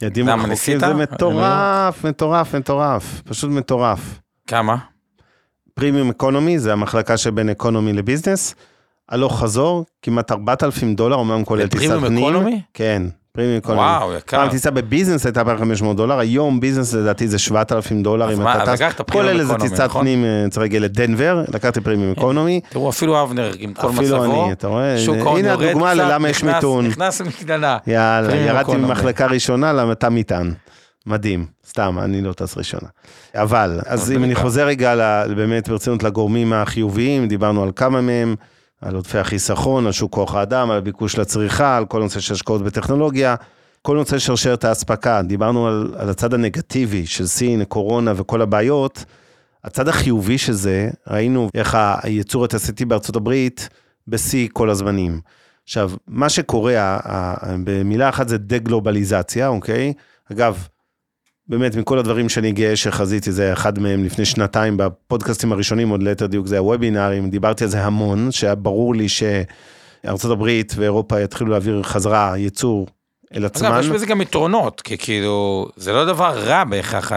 ידים 0.03 0.29
רחוקים? 0.29 0.79
זה 0.79 0.95
מטורף, 0.95 2.05
מטורף, 2.05 2.55
מטורף, 2.55 3.23
פשוט 3.25 3.51
מטורף. 3.51 4.22
כמה? 4.53 4.77
פרימיום 5.75 6.11
אקונומי, 6.11 6.59
זה 6.59 6.73
המחלקה 6.73 7.17
שבין 7.17 7.49
אקונומי 7.49 7.93
לביזנס, 7.93 8.55
הלוך 9.09 9.41
חזור, 9.41 9.85
כמעט 10.03 10.33
4,000 10.33 10.95
דולר, 10.95 11.17
אומנם 11.17 11.45
כולל 11.45 11.67
טיסת 11.67 11.91
פנים. 12.07 12.19
אקונומי? 12.25 12.61
כן, 12.75 13.03
פרימיום 13.33 13.57
אקונומי. 13.57 13.83
וואו, 13.83 14.13
יקר. 14.15 14.37
פעם 14.37 14.51
טיסה 14.51 14.71
בביזנס 14.71 15.27
הייתה 15.27 15.45
בערך 15.45 15.61
500 15.61 15.97
דולר, 15.97 16.19
היום 16.19 16.61
ביזנס 16.61 16.95
לדעתי 16.95 17.29
זה 17.29 17.39
7,000 17.39 18.03
דולר, 18.03 18.33
אם 18.35 18.43
אתה 18.43 18.63
טס, 18.67 18.81
לקחת 18.81 18.97
כל 18.97 19.05
פרימיום 19.05 19.29
אלה 19.29 19.45
זה 19.45 19.53
אקונומי, 19.53 19.71
טיסת 19.71 19.83
נכון? 19.83 20.01
כן. 20.01 20.07
פנים, 20.07 20.25
אה, 20.25 20.45
צריך 20.51 20.63
להגיע 20.63 20.81
לדנבר, 20.81 21.45
לקחתי 21.55 21.81
פרימיום 21.81 22.13
אקונומי, 22.13 22.61
תראו, 22.69 22.91
אפילו 22.91 23.23
אבנר 23.23 23.53
עם 23.59 23.75
כל 23.75 23.89
אפילו 23.89 24.03
מצבו, 24.23 24.45
אני, 24.45 24.53
אתה 24.53 24.67
רואה, 24.67 24.97
הנה- 25.37 25.53
הדוגמה 25.53 25.95
ללמה 25.95 26.29
יש 26.29 26.45
מיתון. 26.45 26.87
נכנס 26.87 27.21
למקדנה. 27.21 27.79
יאללה, 27.87 28.29
פרימיום 28.31 28.57
ירדתי. 28.57 28.77
ממחלקה 28.77 29.27
ראשונה 29.27 29.73
למתה 29.73 30.11
מטען. 30.11 30.53
מדהים, 31.07 31.47
סתם, 31.69 31.99
אני 31.99 32.23
לא 32.23 32.33
טס 32.33 32.57
ראשונה. 32.57 32.89
אבל, 33.35 33.81
אז 33.87 34.13
אם 34.13 34.25
אני. 34.25 34.35
חוזר 34.35 34.67
רגע 34.67 35.25
באמת 35.37 35.69
ברצינות 35.69 36.03
לגורמים 36.03 36.53
החיוביים, 36.53 37.29
דיברנו 37.29 37.63
על 37.63 37.71
כמה 37.77 38.01
מהם, 38.01 38.35
על 38.81 38.95
עודפי 38.95 39.19
החיסכון, 39.19 39.87
על 39.87 39.93
שוק 39.93 40.13
כוח 40.13 40.35
האדם, 40.35 40.71
על 40.71 40.79
הביקוש 40.79 41.19
לצריכה, 41.19 41.77
על 41.77 41.87
כל 41.87 42.03
נושא 42.03 42.21
של 42.21 42.35
השקעות 42.35 42.63
בטכנולוגיה, 42.63 43.35
כל 43.83 43.97
נושא 43.97 44.19
שרשרת 44.19 44.65
האספקה, 44.65 45.23
דיברנו 45.23 45.67
על, 45.67 45.95
על 45.99 46.11
הצד 46.11 46.35
הנגטיבי 46.35 47.07
של 47.07 47.27
סין, 47.27 47.65
קורונה 47.65 48.13
וכל 48.17 48.43
הבעיות. 48.43 49.05
הצד 49.65 49.89
החיובי 49.89 50.39
של 50.39 50.53
זה, 50.53 50.91
ראינו 51.09 51.49
איך 51.55 51.79
הייצור 52.03 52.45
התעשייתי 52.45 52.85
בארצות 52.85 53.17
הברית 53.17 53.69
בשיא 54.09 54.49
כל 54.53 54.71
הזמנים. 54.71 55.21
עכשיו, 55.65 55.91
מה 56.07 56.29
שקורה, 56.29 56.99
במילה 57.65 58.09
אחת 58.09 58.29
זה 58.29 58.39
דה-גלובליזציה, 58.39 59.49
אוקיי? 59.49 59.93
אגב, 60.33 60.67
באמת 61.49 61.77
מכל 61.77 61.99
הדברים 61.99 62.29
שאני 62.29 62.53
גאה 62.53 62.77
שחזיתי, 62.77 63.33
זה 63.33 63.53
אחד 63.53 63.79
מהם 63.79 64.05
לפני 64.05 64.25
שנתיים 64.25 64.77
בפודקאסטים 64.77 65.53
הראשונים, 65.53 65.89
עוד 65.89 66.03
ליתר 66.03 66.27
דיוק 66.27 66.47
זה 66.47 66.59
הוובינארים, 66.59 67.31
דיברתי 67.31 67.65
על 67.65 67.71
זה 67.71 67.85
המון, 67.85 68.33
שהיה 68.33 68.55
ברור 68.55 68.95
לי 68.95 69.07
שארצות 69.09 70.31
הברית 70.31 70.73
ואירופה 70.77 71.21
יתחילו 71.21 71.51
להעביר 71.51 71.83
חזרה 71.83 72.35
ייצור 72.37 72.87
אל 73.35 73.45
עצמן. 73.45 73.73
אגב, 73.73 73.81
יש 73.81 73.89
בזה 73.89 74.07
גם 74.07 74.21
יתרונות, 74.21 74.81
כי 74.81 74.99
כאילו, 74.99 75.69
זה 75.77 75.93
לא 75.93 76.05
דבר 76.05 76.39
רע 76.39 76.65
בהכרח 76.65 77.13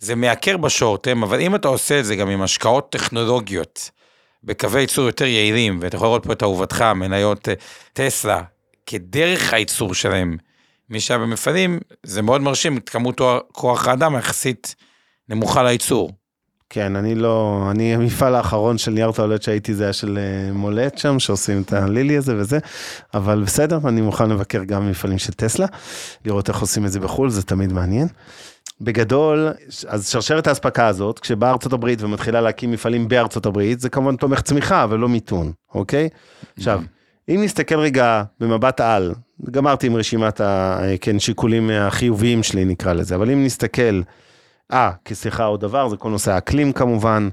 זה 0.00 0.14
מעקר 0.14 0.56
בשורטם, 0.56 1.22
אבל 1.22 1.40
אם 1.40 1.54
אתה 1.54 1.68
עושה 1.68 2.00
את 2.00 2.04
זה 2.04 2.16
גם 2.16 2.28
עם 2.28 2.42
השקעות 2.42 2.92
טכנולוגיות, 2.92 3.90
בקווי 4.44 4.80
ייצור 4.80 5.06
יותר 5.06 5.24
יעילים, 5.24 5.78
ואתה 5.82 5.96
יכול 5.96 6.08
לראות 6.08 6.26
פה 6.26 6.32
את 6.32 6.42
אהובתך, 6.42 6.82
מניות 6.82 7.48
אה, 7.48 7.54
טסלה, 7.92 8.42
כדרך 8.86 9.52
הייצור 9.52 9.94
שלהם, 9.94 10.36
מי 10.90 11.00
שהיה 11.00 11.18
במפעלים, 11.18 11.78
זה 12.02 12.22
מאוד 12.22 12.40
מרשים 12.40 12.76
את 12.76 12.88
כמות 12.88 13.20
כוח 13.52 13.88
האדם 13.88 14.14
היחסית 14.14 14.74
נמוכה 15.28 15.62
לייצור. 15.62 16.10
כן, 16.70 16.96
אני 16.96 17.14
לא, 17.14 17.66
אני 17.70 17.94
המפעל 17.94 18.34
האחרון 18.34 18.78
של 18.78 18.90
נייר 18.90 19.12
טואלט 19.12 19.42
שהייתי 19.42 19.74
זה 19.74 19.84
היה 19.84 19.92
של 19.92 20.18
אה, 20.18 20.52
מולט 20.52 20.98
שם, 20.98 21.18
שעושים 21.18 21.62
את 21.62 21.72
הלילי 21.72 22.16
הזה 22.16 22.36
וזה, 22.36 22.58
אבל 23.14 23.42
בסדר, 23.42 23.78
אני 23.88 24.00
מוכן 24.00 24.30
לבקר 24.30 24.64
גם 24.64 24.90
מפעלים 24.90 25.18
של 25.18 25.32
טסלה, 25.32 25.66
לראות 26.24 26.48
איך 26.48 26.60
עושים 26.60 26.86
את 26.86 26.92
זה 26.92 27.00
בחו"ל, 27.00 27.30
זה 27.30 27.42
תמיד 27.42 27.72
מעניין. 27.72 28.08
בגדול, 28.80 29.48
אז 29.88 30.08
שרשרת 30.08 30.46
האספקה 30.46 30.86
הזאת, 30.86 31.18
כשבאה 31.18 31.50
ארצות 31.50 31.72
הברית 31.72 32.02
ומתחילה 32.02 32.40
להקים 32.40 32.70
מפעלים 32.70 33.08
בארצות 33.08 33.46
הברית, 33.46 33.80
זה 33.80 33.88
כמובן 33.88 34.16
תומך 34.16 34.40
צמיחה, 34.40 34.84
אבל 34.84 34.98
לא 34.98 35.08
מיתון, 35.08 35.52
אוקיי? 35.74 36.08
עכשיו, 36.56 36.82
אם 37.28 37.40
נסתכל 37.44 37.78
רגע 37.78 38.22
במבט 38.40 38.80
על, 38.80 39.14
גמרתי 39.50 39.86
עם 39.86 39.96
רשימת 39.96 40.40
ה... 40.40 40.78
כן, 41.00 41.18
שיקולים 41.18 41.70
החיוביים 41.70 42.42
שלי 42.42 42.64
נקרא 42.64 42.92
לזה, 42.92 43.14
אבל 43.14 43.30
אם 43.30 43.44
נסתכל, 43.44 44.00
אה, 44.72 44.90
כי 45.04 45.14
סליחה 45.14 45.44
עוד 45.44 45.60
דבר, 45.60 45.88
זה 45.88 45.96
כל 45.96 46.10
נושא 46.10 46.32
האקלים 46.32 46.72
כמובן, 46.72 47.28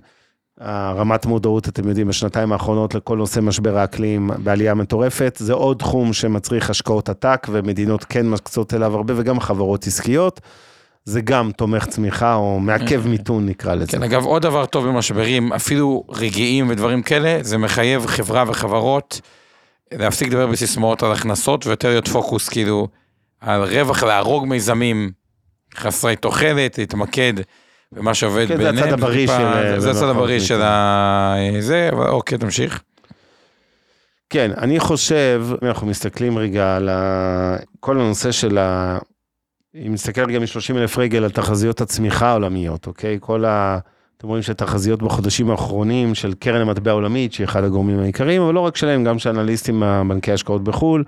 הרמת 0.59 1.25
מודעות, 1.25 1.67
אתם 1.67 1.87
יודעים, 1.87 2.07
בשנתיים 2.07 2.51
האחרונות 2.51 2.95
לכל 2.95 3.17
נושא 3.17 3.39
משבר 3.39 3.77
האקלים 3.77 4.29
בעלייה 4.43 4.73
מטורפת, 4.73 5.37
זה 5.39 5.53
עוד 5.53 5.77
תחום 5.77 6.13
שמצריך 6.13 6.69
השקעות 6.69 7.09
עתק, 7.09 7.47
ומדינות 7.51 8.03
כן 8.03 8.29
מקצות 8.29 8.73
אליו 8.73 8.95
הרבה, 8.95 9.13
וגם 9.17 9.39
חברות 9.39 9.87
עסקיות. 9.87 10.41
זה 11.05 11.21
גם 11.21 11.51
תומך 11.51 11.85
צמיחה 11.85 12.35
או 12.35 12.59
מעכב 12.59 13.07
מיתון 13.09 13.45
נקרא 13.45 13.75
לזה. 13.75 13.91
כן, 13.91 14.03
אגב, 14.03 14.25
עוד 14.25 14.41
דבר 14.41 14.65
טוב 14.65 14.87
במשברים, 14.87 15.53
אפילו 15.53 16.03
רגעיים 16.09 16.69
ודברים 16.69 17.01
כאלה, 17.01 17.37
זה 17.41 17.57
מחייב 17.57 18.05
חברה 18.05 18.43
וחברות 18.47 19.21
להפסיק 19.93 20.27
לדבר 20.27 20.47
בסיסמאות 20.47 21.03
על 21.03 21.11
הכנסות 21.11 21.65
ויותר 21.67 21.87
להיות 21.89 22.07
פוקוס 22.07 22.49
כאילו 22.49 22.87
על 23.41 23.63
רווח, 23.63 24.03
להרוג 24.03 24.45
מיזמים 24.47 25.11
חסרי 25.75 26.15
תוחלת, 26.15 26.77
להתמקד 26.77 27.33
במה 27.91 28.13
שעובד 28.13 28.47
כן, 28.47 28.57
זה 28.57 28.63
ביניהם. 28.63 28.77
הצד 28.87 28.93
הבריא 28.93 29.27
של- 29.27 29.79
זה 29.79 29.91
הצד 29.91 30.03
הבריא 30.09 30.39
של. 30.39 30.61
ה... 30.61 31.35
זה, 31.59 31.89
אבל 31.93 32.07
אוקיי, 32.07 32.37
תמשיך. 32.37 32.81
כן, 34.29 34.51
אני 34.57 34.79
חושב, 34.79 35.43
אם 35.63 35.67
אנחנו 35.67 35.87
מסתכלים 35.87 36.37
רגע 36.37 36.75
על 36.75 36.89
ה... 36.89 37.55
כל 37.79 37.99
הנושא 37.99 38.31
של 38.31 38.57
ה... 38.57 38.97
אם 39.75 39.93
נסתכל 39.93 40.21
רגע 40.25 40.39
מ-30 40.39 40.77
אלף 40.77 40.97
רגל 40.97 41.23
על 41.23 41.31
תחזיות 41.31 41.81
הצמיחה 41.81 42.27
העולמיות, 42.27 42.87
אוקיי? 42.87 43.17
כל 43.21 43.45
ה... 43.45 43.79
אתם 44.17 44.27
רואים 44.27 44.43
שהתחזיות 44.43 45.03
בחודשים 45.03 45.51
האחרונים 45.51 46.15
של 46.15 46.33
קרן 46.33 46.61
המטבע 46.61 46.91
העולמית, 46.91 47.33
שהיא 47.33 47.45
אחד 47.45 47.63
הגורמים 47.63 47.99
העיקריים, 47.99 48.41
אבל 48.41 48.53
לא 48.53 48.59
רק 48.59 48.75
שלהם, 48.75 49.03
גם 49.03 49.19
של 49.19 49.29
אנליסטים 49.29 49.83
בבנקי 49.85 50.31
השקעות 50.31 50.63
בחו"ל, 50.63 51.03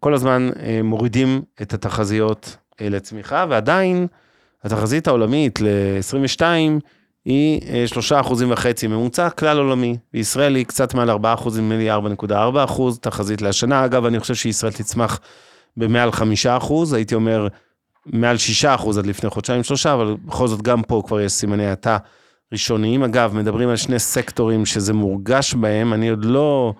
כל 0.00 0.14
הזמן 0.14 0.50
אה, 0.62 0.80
מורידים 0.84 1.42
את 1.62 1.74
התחזיות 1.74 2.56
אה, 2.80 2.88
לצמיחה, 2.88 3.46
ועדיין 3.48 4.06
התחזית 4.64 5.08
העולמית 5.08 5.60
ל-22 5.60 6.42
היא 7.24 7.60
אה, 7.68 7.86
שלושה 7.86 8.20
אחוזים 8.20 8.50
וחצי 8.50 8.86
ממוצע 8.86 9.30
כלל 9.30 9.58
עולמי. 9.58 9.96
בישראל 10.12 10.54
היא 10.54 10.64
קצת 10.64 10.94
מעל 10.94 11.10
4 11.10 11.34
אחוזים, 11.34 11.72
נדמה 11.72 11.98
לי 11.98 12.14
4.4 12.26 12.64
אחוז 12.64 12.98
תחזית 12.98 13.42
לשנה. 13.42 13.84
אגב, 13.84 14.04
אני 14.04 14.20
חושב 14.20 14.34
שישראל 14.34 14.72
תצמח 14.72 15.20
במעל 15.76 16.12
5 16.12 16.46
אחוז, 16.46 16.92
הייתי 16.92 17.14
אומר 17.14 17.48
מעל 18.06 18.36
6 18.36 18.64
אחוז 18.64 18.98
עד 18.98 19.06
לפני 19.06 19.30
חודשיים 19.30 19.62
שלושה, 19.62 19.94
אבל 19.94 20.16
בכל 20.24 20.48
זאת 20.48 20.62
גם 20.62 20.82
פה 20.82 21.02
כבר 21.06 21.20
יש 21.20 21.32
סימני 21.32 21.66
האטה 21.66 21.98
ראשוניים. 22.52 23.02
אגב, 23.02 23.34
מדברים 23.36 23.68
על 23.68 23.76
שני 23.76 23.98
סקטורים 23.98 24.66
שזה 24.66 24.92
מורגש 24.92 25.54
בהם, 25.54 25.92
אני 25.92 26.08
עוד 26.08 26.24
לא... 26.24 26.74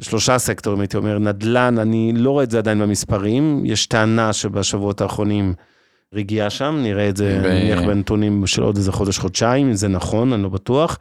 שלושה 0.00 0.38
סקטורים, 0.38 0.80
הייתי 0.80 0.96
אומר, 0.96 1.18
נדל"ן, 1.18 1.78
אני 1.78 2.12
לא 2.16 2.30
רואה 2.30 2.44
את 2.44 2.50
זה 2.50 2.58
עדיין 2.58 2.78
במספרים, 2.80 3.62
יש 3.66 3.86
טענה 3.86 4.32
שבשבועות 4.32 5.00
האחרונים 5.00 5.54
רגיעה 6.14 6.50
שם, 6.50 6.78
נראה 6.82 7.08
את 7.08 7.16
זה 7.16 7.40
ב- 7.44 7.46
נניח 7.46 7.78
בנתונים 7.78 8.46
של 8.46 8.62
עוד 8.62 8.76
איזה 8.76 8.92
חודש-חודשיים, 8.92 9.66
אם 9.68 9.74
זה 9.74 9.88
נכון, 9.88 10.32
אני 10.32 10.42
לא 10.42 10.48
בטוח. 10.48 10.98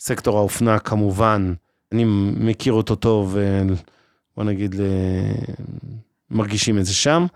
סקטור 0.00 0.38
האופנה 0.38 0.78
כמובן, 0.78 1.52
אני 1.92 2.04
מכיר 2.36 2.72
אותו 2.72 2.94
טוב, 2.94 3.36
אה, 3.36 3.62
בוא 4.36 4.44
נגיד, 4.44 4.74
ל- 4.74 4.84
מרגישים 6.30 6.78
את 6.78 6.84
זה 6.84 6.94
שם. 6.94 7.26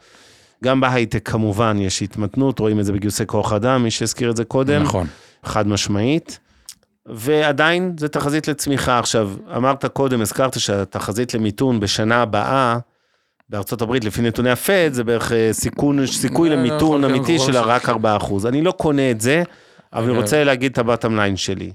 גם 0.65 0.81
בהייטק 0.81 1.29
כמובן 1.31 1.77
יש 1.81 2.03
התמתנות, 2.03 2.59
רואים 2.59 2.81
את 2.81 2.85
זה 2.85 2.93
בגיוסי 2.93 3.27
כוח 3.27 3.53
אדם, 3.53 3.83
מי 3.83 3.91
שהזכיר 3.91 4.31
את 4.31 4.37
זה 4.37 4.45
קודם. 4.45 4.83
נכון. 4.83 5.07
חד 5.47 5.69
משמעית. 5.69 6.39
ועדיין 7.07 7.95
זה 7.99 8.09
תחזית 8.09 8.49
לצמיחה. 8.49 8.99
עכשיו, 8.99 9.31
אמרת 9.57 9.85
קודם, 9.85 10.21
הזכרת 10.21 10.61
שהתחזית 10.61 11.35
למיתון 11.35 11.81
בשנה 11.81 12.23
הבאה, 12.23 12.79
בארצות 13.49 13.83
הברית, 13.83 14.05
לפי 14.05 14.23
נתוני 14.23 14.51
הפד, 14.51 14.91
זה 14.93 15.05
בערך 15.05 15.33
אה, 15.33 15.49
סיכון, 15.53 16.07
סיכוי 16.07 16.49
לא, 16.49 16.57
לא, 16.57 16.61
למיתון 16.63 17.05
יכול 17.05 17.17
אמיתי 17.17 17.33
להיות 17.33 17.47
של. 17.47 17.57
רק 17.57 17.89
4%. 17.89 18.49
אני 18.49 18.63
לא 18.63 18.71
קונה 18.71 19.11
את 19.11 19.21
זה, 19.21 19.43
אבל 19.93 20.03
אני 20.03 20.11
אוקיי. 20.11 20.23
רוצה 20.23 20.45
להגיד 20.45 20.73
את 20.73 20.79
ה 20.79 20.84
bottom 20.84 21.17
line 21.17 21.37
שלי. 21.37 21.73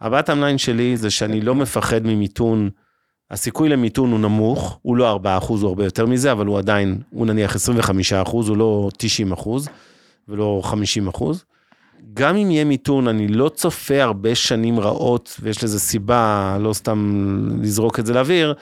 ה 0.00 0.06
bottom 0.06 0.40
line 0.40 0.58
שלי 0.58 0.96
זה 0.96 1.10
שאני 1.10 1.40
לא 1.40 1.54
מפחד 1.54 2.06
ממיתון, 2.06 2.70
הסיכוי 3.30 3.68
למיתון 3.68 4.10
הוא 4.12 4.20
נמוך, 4.20 4.78
הוא 4.82 4.96
לא 4.96 5.20
4%, 5.24 5.46
הוא 5.48 5.68
הרבה 5.68 5.84
יותר 5.84 6.06
מזה, 6.06 6.32
אבל 6.32 6.46
הוא 6.46 6.58
עדיין, 6.58 6.98
הוא 7.10 7.26
נניח 7.26 7.56
25%, 7.56 8.30
הוא 8.30 8.56
לא 8.56 8.88
90% 9.36 9.48
ולא 10.28 10.62
50%. 11.14 11.24
גם 12.14 12.36
אם 12.36 12.50
יהיה 12.50 12.64
מיתון, 12.64 13.08
אני 13.08 13.28
לא 13.28 13.48
צופה 13.48 14.02
הרבה 14.02 14.34
שנים 14.34 14.80
רעות, 14.80 15.36
ויש 15.40 15.64
לזה 15.64 15.80
סיבה, 15.80 16.56
לא 16.60 16.72
סתם 16.72 17.28
לזרוק 17.62 17.98
את 17.98 18.06
זה 18.06 18.12
לאוויר. 18.12 18.54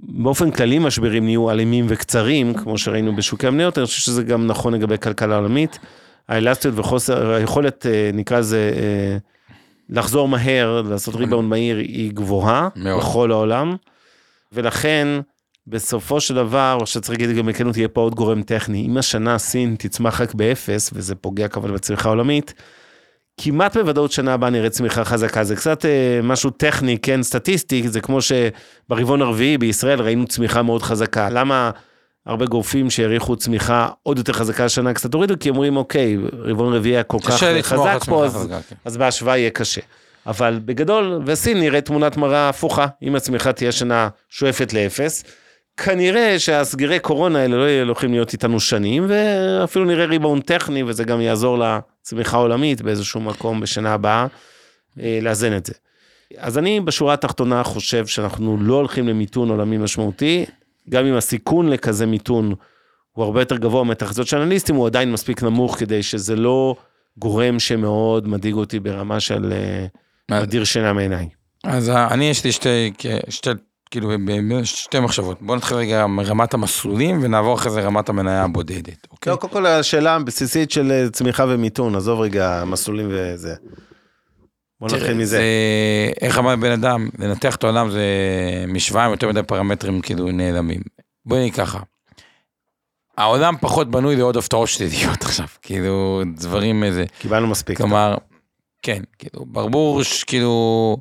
באופן 0.00 0.50
כללי 0.50 0.78
משברים 0.78 1.24
נהיו 1.24 1.50
אלימים 1.50 1.86
וקצרים, 1.88 2.54
כמו 2.54 2.78
שראינו 2.78 3.16
בשוקי 3.16 3.46
המניות, 3.46 3.78
אני 3.78 3.86
חושב 3.86 4.00
שזה 4.00 4.22
גם 4.22 4.46
נכון 4.46 4.74
לגבי 4.74 4.98
כלכלה 4.98 5.36
עולמית. 5.36 5.78
האלסטיות 6.28 6.74
וחוסר, 6.78 7.30
היכולת, 7.30 7.86
אה, 7.86 8.10
נקרא 8.14 8.38
לזה, 8.38 8.72
אה, 8.76 9.16
לחזור 9.90 10.28
מהר, 10.28 10.82
לעשות 10.82 11.14
ריבאונד 11.14 11.48
מהיר, 11.48 11.76
היא 11.76 12.12
גבוהה 12.12 12.68
מאוד. 12.76 13.00
בכל 13.00 13.30
העולם. 13.30 13.76
ולכן, 14.52 15.08
בסופו 15.66 16.20
של 16.20 16.34
דבר, 16.34 16.78
שצריך 16.84 17.20
להגיד 17.20 17.36
גם 17.36 17.46
בכנות, 17.46 17.76
יהיה 17.76 17.88
פה 17.88 18.00
עוד 18.00 18.14
גורם 18.14 18.42
טכני. 18.42 18.86
אם 18.86 18.96
השנה 18.96 19.38
סין 19.38 19.76
תצמח 19.78 20.20
רק 20.20 20.34
באפס, 20.34 20.90
וזה 20.92 21.14
פוגע 21.14 21.48
כמובן 21.48 21.74
בצמיחה 21.74 22.08
העולמית, 22.08 22.54
כמעט 23.38 23.76
בוודאות 23.76 24.12
שנה 24.12 24.34
הבאה 24.34 24.50
נראה 24.50 24.70
צמיחה 24.70 25.04
חזקה. 25.04 25.44
זה 25.44 25.56
קצת 25.56 25.84
אה, 25.84 26.20
משהו 26.22 26.50
טכני, 26.50 26.98
כן, 26.98 27.22
סטטיסטי, 27.22 27.88
זה 27.88 28.00
כמו 28.00 28.18
שברבעון 28.22 29.22
הרביעי 29.22 29.58
בישראל 29.58 30.00
ראינו 30.00 30.26
צמיחה 30.26 30.62
מאוד 30.62 30.82
חזקה. 30.82 31.28
למה 31.30 31.70
הרבה 32.26 32.46
גופים 32.46 32.90
שהעריכו 32.90 33.36
צמיחה 33.36 33.88
עוד 34.02 34.18
יותר 34.18 34.32
חזקה 34.32 34.64
השנה 34.64 34.92
קצת 34.92 35.14
הורידו? 35.14 35.34
כי 35.40 35.50
אומרים, 35.50 35.76
אוקיי, 35.76 36.16
רבעון 36.32 36.74
רביעי 36.74 36.94
היה 36.94 37.02
כל 37.02 37.18
כך 37.18 37.42
חזק 37.62 38.04
פה, 38.06 38.24
אז 38.24 38.36
חזקה, 38.36 38.58
כן. 38.68 38.76
אז 38.84 38.96
בהשוואה 38.96 39.38
יהיה 39.38 39.50
קשה. 39.50 39.80
אבל 40.26 40.60
בגדול, 40.64 41.22
וסין 41.26 41.60
נראה 41.60 41.80
תמונת 41.80 42.16
מראה 42.16 42.48
הפוכה, 42.48 42.86
אם 43.02 43.16
הצמיחה 43.16 43.52
תהיה 43.52 43.72
שנה 43.72 44.08
שואפת 44.28 44.72
לאפס, 44.72 45.24
כנראה 45.84 46.38
שהסגירי 46.38 46.98
קורונה 46.98 47.38
האלה 47.38 47.56
לא 47.56 47.86
הולכים 47.86 48.12
להיות 48.12 48.32
איתנו 48.32 48.60
שנים, 48.60 49.06
ואפילו 49.08 49.84
נראה 49.84 50.04
ריבאון 50.04 50.40
טכני, 50.40 50.82
וזה 50.82 51.04
גם 51.04 51.20
יעזור 51.20 51.58
לצמיחה 51.58 52.36
העולמית 52.36 52.82
באיזשהו 52.82 53.20
מקום 53.20 53.60
בשנה 53.60 53.92
הבאה, 53.94 54.26
אה, 55.00 55.18
לאזן 55.22 55.56
את 55.56 55.66
זה. 55.66 55.72
אז 56.36 56.58
אני 56.58 56.80
בשורה 56.80 57.14
התחתונה 57.14 57.64
חושב 57.64 58.06
שאנחנו 58.06 58.56
לא 58.60 58.74
הולכים 58.74 59.08
למיתון 59.08 59.50
עולמי 59.50 59.78
משמעותי, 59.78 60.44
גם 60.88 61.06
אם 61.06 61.14
הסיכון 61.14 61.68
לכזה 61.68 62.06
מיתון 62.06 62.54
הוא 63.12 63.24
הרבה 63.24 63.40
יותר 63.40 63.56
גבוה 63.56 63.84
מהתחזיות 63.84 64.26
של 64.26 64.36
אנליסטים, 64.36 64.74
הוא 64.74 64.86
עדיין 64.86 65.12
מספיק 65.12 65.42
נמוך 65.42 65.78
כדי 65.78 66.02
שזה 66.02 66.36
לא 66.36 66.76
גורם 67.18 67.58
שמאוד 67.58 68.28
מדאיג 68.28 68.54
אותי 68.54 68.80
ברמה 68.80 69.20
של 69.20 69.52
אה, 69.52 69.86
מדיר 70.40 70.64
שינה 70.64 70.92
מעיניי. 70.92 71.28
אז 71.64 71.90
אה, 71.90 72.08
אני 72.08 72.30
יש 72.30 72.44
לי 72.44 72.52
שתי, 72.52 72.92
שתי, 73.28 73.50
כאילו, 73.90 74.10
שתי 74.64 75.00
מחשבות. 75.00 75.42
בוא 75.42 75.56
נתחיל 75.56 75.76
רגע 75.76 76.06
מרמת 76.06 76.54
המסלולים 76.54 77.18
ונעבור 77.22 77.54
אחרי 77.54 77.70
זה 77.72 77.80
רמת 77.80 78.08
המניה 78.08 78.44
הבודדת, 78.44 79.06
אוקיי? 79.10 79.30
לא, 79.30 79.36
קודם 79.36 79.52
כל 79.52 79.66
השאלה 79.66 80.14
הבסיסית 80.14 80.70
של 80.70 80.92
אה, 80.92 81.10
צמיחה 81.10 81.44
ומיתון, 81.48 81.94
עזוב 81.94 82.20
רגע 82.20 82.62
מסלולים 82.66 83.08
וזה. 83.10 83.54
בוא 84.80 84.88
נתחיל 84.88 85.14
מזה. 85.14 85.36
זה, 85.36 85.42
איך 86.20 86.38
אמר 86.38 86.56
בן 86.56 86.72
אדם, 86.72 87.08
לנתח 87.18 87.56
את 87.56 87.64
העולם 87.64 87.90
זה 87.90 88.04
משוואה 88.68 89.04
עם 89.04 89.10
יותר 89.10 89.28
מדי 89.28 89.42
פרמטרים 89.42 90.00
כאילו 90.00 90.30
נעלמים. 90.32 90.80
בואי 91.26 91.40
נגיד 91.40 91.54
ככה. 91.54 91.78
העולם 93.16 93.54
פחות 93.60 93.90
בנוי 93.90 94.16
לעוד 94.16 94.36
הפתעות 94.36 94.68
שליליות 94.68 95.22
עכשיו, 95.22 95.46
כאילו 95.62 96.22
דברים 96.36 96.84
איזה, 96.84 97.04
קיבלנו 97.18 97.46
מספיק. 97.46 97.76
כלומר, 97.76 98.16
כן, 98.82 99.02
כאילו, 99.18 99.44
ברבור, 99.46 100.00
כאילו, 100.26 100.96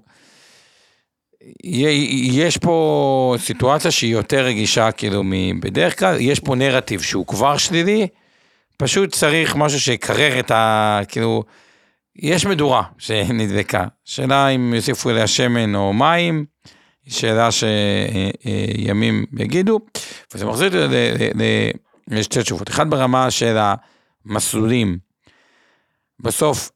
יש 1.63 2.57
פה 2.57 3.35
סיטואציה 3.39 3.91
שהיא 3.91 4.13
יותר 4.13 4.45
רגישה, 4.45 4.91
כאילו, 4.91 5.21
מבדרך 5.25 5.99
כלל, 5.99 6.17
יש 6.19 6.39
פה 6.39 6.55
נרטיב 6.55 7.01
שהוא 7.01 7.27
כבר 7.27 7.57
שלילי, 7.57 8.07
פשוט 8.77 9.13
צריך 9.13 9.55
משהו 9.55 9.79
שיקרר 9.79 10.39
את 10.39 10.51
ה... 10.51 10.99
כאילו, 11.07 11.43
יש 12.15 12.45
מדורה 12.45 12.83
שנדלקה, 12.97 13.85
שאלה 14.05 14.47
אם 14.47 14.73
יוסיפו 14.73 15.09
אליה 15.09 15.27
שמן 15.27 15.75
או 15.75 15.93
מים, 15.93 16.45
שאלה 17.07 17.49
שימים 17.51 19.25
יגידו, 19.39 19.79
וזה 20.33 20.45
מחזיר 20.45 20.85
אותי 20.85 21.71
לשתי 22.07 22.41
תשובות, 22.41 22.69
אחד 22.69 22.89
ברמה 22.89 23.31
של 23.31 23.57
המסלולים, 24.25 24.97
בסוף, 26.19 26.71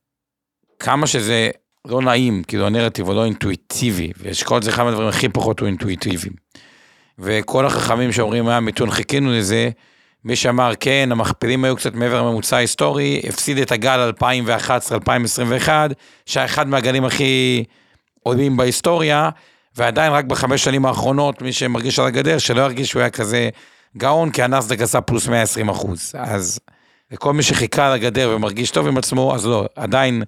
כמה 0.79 1.07
שזה 1.07 1.49
לא 1.87 2.01
נעים, 2.01 2.43
כאילו 2.43 2.65
הנרטיב 2.65 3.07
הוא 3.07 3.15
לא 3.15 3.25
אינטואיטיבי, 3.25 4.11
ואשכול 4.17 4.61
זה 4.61 4.69
אחד 4.69 4.83
מהדברים 4.83 5.07
הכי 5.07 5.29
פחות 5.29 5.59
הוא 5.59 5.67
אינטואיטיביים. 5.67 6.33
וכל 7.19 7.65
החכמים 7.65 8.11
שאומרים, 8.11 8.47
היה 8.47 8.59
מיתון, 8.59 8.91
חיכינו 8.91 9.31
לזה, 9.31 9.69
מי 10.25 10.35
שאמר, 10.35 10.71
כן, 10.79 11.09
המכפילים 11.11 11.63
היו 11.63 11.75
קצת 11.75 11.93
מעבר 11.93 12.21
לממוצע 12.21 12.55
ההיסטורי, 12.55 13.21
הפסיד 13.27 13.57
את 13.57 13.71
הגל 13.71 14.11
2011-2021, 14.19 15.69
שהיה 16.25 16.45
אחד 16.45 16.67
מהגלים 16.67 17.05
הכי 17.05 17.63
עולים 18.23 18.57
בהיסטוריה, 18.57 19.29
ועדיין 19.75 20.13
רק 20.13 20.25
בחמש 20.25 20.63
שנים 20.63 20.85
האחרונות, 20.85 21.41
מי 21.41 21.53
שמרגיש 21.53 21.99
על 21.99 22.05
הגדר, 22.05 22.37
שלא 22.37 22.61
ירגיש 22.61 22.89
שהוא 22.89 22.99
היה 22.99 23.09
כזה 23.09 23.49
גאון, 23.97 24.31
כי 24.31 24.43
הנסדק 24.43 24.81
עשה 24.81 25.01
פלוס 25.01 25.27
120 25.27 25.69
אחוז. 25.69 26.11
אז 26.17 26.59
לכל 27.11 27.33
מי 27.33 27.43
שחיכה 27.43 27.87
על 27.87 27.93
הגדר 27.93 28.33
ומרגיש 28.35 28.71
טוב 28.71 28.87
עם 28.87 28.97
עצמו, 28.97 29.35
אז 29.35 29.45
לא, 29.45 29.65
עדיין 29.75 30.23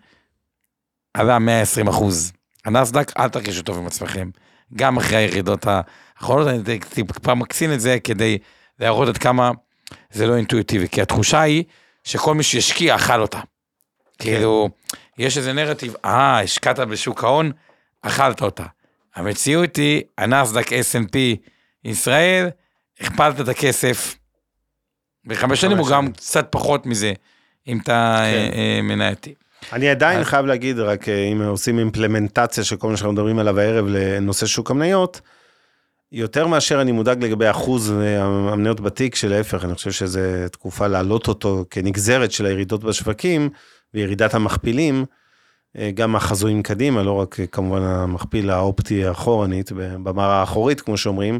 עלה 1.13 1.39
120 1.39 1.87
אחוז. 1.87 2.33
הנסדק, 2.65 3.11
אל 3.17 3.29
תרגישו 3.29 3.61
טוב 3.61 3.77
עם 3.77 3.87
עצמכם. 3.87 4.29
גם 4.75 4.97
אחרי 4.97 5.17
הירידות 5.17 5.65
האחרונות, 5.67 6.47
אני 6.47 6.79
טיפה 6.79 7.33
מקצין 7.35 7.73
את 7.73 7.81
זה 7.81 7.97
כדי 8.03 8.37
להראות 8.79 9.07
עד 9.07 9.17
כמה 9.17 9.51
זה 10.11 10.27
לא 10.27 10.35
אינטואיטיבי, 10.35 10.89
כי 10.89 11.01
התחושה 11.01 11.41
היא 11.41 11.63
שכל 12.03 12.35
מי 12.35 12.43
שהשקיע 12.43 12.95
אכל 12.95 13.21
אותה. 13.21 13.39
כאילו, 14.19 14.69
יש 15.17 15.37
איזה 15.37 15.53
נרטיב, 15.53 15.95
אה, 16.05 16.39
השקעת 16.39 16.79
בשוק 16.79 17.23
ההון, 17.23 17.51
אכלת 18.01 18.41
אותה. 18.41 18.65
המציאות 19.15 19.75
היא, 19.75 20.01
הנסדק 20.17 20.67
S&P 20.67 21.17
ישראל, 21.85 22.49
הכפלת 22.99 23.39
את 23.39 23.47
הכסף 23.47 24.15
בחמש 25.25 25.61
שנים, 25.61 25.79
או 25.79 25.85
גם 25.85 26.11
קצת 26.11 26.47
פחות 26.51 26.85
מזה, 26.85 27.13
אם 27.67 27.79
אתה 27.79 28.17
כן. 28.21 28.49
אה, 28.53 28.77
אה, 28.77 28.81
מנייתי. 28.81 29.33
אני 29.73 29.89
עדיין 29.89 30.19
אז- 30.19 30.25
חייב 30.25 30.45
להגיד, 30.45 30.79
רק 30.79 31.09
אה, 31.09 31.23
אם 31.23 31.41
עושים 31.41 31.79
אימפלמנטציה 31.79 32.63
של 32.63 32.75
כל 32.75 32.89
מה 32.89 32.97
שאנחנו 32.97 33.13
מדברים 33.13 33.39
עליו 33.39 33.59
הערב 33.59 33.85
לנושא 33.87 34.45
שוק 34.45 34.71
המניות, 34.71 35.21
יותר 36.11 36.47
מאשר 36.47 36.81
אני 36.81 36.91
מודאג 36.91 37.23
לגבי 37.23 37.49
אחוז 37.49 37.91
אה, 37.91 38.23
המניות 38.23 38.81
בתיק, 38.81 39.15
שלהפך, 39.15 39.65
אני 39.65 39.75
חושב 39.75 39.91
שזו 39.91 40.19
תקופה 40.51 40.87
להעלות 40.87 41.27
אותו 41.27 41.65
כנגזרת 41.69 42.31
של 42.31 42.45
הירידות 42.45 42.83
בשווקים 42.83 43.49
וירידת 43.93 44.33
המכפילים, 44.33 45.05
אה, 45.77 45.91
גם 45.93 46.15
החזויים 46.15 46.63
קדימה, 46.63 47.03
לא 47.03 47.11
רק 47.11 47.37
כמובן 47.51 47.81
המכפיל 47.81 48.49
האופטי 48.49 49.05
האחורנית, 49.05 49.71
במראה 49.71 50.39
האחורית, 50.39 50.81
כמו 50.81 50.97
שאומרים. 50.97 51.37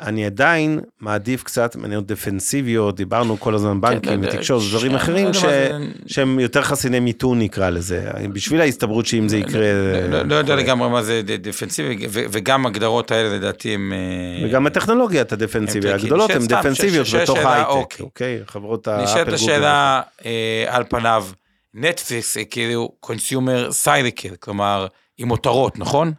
אני 0.00 0.26
עדיין 0.26 0.80
מעדיף 1.00 1.42
קצת 1.42 1.76
מניות 1.76 2.06
דפנסיביות, 2.06 2.96
דיברנו 2.96 3.40
כל 3.40 3.54
הזמן 3.54 3.80
בנקים 3.80 4.22
כן, 4.22 4.28
ותקשורת 4.28 4.62
ודברים 4.62 4.92
כן, 4.92 4.96
אחרים 4.98 5.26
לא 5.26 5.32
זה- 5.32 5.78
שהם 6.06 6.40
יותר 6.40 6.62
חסיני 6.62 7.00
מיתון 7.00 7.38
נקרא 7.38 7.70
לזה, 7.70 8.10
בשביל 8.32 8.60
ההסתברות 8.60 9.06
שאם 9.06 9.28
זה 9.28 9.36
יקרה. 9.38 9.72
לא- 9.72 10.08
לא- 10.08 10.22
לא 10.22 10.34
יודע. 10.34 10.54
לגמרי 10.54 10.88
מה 10.88 11.02
זה 11.02 11.20
דפנסיבי, 11.24 12.06
וגם 12.10 12.66
הגדרות 12.66 13.10
האלה 13.10 13.36
לדעתי 13.36 13.74
הם... 13.74 13.92
אה, 13.92 14.48
וגם 14.48 14.66
הטכנולוגיית 14.66 15.32
הדפנסיביה, 15.32 15.94
הם 15.94 16.00
הגדולות 16.00 16.30
הן 16.30 16.46
דפנסיביות 16.46 17.06
בתוך 17.22 17.36
שאלה, 17.36 17.48
ההייטק, 17.50 17.70
אוקיי. 17.70 18.04
אוקיי? 18.04 18.40
חברות 18.46 18.88
האפל 18.88 19.04
נשאלת. 19.04 19.32
השאלה 19.32 20.02
אה, 20.24 20.64
על 20.68 20.84
פניו, 20.88 21.26
נטפליקס 21.74 22.36
כאילו 22.50 22.92
consumer 23.00 23.72
cyclical, 23.72 24.36
כלומר, 24.40 24.86
היא 25.18 25.26
מותרות, 25.26 25.78
נכון? 25.78 26.12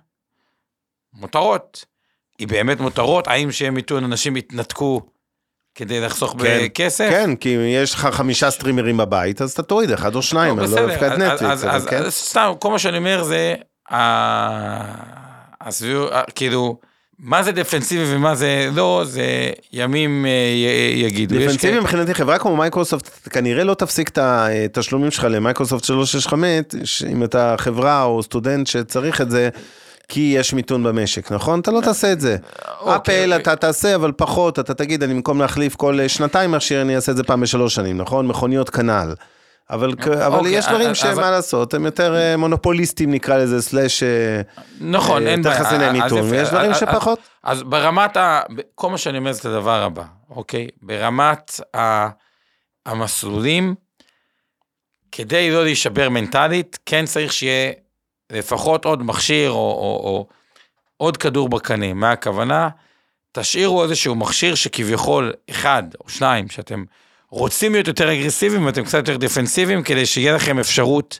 מותרות. 1.14 1.86
היא 2.40 2.48
באמת 2.48 2.80
מותרות, 2.80 3.28
האם 3.28 3.52
שהם 3.52 3.74
מיתון 3.74 4.04
אנשים 4.04 4.38
יתנתקו 4.38 5.02
כדי 5.76 6.02
לחסוך 6.02 6.32
כן, 6.32 6.60
בכסף? 6.66 7.08
כן, 7.10 7.36
כי 7.36 7.56
אם 7.56 7.62
יש 7.62 7.94
לך 7.94 8.06
חמישה 8.12 8.52
סטרימרים 8.52 8.98
בבית, 8.98 9.42
אז 9.42 9.52
אתה 9.52 9.64
תוריד 9.64 9.92
אחד 9.92 10.16
או 10.16 10.22
שניים, 10.22 10.58
לא, 10.60 10.64
לא 10.64 10.70
בסדר, 10.70 10.88
דווקא 10.88 11.06
את 11.08 11.12
נטפליקס, 11.20 11.44
אז- 11.52 11.66
אז- 11.70 11.86
כן. 11.86 12.04
אז 12.04 12.14
סתם, 12.14 12.52
כל 12.60 12.72
מה 12.72 12.80
שאני 12.80 12.98
אומר 12.98 13.24
זה, 13.24 13.56
ה- 13.92 15.68
הסביב- 15.68 16.04
כאילו, 16.36 16.78
מה 17.20 17.44
זה 17.44 17.52
דפנסיבי 17.52 18.16
ומה 18.16 18.36
זה 18.36 18.70
לא, 18.76 19.02
זה 19.06 19.26
ימים 19.74 20.26
אה, 20.26 20.30
י- 20.56 21.00
יגידו. 21.06 21.36
דפנסיבי 21.40 21.80
מבחינתי 21.80 22.14
חברה 22.14 22.40
כמו 22.40 22.56
מייקרוסופט 22.58 23.28
כנראה 23.34 23.64
לא 23.64 23.74
תפסיק 23.74 24.10
את 24.10 24.18
התשלומים 24.18 25.12
שלך 25.12 25.28
למייקרוסופט 25.30 25.84
365 25.84 27.04
אם 27.12 27.24
אתה 27.24 27.56
חברה 27.58 28.04
או 28.04 28.24
סטודנט 28.24 28.68
שצריך 28.68 29.22
את 29.22 29.32
זה. 29.32 29.50
כי 30.10 30.34
יש 30.38 30.54
מיתון 30.54 30.84
במשק, 30.84 31.32
נכון? 31.32 31.60
אתה 31.60 31.72
לא 31.72 31.82
תעשה 31.82 32.12
את 32.12 32.20
זה. 32.22 32.38
אוקיי. 32.80 32.96
אפל 32.96 33.34
אתה 33.36 33.56
תעשה, 33.56 33.96
אבל 33.96 34.12
פחות, 34.12 34.60
אתה 34.60 34.74
תגיד, 34.74 35.04
אני 35.04 35.14
במקום 35.14 35.42
להחליף 35.42 35.76
כל 35.76 36.00
אה, 36.00 36.10
שנתיים 36.10 36.52
מכשיר, 36.52 36.82
אני 36.82 36.96
אעשה 36.96 37.12
את 37.12 37.18
זה 37.18 37.24
פעם 37.24 37.42
בשלוש 37.42 37.76
שנים, 37.76 37.98
נכון? 37.98 38.28
מכוניות 38.28 38.70
כנ"ל. 38.70 39.14
אבל, 39.70 39.94
כ- 40.02 40.08
אבל 40.08 40.38
אוקיי, 40.38 40.52
יש 40.52 40.66
דברים 40.68 40.90
אז- 40.90 40.98
שמה 40.98 41.10
אז- 41.12 41.18
לעשות, 41.20 41.74
הם 41.74 41.86
יותר 41.86 42.16
אה, 42.16 42.38
מונופוליסטים 42.38 43.12
נקרא 43.12 43.38
לזה, 43.38 43.62
סלאש 43.62 44.04
אה, 44.04 44.42
נכון, 44.82 45.24
אה, 45.24 45.32
אין 45.32 45.40
יותר 45.40 45.50
בעיה. 45.50 45.64
חסיני 45.64 45.86
אז 45.86 45.92
מיתון, 45.92 46.20
ויש 46.32 46.50
דברים 46.50 46.74
שפחות. 46.74 47.20
אז 47.44 47.64
ברמת 47.64 48.18
ה... 48.18 48.42
כל 48.76 48.90
מה 48.90 48.98
שאני 48.98 49.18
אומר 49.18 49.32
זה 49.34 49.40
את 49.40 49.46
הדבר 49.46 49.84
הבא, 49.84 50.04
אוקיי? 50.30 50.68
ברמת 50.82 51.52
ה... 51.78 52.08
המסלולים, 52.86 53.76
כדי 55.12 55.52
לא 55.52 55.64
להישבר 55.64 56.10
מנטלית, 56.10 56.80
כן 56.86 57.06
צריך 57.06 57.34
שיהיה 57.34 57.72
לפחות 58.32 58.86
עוד 58.86 59.04
מכשיר 59.04 59.52
או, 59.52 59.56
או, 59.56 60.02
או 60.04 60.28
עוד 60.98 61.18
כדור 61.18 61.50
בקנה. 61.50 61.94
מה 61.94 62.12
הכוונה? 62.12 62.70
תשאירו 63.32 63.84
איזשהו 63.84 64.16
מכשיר 64.16 64.56
שכביכול 64.56 65.34
אחד 65.50 65.84
או 66.02 66.10
שניים, 66.10 66.50
שאתם 66.50 66.84
רוצים 67.30 67.74
להיות 67.74 67.88
יותר 67.88 68.14
אגרסיביים 68.14 68.66
ואתם 68.66 68.84
קצת 68.84 68.98
יותר 68.98 69.18
דפנסיביים, 69.18 69.84
כדי 69.84 70.06
שיהיה 70.06 70.36
לכם 70.36 70.60
אפשרות 70.60 71.20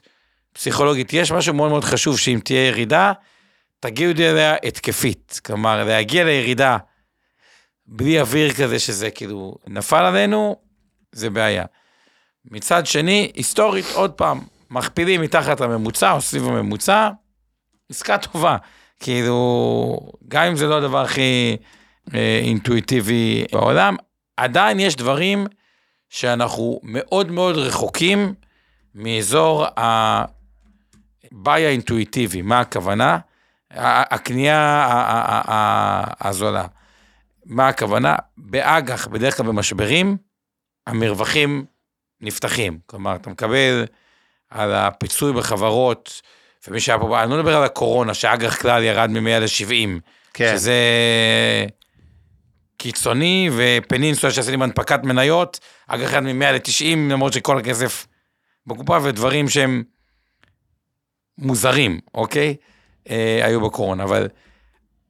פסיכולוגית. 0.52 1.12
יש 1.12 1.32
משהו 1.32 1.54
מאוד 1.54 1.70
מאוד 1.70 1.84
חשוב, 1.84 2.18
שאם 2.18 2.40
תהיה 2.44 2.66
ירידה, 2.66 3.12
תגיעו 3.80 4.10
אליה 4.10 4.56
התקפית. 4.64 5.40
כלומר, 5.44 5.84
להגיע 5.84 6.24
לירידה 6.24 6.76
בלי 7.86 8.20
אוויר 8.20 8.52
כזה 8.52 8.78
שזה 8.78 9.10
כאילו 9.10 9.54
נפל 9.66 10.04
עלינו, 10.04 10.56
זה 11.12 11.30
בעיה. 11.30 11.64
מצד 12.44 12.86
שני, 12.86 13.32
היסטורית, 13.34 13.86
עוד 13.94 14.12
פעם, 14.12 14.40
מכפילים 14.70 15.20
מתחת 15.20 15.60
לממוצע 15.60 16.12
או 16.12 16.20
סביב 16.20 16.48
הממוצע, 16.48 17.10
עסקה 17.90 18.18
טובה. 18.18 18.56
כאילו, 19.00 20.10
גם 20.28 20.44
אם 20.44 20.56
זה 20.56 20.66
לא 20.66 20.78
הדבר 20.78 21.02
הכי 21.02 21.56
אה, 22.14 22.40
אינטואיטיבי 22.42 23.44
בעולם, 23.52 23.96
עדיין 24.36 24.80
יש 24.80 24.96
דברים 24.96 25.46
שאנחנו 26.08 26.80
מאוד 26.82 27.30
מאוד 27.30 27.56
רחוקים 27.56 28.34
מאזור 28.94 29.66
הבאי 29.76 31.66
האינטואיטיבי. 31.66 32.42
מה 32.42 32.60
הכוונה? 32.60 33.18
הקנייה 33.70 34.86
הזולה. 36.20 36.66
מה 37.46 37.68
הכוונה? 37.68 38.16
באג"ח, 38.36 39.06
בדרך 39.06 39.36
כלל 39.36 39.46
במשברים, 39.46 40.16
המרווחים 40.86 41.64
נפתחים. 42.20 42.78
כלומר, 42.86 43.16
אתה 43.16 43.30
מקבל 43.30 43.84
על 44.50 44.74
הפיצוי 44.74 45.32
בחברות, 45.32 46.22
ומי 46.68 46.80
שהיה 46.80 46.98
פה, 46.98 47.22
אני 47.22 47.30
לא 47.30 47.36
מדבר 47.36 47.56
על 47.56 47.64
הקורונה, 47.64 48.14
שאג"ח 48.14 48.60
כלל 48.60 48.82
ירד 48.82 49.10
מ-100 49.10 49.40
ל-70, 49.40 50.00
כן. 50.34 50.56
שזה 50.56 50.74
קיצוני, 52.76 53.50
ופנינסולה 53.56 54.32
שעשיתם 54.32 54.62
הנפקת 54.62 55.00
מניות, 55.02 55.60
אגב 55.86 56.02
אחד 56.02 56.20
מ-100 56.20 56.52
ל-90, 56.52 56.96
למרות 57.10 57.32
שכל 57.32 57.58
הכסף 57.58 58.06
בקופה, 58.66 58.98
ודברים 59.02 59.48
שהם 59.48 59.82
מוזרים, 61.38 62.00
אוקיי? 62.14 62.56
אה, 63.10 63.40
היו 63.42 63.60
בקורונה, 63.60 64.04
אבל 64.04 64.28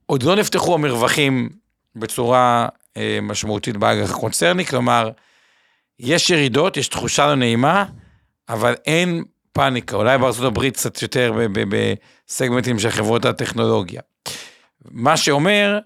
עוד 0.06 0.22
לא 0.22 0.36
נפתחו 0.36 0.74
המרווחים 0.74 1.48
בצורה 1.96 2.68
אה, 2.96 3.18
משמעותית 3.22 3.76
באג"ח 3.76 4.10
הקונצרני, 4.10 4.66
כלומר, 4.66 5.10
יש 5.98 6.30
ירידות, 6.30 6.76
יש 6.76 6.88
תחושה 6.88 7.26
לא 7.26 7.34
נעימה, 7.34 7.84
אבל 8.48 8.74
אין 8.86 9.24
פאניקה, 9.52 9.96
אולי 9.96 10.18
בארצות 10.18 10.44
הברית 10.44 10.74
קצת 10.74 11.02
יותר 11.02 11.32
בסגמנטים 11.68 12.78
של 12.78 12.90
חברות 12.90 13.24
הטכנולוגיה. 13.24 14.00
מה 14.90 15.16
שאומר 15.16 15.78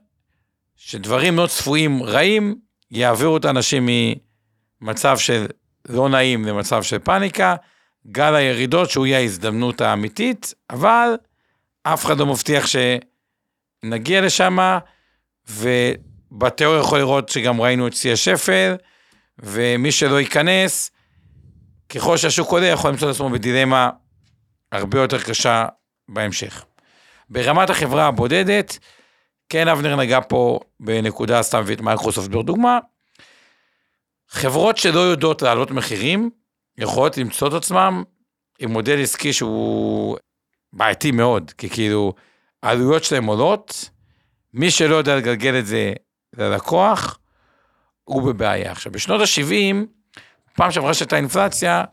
שדברים 0.77 1.37
לא 1.37 1.47
צפויים 1.47 2.03
רעים, 2.03 2.57
יעבירו 2.91 3.37
את 3.37 3.45
האנשים 3.45 3.89
ממצב 4.81 5.19
של 5.19 5.47
לא 5.89 6.09
נעים 6.09 6.45
למצב 6.45 6.83
של 6.83 6.99
פאניקה, 6.99 7.57
גל 8.07 8.35
הירידות 8.35 8.91
שהוא 8.91 9.07
יהיה 9.07 9.19
ההזדמנות 9.19 9.81
האמיתית, 9.81 10.55
אבל 10.71 11.17
אף 11.83 12.05
אחד 12.05 12.19
לא 12.19 12.27
מבטיח 12.27 12.67
שנגיע 13.85 14.21
לשם, 14.21 14.79
ובתיאוריה 15.49 16.81
יכול 16.81 16.99
לראות 16.99 17.29
שגם 17.29 17.61
ראינו 17.61 17.87
את 17.87 17.95
שיא 17.95 18.13
השפל, 18.13 18.75
ומי 19.39 19.93
שלא 19.93 20.21
ייכנס, 20.21 20.91
ככל 21.95 22.17
שהשוק 22.17 22.51
עולה, 22.51 22.67
יכול 22.67 22.91
למצוא 22.91 23.11
את 23.11 23.15
עצמו 23.15 23.31
בדילמה 23.31 23.91
הרבה 24.73 25.01
יותר 25.01 25.23
קשה 25.23 25.67
בהמשך. 26.09 26.65
ברמת 27.31 27.71
החברה 27.71 28.07
הבודדת, 28.07 28.79
כן 29.49 29.69
אבנר 29.69 29.97
נגע 29.97 30.19
פה 30.29 30.61
בנקודה, 30.81 31.43
סתם 31.43 31.59
הביא 31.59 31.75
את 31.75 31.81
מייקרוסופט 31.81 32.29
בדוגמה, 32.29 32.79
חברות 34.29 34.77
שלא 34.77 35.01
יודעות 35.01 35.43
להעלות 35.43 35.71
מחירים, 35.71 36.31
יכולות 36.79 37.19
למצוא 37.19 37.49
את 37.49 37.53
עצמם 37.53 38.03
עם 38.59 38.71
מודל 38.71 39.03
עסקי 39.03 39.33
שהוא 39.33 40.17
בעייתי 40.73 41.11
מאוד, 41.11 41.53
כי 41.59 41.71
כאילו 41.71 42.13
העלויות 42.63 43.05
שלהם 43.05 43.25
עולות, 43.25 43.91
מי 44.55 44.71
שלא 44.71 44.95
יודע 44.95 45.17
לגלגל 45.17 45.59
את 45.59 45.67
זה 45.67 45.93
ללקוח, 46.37 47.19
הוא 48.05 48.23
בבעיה. 48.23 48.73
עכשיו, 48.73 48.93
בשנות 48.93 49.21
ה-70, 49.21 49.77
פעם 50.53 50.71
שעברה 50.71 50.95
שהייתה 50.95 51.17
אינפלציה, 51.17 51.85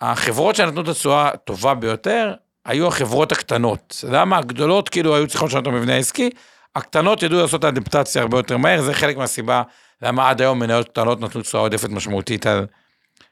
החברות 0.00 0.56
שנתנו 0.56 0.80
את 0.80 0.88
התשואה 0.88 1.28
הטובה 1.28 1.74
ביותר, 1.74 2.34
היו 2.64 2.86
החברות 2.86 3.32
הקטנות. 3.32 4.04
למה 4.08 4.38
הגדולות 4.38 4.88
כאילו 4.88 5.16
היו 5.16 5.26
צריכות 5.26 5.48
לשנות 5.48 5.62
את 5.62 5.68
המבנה 5.68 5.94
העסקי? 5.94 6.30
הקטנות 6.76 7.22
ידעו 7.22 7.40
לעשות 7.40 7.64
אדפטציה 7.64 8.22
הרבה 8.22 8.38
יותר 8.38 8.56
מהר, 8.56 8.82
זה 8.82 8.94
חלק 8.94 9.16
מהסיבה 9.16 9.62
למה 10.02 10.30
עד 10.30 10.40
היום 10.40 10.58
מניות 10.58 10.88
קטנות 10.88 11.20
נתנו 11.20 11.42
תשואה 11.42 11.62
עודפת 11.62 11.88
משמעותית 11.88 12.46
על 12.46 12.66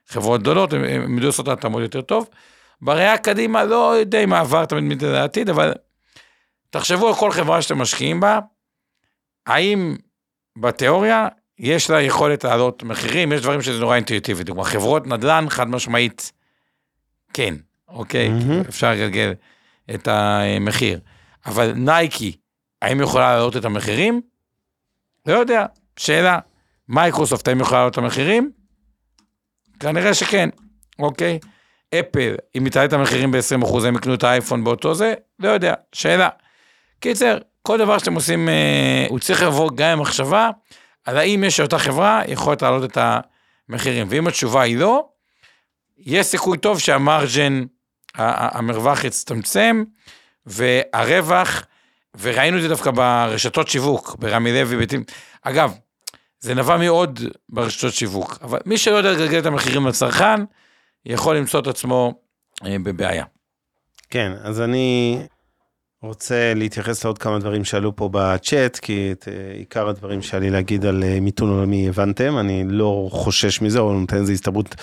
חברות 0.08 0.40
גדולות, 0.40 0.72
הם, 0.72 0.84
ידעו 1.16 1.26
לעשות 1.26 1.48
התאמות 1.48 1.82
יותר 1.82 2.00
טוב. 2.00 2.28
בראייה 2.80 3.18
קדימה 3.18 3.64
לא 3.64 3.96
יודע 3.98 4.24
אם 4.24 4.32
העבר 4.32 4.64
תמיד 4.64 4.84
מתנדד 4.84 5.12
לעתיד, 5.12 5.50
אבל 5.50 5.72
תחשבו 6.70 7.08
על 7.08 7.14
כל 7.14 7.30
חברה 7.30 7.62
שאתם 7.62 7.78
משקיעים 7.78 8.20
בה, 8.20 8.38
האם 9.46 9.96
בתיאוריה 10.58 11.28
יש 11.58 11.90
לה 11.90 12.02
יכולת 12.02 12.44
להעלות 12.44 12.82
מחירים, 12.82 13.32
יש 13.32 13.40
דברים 13.40 13.62
שזה 13.62 13.80
נורא 13.80 13.96
אינטואיטיבי, 13.96 14.44
דוגמה 14.44 14.64
חברות 14.64 15.06
נדל"ן 15.06 15.46
חד 15.48 15.68
משמעית, 15.68 16.32
כן, 17.32 17.54
אוקיי, 17.88 18.28
מהמם. 18.28 18.60
אפשר 18.60 18.90
לגלגל 18.90 19.34
את 19.94 20.08
המחיר, 20.08 21.00
אבל 21.46 21.72
נייקי, 21.72 22.36
האם 22.82 23.00
יכולה 23.00 23.32
להעלות 23.32 23.56
את 23.56 23.64
המחירים? 23.64 24.20
לא 25.26 25.38
יודע, 25.38 25.66
שאלה, 25.96 26.38
מייקרוסופט 26.88 27.48
האם 27.48 27.60
יכולה 27.60 27.78
להעלות 27.78 27.92
את 27.92 27.98
המחירים? 27.98 28.50
כנראה 29.80 30.14
שכן, 30.14 30.48
אוקיי. 30.98 31.38
אפל, 31.94 32.34
אם 32.54 32.64
היא 32.64 32.72
תעלה 32.72 32.84
את 32.84 32.92
המחירים 32.92 33.30
ב-20%, 33.30 33.86
הם 33.86 33.96
יקנו 33.96 34.14
את 34.14 34.24
האייפון 34.24 34.64
באותו 34.64 34.94
זה? 34.94 35.14
לא 35.38 35.48
יודע, 35.48 35.74
שאלה. 35.92 36.28
קיצר, 37.00 37.38
כל 37.62 37.78
דבר 37.78 37.98
שאתם 37.98 38.14
עושים, 38.14 38.48
אה, 38.48 39.06
הוא 39.08 39.18
צריך 39.18 39.42
לבוא 39.42 39.70
גם 39.74 39.88
עם 39.88 40.00
מחשבה, 40.00 40.50
על 41.04 41.18
האם 41.18 41.44
יש 41.44 41.60
לאותה 41.60 41.78
חברה 41.78 42.22
יכולת 42.28 42.62
להעלות 42.62 42.90
את 42.90 42.98
המחירים. 43.68 44.06
ואם 44.10 44.26
התשובה 44.26 44.62
היא 44.62 44.76
לא, 44.76 45.08
יש 45.98 46.26
סיכוי 46.26 46.58
טוב 46.58 46.78
שהמרג'ן, 46.78 47.64
המרווח 48.14 49.04
יצטמצם, 49.04 49.84
והרווח, 50.46 51.66
וראינו 52.20 52.56
את 52.56 52.62
זה 52.62 52.68
דווקא 52.68 52.90
ברשתות 52.90 53.68
שיווק, 53.68 54.16
ברמי 54.18 54.52
לוי, 54.52 54.76
ביתים. 54.76 55.04
אגב, 55.42 55.78
זה 56.40 56.54
נבע 56.54 56.76
מאוד 56.76 57.20
ברשתות 57.48 57.94
שיווק, 57.94 58.38
אבל 58.42 58.58
מי 58.66 58.78
שלא 58.78 58.96
יודע 58.96 59.12
לגלגל 59.12 59.38
את 59.38 59.46
המחירים 59.46 59.86
לצרכן, 59.86 60.40
יכול 61.06 61.36
למצוא 61.36 61.60
את 61.60 61.66
עצמו 61.66 62.14
אה, 62.66 62.76
בבעיה. 62.82 63.24
כן, 64.10 64.32
אז 64.42 64.60
אני 64.60 65.18
רוצה 66.02 66.54
להתייחס 66.54 67.04
לעוד 67.04 67.18
כמה 67.18 67.38
דברים 67.38 67.64
שעלו 67.64 67.96
פה 67.96 68.08
בצ'אט, 68.12 68.78
כי 68.78 69.08
את 69.12 69.28
אה, 69.28 69.52
עיקר 69.58 69.88
הדברים 69.88 70.22
שהיה 70.22 70.40
לי 70.40 70.50
להגיד 70.50 70.86
על 70.86 71.04
אה, 71.04 71.20
מיתון 71.20 71.50
עולמי 71.50 71.88
הבנתם, 71.88 72.38
אני 72.38 72.64
לא 72.68 73.08
חושש 73.12 73.60
מזה, 73.60 73.78
או 73.78 73.92
נותן 73.92 74.16
איזה 74.16 74.32
הסתברות, 74.32 74.74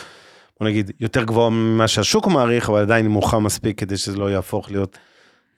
בוא 0.59 0.67
נגיד, 0.67 0.91
יותר 0.99 1.24
גבוהה 1.24 1.49
ממה 1.49 1.88
שהשוק 1.88 2.28
מעריך, 2.28 2.70
אבל 2.70 2.82
עדיין 2.82 3.05
נמוכה 3.05 3.39
מספיק 3.39 3.80
כדי 3.80 3.97
שזה 3.97 4.17
לא 4.17 4.32
יהפוך 4.32 4.72
להיות 4.72 4.97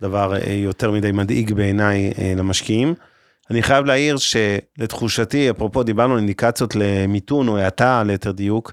דבר 0.01 0.35
אה, 0.35 0.53
יותר 0.53 0.91
מדי 0.91 1.11
מדאיג 1.11 1.53
בעיניי 1.53 2.11
למשקיעים. 2.37 2.93
אני 3.49 3.63
חייב 3.63 3.85
להעיר 3.85 4.17
שלתחושתי, 4.17 5.49
אפרופו 5.49 5.83
דיברנו 5.83 6.13
על 6.13 6.19
אינדיקציות 6.19 6.75
למיתון 6.75 7.47
או 7.47 7.57
האטה 7.57 8.03
ליתר 8.03 8.31
דיוק, 8.31 8.71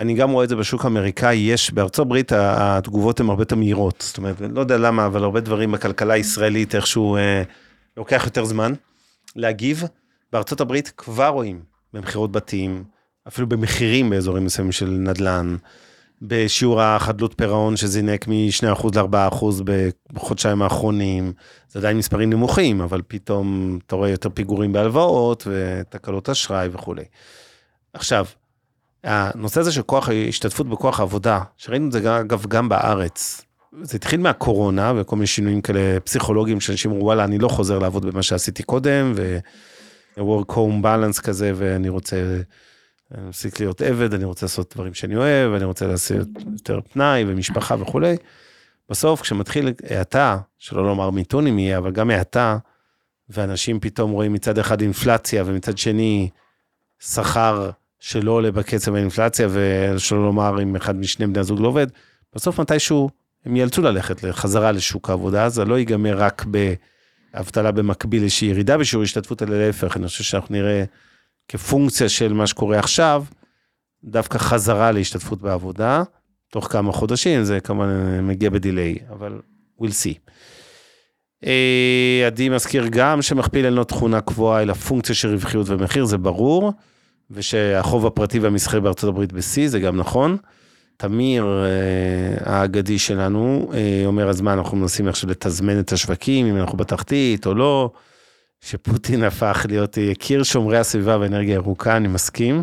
אני 0.00 0.14
גם 0.14 0.30
רואה 0.30 0.44
את 0.44 0.48
זה 0.48 0.56
בשוק 0.56 0.84
האמריקאי, 0.84 1.36
יש, 1.36 1.70
בארצות 1.70 2.06
הברית 2.06 2.32
התגובות 2.34 3.20
הן 3.20 3.28
הרבה 3.28 3.42
יותר 3.42 3.56
מהירות, 3.56 4.04
זאת 4.06 4.18
אומרת, 4.18 4.36
לא 4.40 4.60
יודע 4.60 4.78
למה, 4.78 5.06
אבל 5.06 5.24
הרבה 5.24 5.40
דברים 5.40 5.72
בכלכלה 5.72 6.14
הישראלית 6.14 6.74
איכשהו 6.74 7.16
אה, 7.16 7.42
לוקח 7.96 8.22
יותר 8.24 8.44
זמן 8.44 8.72
להגיב. 9.36 9.82
בארצות 10.32 10.60
הברית 10.60 10.92
כבר 10.96 11.28
רואים 11.28 11.60
במכירות 11.92 12.32
בתים, 12.32 12.84
אפילו 13.28 13.48
במחירים 13.48 14.10
באזורים 14.10 14.44
מסוימים 14.44 14.72
של 14.72 14.86
נדל"ן, 14.88 15.56
בשיעור 16.22 16.82
החדלות 16.82 17.34
פירעון 17.36 17.76
שזינק 17.76 18.28
מ-2% 18.28 18.86
ל-4% 18.94 19.44
בחודשיים 20.12 20.62
האחרונים, 20.62 21.32
זה 21.68 21.78
עדיין 21.78 21.96
מספרים 21.98 22.30
נמוכים, 22.30 22.80
אבל 22.80 23.02
פתאום 23.08 23.78
אתה 23.86 23.96
רואה 23.96 24.08
יותר 24.08 24.28
פיגורים 24.30 24.72
בהלוואות 24.72 25.46
ותקלות 25.50 26.28
אשראי 26.28 26.68
וכולי. 26.72 27.04
עכשיו, 27.92 28.26
הנושא 29.04 29.60
הזה 29.60 29.72
של 29.72 29.82
כוח 29.82 30.08
השתתפות 30.28 30.68
בכוח 30.68 31.00
העבודה, 31.00 31.40
שראינו 31.56 31.86
את 31.86 31.92
זה 31.92 32.20
אגב 32.20 32.46
גם 32.48 32.68
בארץ, 32.68 33.44
זה 33.82 33.96
התחיל 33.96 34.20
מהקורונה 34.20 34.92
וכל 34.96 35.16
מיני 35.16 35.26
שינויים 35.26 35.60
כאלה 35.60 36.00
פסיכולוגיים 36.00 36.60
שאנשים 36.60 36.90
אמרו 36.90 37.04
וואלה 37.04 37.24
אני 37.24 37.38
לא 37.38 37.48
חוזר 37.48 37.78
לעבוד 37.78 38.06
במה 38.06 38.22
שעשיתי 38.22 38.62
קודם 38.62 39.12
ו-work 39.16 40.52
home 40.52 40.84
balance 40.84 41.22
כזה 41.22 41.52
ואני 41.54 41.88
רוצה 41.88 42.16
אני 43.14 43.28
מפסיק 43.28 43.60
להיות 43.60 43.82
עבד 43.82 44.14
אני 44.14 44.24
רוצה 44.24 44.46
לעשות 44.46 44.74
דברים 44.74 44.94
שאני 44.94 45.16
אוהב 45.16 45.52
אני 45.52 45.64
רוצה 45.64 45.86
לעשות 45.86 46.28
יותר 46.52 46.80
פנאי 46.92 47.24
ומשפחה 47.26 47.74
וכולי. 47.78 48.16
בסוף 48.88 49.20
כשמתחיל 49.20 49.72
האטה 49.90 50.38
שלא 50.58 50.86
לומר 50.86 51.10
מיתון 51.10 51.46
אם 51.46 51.58
יהיה 51.58 51.78
אבל 51.78 51.92
גם 51.92 52.10
האטה 52.10 52.58
ואנשים 53.28 53.80
פתאום 53.80 54.10
רואים 54.10 54.32
מצד 54.32 54.58
אחד 54.58 54.80
אינפלציה 54.80 55.42
ומצד 55.46 55.78
שני 55.78 56.28
שכר 57.00 57.70
שלא 58.06 58.32
עולה 58.32 58.52
בקצב 58.52 58.94
האינפלציה, 58.94 59.48
ושלא 59.50 60.24
לומר 60.24 60.62
אם 60.62 60.76
אחד 60.76 60.96
משני 60.96 61.26
בני 61.26 61.38
הזוג 61.38 61.60
לא 61.60 61.68
עובד, 61.68 61.86
בסוף 62.34 62.60
מתישהו 62.60 63.10
הם 63.44 63.56
ייאלצו 63.56 63.82
ללכת 63.82 64.22
לחזרה 64.22 64.72
לשוק 64.72 65.10
העבודה, 65.10 65.48
זה 65.48 65.64
לא 65.64 65.78
ייגמר 65.78 66.18
רק 66.18 66.44
באבטלה 67.34 67.72
במקביל 67.72 68.20
לאיזושהי 68.20 68.48
ירידה 68.48 68.78
בשיעור 68.78 69.02
השתתפות, 69.02 69.42
אלא 69.42 69.66
להפך, 69.66 69.96
אני 69.96 70.06
חושב 70.06 70.24
שאנחנו 70.24 70.54
נראה 70.54 70.84
כפונקציה 71.48 72.08
של 72.08 72.32
מה 72.32 72.46
שקורה 72.46 72.78
עכשיו, 72.78 73.24
דווקא 74.04 74.38
חזרה 74.38 74.92
להשתתפות 74.92 75.42
בעבודה, 75.42 76.02
תוך 76.50 76.72
כמה 76.72 76.92
חודשים, 76.92 77.44
זה 77.44 77.60
כמובן 77.60 78.20
מגיע 78.26 78.50
בדיליי, 78.50 78.98
אבל 79.10 79.40
we'll 79.80 79.84
see. 79.84 80.30
אה, 81.46 82.24
עדי 82.26 82.48
מזכיר 82.48 82.86
גם 82.90 83.22
שמכפיל 83.22 83.66
אינו 83.66 83.84
תכונה 83.84 84.20
קבועה, 84.20 84.62
אלא 84.62 84.72
פונקציה 84.74 85.14
של 85.14 85.28
רווחיות 85.28 85.68
ומחיר, 85.68 86.04
זה 86.04 86.18
ברור. 86.18 86.72
ושהחוב 87.34 88.06
הפרטי 88.06 88.38
והמסחרי 88.38 88.80
בארצות 88.80 89.08
הברית 89.08 89.32
בשיא, 89.32 89.68
זה 89.68 89.80
גם 89.80 89.96
נכון. 89.96 90.36
תמיר 90.96 91.64
אה, 91.64 92.54
האגדי 92.54 92.98
שלנו 92.98 93.70
אה, 93.74 94.02
אומר 94.06 94.28
אז 94.28 94.40
מה 94.40 94.52
אנחנו 94.52 94.76
מנסים 94.76 95.08
עכשיו 95.08 95.30
לתזמן 95.30 95.78
את 95.78 95.92
השווקים 95.92 96.46
אם 96.46 96.56
אנחנו 96.56 96.78
בתחתית 96.78 97.46
או 97.46 97.54
לא. 97.54 97.90
שפוטין 98.60 99.24
הפך 99.24 99.66
להיות 99.68 99.96
יקיר 99.96 100.42
שומרי 100.42 100.78
הסביבה 100.78 101.18
ואנרגיה 101.20 101.54
ירוקה 101.54 101.96
אני 101.96 102.08
מסכים. 102.08 102.62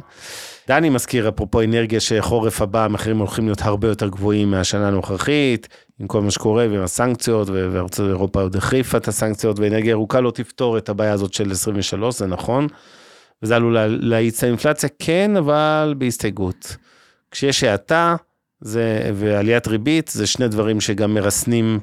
דני 0.68 0.90
מזכיר 0.90 1.30
אפרופו 1.30 1.62
אנרגיה 1.62 2.00
שחורף 2.00 2.62
הבא 2.62 2.86
המחירים 2.86 3.18
הולכים 3.18 3.46
להיות 3.46 3.62
הרבה 3.62 3.88
יותר 3.88 4.08
גבוהים 4.08 4.52
מהשנה 4.52 4.88
הנוכחית 4.88 5.68
עם 6.00 6.08
כל 6.08 6.22
מה 6.22 6.32
שקורה 6.32 6.68
ועם 6.72 6.84
הסנקציות 6.84 7.50
וארצות 7.50 8.10
אירופה 8.10 8.42
עוד 8.42 8.56
החריפה 8.56 8.98
את 8.98 9.08
הסנקציות 9.08 9.60
ואנרגיה 9.60 9.92
ירוקה 9.92 10.22
לא 10.22 10.32
תפתור 10.32 10.78
את 10.78 10.90
הבעיה 10.90 11.14
הזאת 11.14 11.34
של 11.34 11.52
23 11.52 12.16
זה 12.16 12.28
נכון. 12.28 12.68
וזה 13.44 13.56
עלול 13.56 13.74
לה- 13.74 13.88
להאיץ 13.88 14.44
האינפלציה, 14.44 14.90
כן, 15.00 15.38
אבל 15.38 15.96
בהסתייגות. 15.98 16.76
כשיש 17.32 17.64
האטה 17.64 18.16
ועליית 19.14 19.68
ריבית, 19.68 20.08
זה 20.08 20.28
שני 20.28 20.48
דברים 20.48 20.82
שגם 20.82 21.14
מרסנים, 21.14 21.80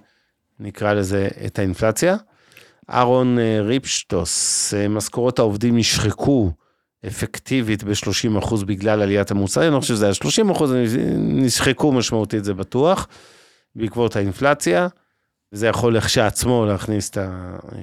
נקרא 0.60 0.92
לזה, 0.92 1.28
את 1.46 1.58
האינפלציה. 1.58 2.16
אהרון 2.90 3.38
אה, 3.38 3.60
ריפשטוס, 3.62 4.74
אה, 4.74 4.88
משכורות 4.88 5.38
העובדים 5.38 5.76
נשחקו 5.76 6.50
אפקטיבית 7.06 7.84
ב-30% 7.84 8.64
בגלל 8.64 9.02
עליית 9.02 9.30
המוצרים, 9.30 9.66
אני 9.68 9.74
לא 9.74 9.80
חושב 9.80 9.94
שזה 9.94 10.04
היה 10.04 10.14
30%, 10.14 10.62
נשחקו 11.18 11.92
משמעותית, 11.92 12.44
זה 12.44 12.54
בטוח, 12.54 13.08
בעקבות 13.76 14.16
האינפלציה. 14.16 14.88
וזה 15.52 15.66
יכול 15.66 16.00
כשעצמו 16.00 16.66
להכניס 16.66 17.10
את 17.10 17.18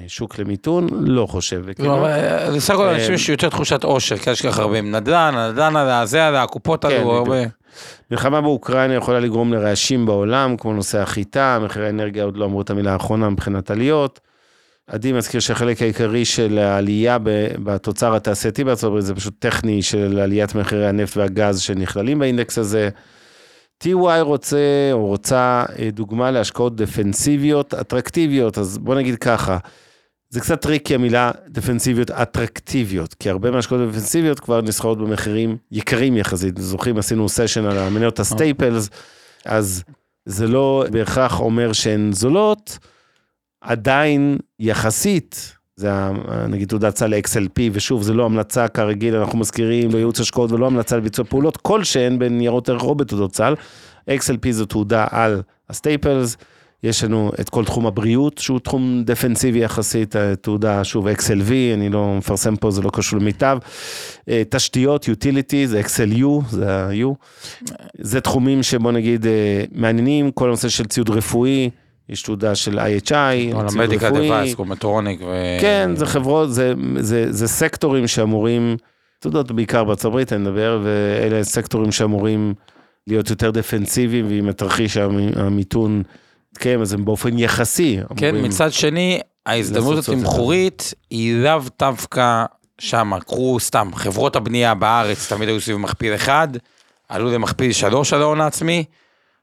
השוק 0.06 0.40
למיתון, 0.40 0.88
לא 0.92 1.26
חושב. 1.26 1.64
לא, 1.80 1.98
אבל, 1.98 2.10
אה, 2.10 2.52
בסך 2.56 2.74
הכל 2.74 2.88
אה, 2.88 2.96
אנשים 2.96 3.14
יש 3.14 3.30
יותר 3.30 3.50
תחושת 3.50 3.84
עושר, 3.84 4.18
כי 4.18 4.30
יש 4.30 4.42
כל 4.42 4.52
כך 4.52 4.60
הרבה 4.60 4.78
עם 4.78 4.96
נדל"ן, 4.96 5.34
הנדל"ן 5.38 5.76
עלה, 5.76 6.06
זה 6.06 6.42
הקופות 6.42 6.86
כן, 6.86 6.90
בדיוק. 6.90 7.12
הרבה. 7.12 7.38
מלחמה 8.12 8.42
באוקראינה 8.42 8.94
יכולה 8.94 9.20
לגרום 9.20 9.54
לרעשים 9.54 10.06
בעולם, 10.06 10.58
כמו 10.58 10.74
נושא 10.74 10.98
החיטה, 10.98 11.60
מחירי 11.62 11.86
האנרגיה 11.86 12.24
עוד 12.24 12.38
לא 12.38 12.46
אמרו 12.46 12.62
את 12.62 12.70
המילה 12.70 12.94
האחרונה 12.94 13.30
מבחינת 13.30 13.72
עליות. 13.72 14.20
עדי 14.88 15.14
מזכיר 15.14 15.40
שהחלק 15.40 15.82
העיקרי 15.82 16.26
של 16.26 16.58
העלייה 16.58 17.18
בתוצר 17.64 18.16
התעשייתי 18.16 18.64
בארצות 18.64 18.88
הברית 18.88 19.06
זה 19.06 19.16
פשוט 19.16 19.34
טכני 19.40 19.82
של 19.82 20.20
עליית 20.20 20.56
מחירי 20.56 20.88
הנפט 20.88 21.18
והגז 21.18 21.60
שנכללים 21.60 22.20
באינדקס 22.20 22.58
הזה. 22.58 22.90
TY 23.84 24.22
רוצה 24.22 24.90
או 24.92 25.08
רוצה 25.08 25.66
אה, 25.80 25.90
דוגמה 25.92 26.32
להשקעות 26.32 26.76
דפנסיביות 26.76 27.74
אטרקטיביות, 27.74 28.58
אז 28.58 28.78
בוא 28.78 28.96
נגיד 28.96 29.16
ככה, 29.16 29.58
זה 30.30 30.42
קצת 30.42 30.62
tricky 30.62 30.96
המילה 30.96 31.32
דפנסיביות 31.48 32.12
אטרקטיביות, 32.12 33.14
כי 33.14 33.30
הרבה 33.30 33.52
מהשקעות 33.52 33.90
דפנסיביות 33.90 34.40
כבר 34.40 34.62
נסחרות 34.62 34.98
במחירים 34.98 35.58
יקרים 35.72 36.18
יחסית. 36.18 36.58
זוכרים, 36.58 36.98
עשינו 36.98 37.30
סשן 37.30 37.66
על 37.66 37.78
המניות 37.78 38.20
ה 38.20 38.28
staples, 38.28 38.90
אז 39.46 39.84
זה 40.26 40.48
לא 40.48 40.86
בהכרח 40.92 41.40
אומר 41.40 41.74
שהן 41.74 42.12
זולות, 42.14 42.78
עדיין 43.62 44.38
יחסית, 44.60 45.56
זה 45.78 45.92
נגיד 46.50 46.68
תעודת 46.68 46.98
סל 46.98 47.08
ל-XLP, 47.08 47.62
ושוב, 47.72 48.04
זה 48.04 48.14
לא 48.14 48.26
המלצה 48.26 48.68
כרגיל, 48.68 49.16
אנחנו 49.16 49.40
מזכירים, 49.40 49.92
לא 49.92 49.98
ייעוץ 49.98 50.20
השקעות 50.20 50.52
ולא 50.52 50.66
המלצה 50.66 50.98
לביצוע 50.98 51.26
פעולות 51.26 51.58
כלשהן 51.58 52.20
בניירות 52.20 52.70
ערך 52.70 52.84
או 52.84 52.96
בתעודות 52.96 53.36
סל. 53.36 53.54
XLP 54.10 54.52
זו 54.52 54.66
תעודה 54.66 55.06
על 55.12 55.42
ה 55.70 55.77
staples, 55.77 56.38
יש 56.84 57.04
לנו 57.04 57.32
את 57.40 57.50
כל 57.50 57.66
תחום 57.66 57.86
הבריאות, 57.86 58.38
שהוא 58.38 58.60
תחום 58.60 59.04
דפנסיבי 59.06 59.60
יחסית, 59.60 60.16
התעודה, 60.16 60.84
שוב, 60.84 61.08
XLV, 61.08 61.52
אני 61.74 61.90
לא 61.90 62.16
מפרסם 62.18 62.56
פה, 62.56 62.72
זה 62.72 62.82
לא 62.82 62.90
קשור 62.94 63.20
למיטב. 63.20 63.58
אה, 64.30 64.44
תשתיות, 64.50 65.06
utility, 65.06 65.66
זה 65.66 65.82
XLU, 65.82 66.46
זה 66.50 66.72
ה-U. 66.72 67.14
זה 68.00 68.22
תחומים 68.22 68.64
שבוא 68.64 68.92
נגיד 68.92 69.26
אה, 69.26 69.64
מעניינים, 69.72 70.32
כל 70.32 70.48
הנושא 70.48 70.70
של 70.70 70.86
ציוד 70.86 71.10
רפואי, 71.10 71.70
יש 72.10 72.22
תעודה 72.22 72.56
של 72.56 72.80
IHI, 72.80 73.12
ציוד 73.68 73.94
רפואי. 74.04 74.28
device, 74.28 74.54
מדטרוניק 74.56 75.20
ו... 75.22 75.58
כן, 75.62 75.92
זה 75.96 76.06
חברות, 76.06 76.54
זה, 76.54 76.74
זה, 77.00 77.32
זה 77.34 77.48
סקטורים 77.48 78.08
שאמורים, 78.08 78.78
תעודות 79.20 79.52
בעיקר 79.52 79.84
בארצות 79.84 80.06
הברית, 80.06 80.34
אני 80.34 80.42
מדבר, 80.42 80.82
ואלה 80.84 81.44
סקטורים 81.44 81.92
שאמורים 81.92 82.54
להיות 83.08 83.30
יותר 83.30 83.52
דפנסיביים, 83.52 84.26
ואם 84.30 84.50
התרחיש 84.50 84.98
המ- 84.98 85.32
המיתון 85.36 86.04
יתקיים, 86.52 86.82
אז 86.82 86.94
הם 86.94 87.06
באופן 87.06 87.40
יחסי. 87.40 88.00
כן, 88.18 88.26
אמורים- 88.28 88.46
מצד 88.46 88.72
שני, 88.74 89.20
ההזדמנות. 89.46 90.10
התמחורית 90.10 90.94
היא 91.10 91.44
לאו 91.44 91.60
דווקא 91.80 92.46
שמה, 92.80 93.20
קחו 93.20 93.58
סתם, 93.60 93.90
חברות 93.96 94.36
הבנייה 94.36 94.74
בארץ 94.76 95.30
תמיד 95.34 95.50
היו 95.50 95.62
סביב 95.62 95.78
מכפיל 95.78 96.16
אחד, 96.16 96.48
עלו 97.10 97.32
למכפיל 97.32 97.72
שלוש 97.72 98.14
על 98.14 98.22
ההון 98.22 98.42
העצמי, 98.42 98.84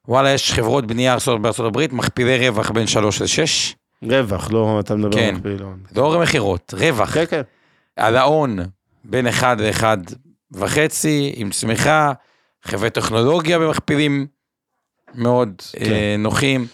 וואלה, 0.08 0.30
יש 0.30 0.52
חברות 0.52 0.86
בנייה 0.86 1.12
ארצות- 1.14 1.42
בארצות 1.42 1.66
הברית, 1.66 1.92
מכפילי 1.92 2.48
רווח 2.48 2.70
בין 2.70 2.86
שלוש 2.86 3.22
לשש, 3.22 3.74
רווח, 4.02 4.50
לא, 4.52 4.80
אתה 4.80 4.94
מדבר 4.94 5.12
כן. 5.12 5.28
על 5.28 5.34
מקביל, 5.34 5.62
לא. 5.62 6.12
לא 6.12 6.20
מכירות, 6.20 6.74
רווח. 6.78 7.14
כן, 7.14 7.24
כן. 7.30 7.42
על 7.96 8.16
ההון 8.16 8.58
בין 9.04 9.26
אחד 9.26 9.60
לאחד 9.60 9.98
וחצי, 10.52 11.32
עם 11.36 11.50
צמיחה, 11.50 12.12
חברי 12.62 12.90
טכנולוגיה 12.90 13.58
במכפילים 13.58 14.26
מאוד 15.14 15.62
כן. 15.72 15.84
אה, 15.92 16.14
נוחים, 16.18 16.66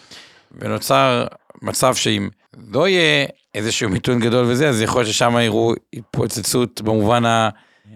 ונוצר 0.51 1.25
מצב 1.61 1.95
שאם 1.95 2.29
לא 2.71 2.87
יהיה 2.87 3.25
איזשהו 3.55 3.89
מיתון 3.89 4.19
גדול 4.19 4.45
וזה, 4.45 4.69
אז 4.69 4.81
יכול 4.81 5.01
להיות 5.01 5.13
ששם 5.13 5.37
יראו 5.41 5.73
התפוצצות 5.93 6.81
במובן 6.81 7.23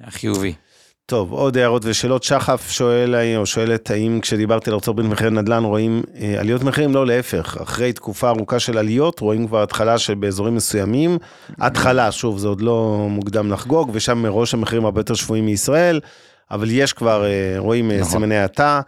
החיובי. 0.03 0.53
טוב, 1.05 1.31
עוד 1.31 1.57
הערות 1.57 1.81
ושאלות. 1.85 2.23
שחף 2.23 2.69
שואל, 2.69 3.15
או 3.37 3.45
שואלת, 3.45 3.91
האם 3.91 4.19
כשדיברתי 4.21 4.69
על 4.69 4.73
ארצות 4.73 4.87
הברית 4.87 5.11
מחירי 5.11 5.29
נדל"ן 5.29 5.63
רואים 5.63 6.03
אה, 6.21 6.39
עליות 6.39 6.63
מחירים? 6.63 6.93
לא, 6.93 7.05
להפך. 7.07 7.57
אחרי 7.61 7.93
תקופה 7.93 8.29
ארוכה 8.29 8.59
של 8.59 8.77
עליות, 8.77 9.19
רואים 9.19 9.47
כבר 9.47 9.63
התחלה 9.63 9.97
שבאזורים 9.97 10.55
מסוימים, 10.55 11.17
התחלה, 11.59 12.11
שוב, 12.11 12.37
זה 12.37 12.47
עוד 12.47 12.61
לא 12.61 13.07
מוקדם 13.09 13.51
לחגוג, 13.51 13.89
ושם 13.93 14.17
מראש 14.17 14.53
המחירים 14.53 14.85
הרבה 14.85 14.99
יותר 14.99 15.13
שפויים 15.13 15.45
מישראל, 15.45 15.99
אבל 16.51 16.71
יש 16.71 16.93
כבר, 16.93 17.25
אה, 17.25 17.55
רואים 17.57 17.91
אה, 17.91 17.97
נכון. 17.97 18.11
סימני 18.11 18.37
האטה. 18.37 18.81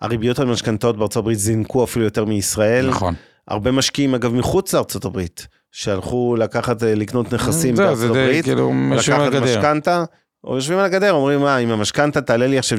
הריביות 0.00 0.38
על 0.38 0.46
משכנתאות 0.46 0.96
בארצות 0.96 1.16
הברית 1.16 1.38
זינקו 1.38 1.84
אפילו 1.84 2.04
יותר 2.04 2.24
מישראל. 2.24 2.88
נכון. 2.88 3.14
הרבה 3.48 3.72
משקיעים, 3.72 4.14
אגב, 4.14 4.34
מחוץ 4.34 4.74
לארצות 4.74 5.04
הברית, 5.04 5.46
שהלכו 5.70 6.36
לקחת, 6.38 6.82
אה, 6.82 6.94
לקנות 6.94 7.34
נכסים 7.34 7.76
זהו, 7.76 7.86
בארצות 7.86 8.10
הברית. 8.10 8.44
כאילו, 8.44 8.72
לקחת. 8.92 9.34
משכנתה, 9.42 10.04
או 10.44 10.54
יושבים 10.54 10.78
על 10.78 10.84
הגדר, 10.84 11.12
אומרים, 11.12 11.40
מה, 11.40 11.58
אם 11.58 11.70
המשכנתה 11.70 12.20
תעלה 12.20 12.46
לי 12.46 12.58
עכשיו 12.58 12.78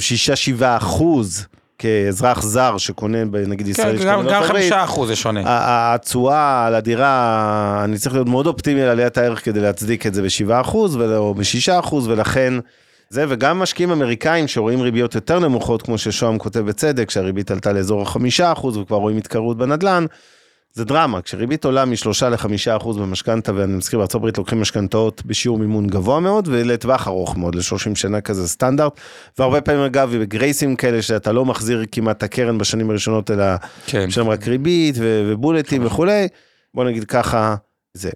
6-7 0.59 0.63
אחוז 0.77 1.45
כאזרח 1.77 2.41
זר 2.41 2.77
שקונה, 2.77 3.23
נגיד 3.23 3.65
כן, 3.65 3.71
ישראלי 3.71 3.97
שקונה 3.97 4.11
גם 4.11 4.19
גם 4.19 4.25
בארצות 4.25 4.49
הברית, 4.49 4.63
חמישה 4.63 4.83
אחוז 4.83 5.07
זה 5.09 5.15
שונה. 5.15 5.41
התשואה 5.45 6.65
על 6.65 6.75
הדירה, 6.75 7.81
אני 7.83 7.97
צריך 7.97 8.15
להיות 8.15 8.27
מאוד 8.27 8.47
אופטימי 8.47 8.81
על 8.81 8.89
עליית 8.89 9.17
הערך 9.17 9.45
כדי 9.45 9.59
להצדיק 9.59 10.07
את 10.07 10.13
זה 10.13 10.21
ב-7 10.21 10.61
אחוז 10.61 10.97
או 10.97 11.33
ב-6 11.33 11.79
אחוז, 11.79 12.07
ולכן 12.07 12.53
זה, 13.09 13.25
וגם 13.29 13.59
משקיעים 13.59 13.91
אמריקאים 13.91 14.47
שרואים 14.47 14.81
ריביות 14.81 15.15
יותר 15.15 15.39
נמוכות, 15.39 15.81
כמו 15.81 15.97
ששוהם 15.97 16.37
כותב 16.37 16.59
בצדק, 16.59 17.09
שהריבית 17.09 17.51
עלתה 17.51 17.73
לאזור 17.73 18.01
ה-5 18.01 18.17
אחוז 18.43 18.77
וכבר 18.77 18.97
רואים 18.97 19.17
התקררות 19.17 19.57
בנדל"ן, 19.57 20.05
זה 20.75 20.85
דרמה, 20.85 21.21
כשריבית 21.21 21.65
עולה 21.65 21.85
משלושה 21.85 22.29
לחמישה 22.29 22.77
אחוז 22.77 22.97
במשכנתה, 22.97 23.55
ואני 23.55 23.73
מזכיר, 23.73 24.05
הברית 24.13 24.37
לוקחים 24.37 24.61
משכנתאות 24.61 25.25
בשיעור 25.25 25.57
מימון 25.57 25.87
גבוה 25.87 26.19
מאוד, 26.19 26.47
ולטווח 26.51 27.07
ארוך 27.07 27.37
מאוד, 27.37 27.55
ל-30 27.55 27.95
שנה 27.95 28.21
כזה 28.21 28.47
סטנדרט, 28.47 28.99
והרבה 29.39 29.61
פעמים 29.61 29.81
אגב, 29.81 30.15
בגרייסים 30.15 30.75
כאלה, 30.75 31.01
שאתה 31.01 31.31
לא 31.31 31.45
מחזיר 31.45 31.85
כמעט 31.91 32.17
את 32.17 32.23
הקרן 32.23 32.57
בשנים 32.57 32.89
הראשונות, 32.89 33.31
אלא 33.31 33.45
כן. 33.85 34.05
יש 34.07 34.15
שם 34.15 34.29
רק 34.29 34.47
ריבית 34.47 34.95
ו- 34.97 35.23
ובולטים 35.27 35.85
וכולי, 35.85 36.27
בוא 36.73 36.83
נגיד 36.83 37.03
ככה, 37.03 37.55
זה. 37.93 38.09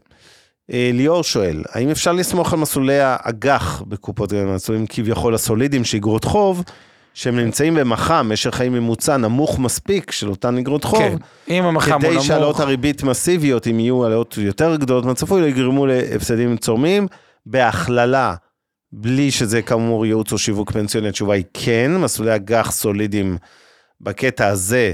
אה, 0.71 0.91
ליאור 0.93 1.23
שואל, 1.23 1.63
האם 1.69 1.89
אפשר 1.89 2.11
לסמוך 2.11 2.53
על 2.53 2.59
מסלולי 2.59 2.99
האג"ח 2.99 3.81
בקופות 3.87 4.33
גמל, 4.33 4.55
מסלולים 4.55 4.85
כביכול 4.89 5.35
הסולידיים 5.35 5.83
שאיגרות 5.83 6.23
חוב, 6.23 6.63
שהם 7.17 7.39
נמצאים 7.39 7.75
במח"מ, 7.75 8.29
משך 8.29 8.55
חיים 8.55 8.73
ממוצע 8.73 9.17
נמוך 9.17 9.59
מספיק 9.59 10.11
של 10.11 10.29
אותן 10.29 10.57
איגרות 10.57 10.83
חוב, 10.83 10.99
כן. 10.99 11.15
אם 11.49 11.63
המח"מ 11.63 11.91
הוא 11.91 12.01
כדי 12.01 12.21
שהעלאות 12.21 12.55
נמוך, 12.55 12.59
הריבית 12.59 13.03
מסיביות, 13.03 13.67
אם 13.67 13.79
יהיו 13.79 14.03
העלאות 14.03 14.37
יותר 14.37 14.75
גדולות 14.75 15.05
מהצפוי, 15.05 15.41
לא 15.41 15.45
יגרמו 15.45 15.85
להפסדים 15.85 16.57
צורמים, 16.57 17.07
בהכללה, 17.45 18.35
בלי 18.91 19.31
שזה 19.31 19.61
כאמור 19.61 20.05
ייעוץ 20.05 20.31
או 20.31 20.37
שיווק 20.37 20.71
פנסיוני, 20.71 21.09
התשובה 21.09 21.33
היא 21.33 21.43
כן, 21.53 21.91
מסלולי 21.97 22.35
אג"ח 22.35 22.71
סולידיים 22.71 23.37
בקטע 24.01 24.47
הזה, 24.47 24.93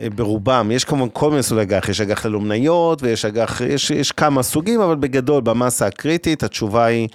אה, 0.00 0.10
ברובם, 0.10 0.70
יש 0.72 0.84
כמובן 0.84 1.10
כל 1.12 1.28
מיני 1.28 1.38
מסלולי 1.38 1.62
אג"ח, 1.62 1.88
יש 1.88 2.00
אג"ח 2.00 2.26
ללא 2.26 2.40
מניות 2.40 3.02
ויש 3.02 3.24
אג"ח, 3.24 3.60
יש, 3.60 3.90
יש 3.90 4.12
כמה 4.12 4.42
סוגים, 4.42 4.80
אבל 4.80 4.96
בגדול, 4.96 5.40
במסה 5.40 5.86
הקריטית, 5.86 6.42
התשובה 6.42 6.84
היא 6.84 7.08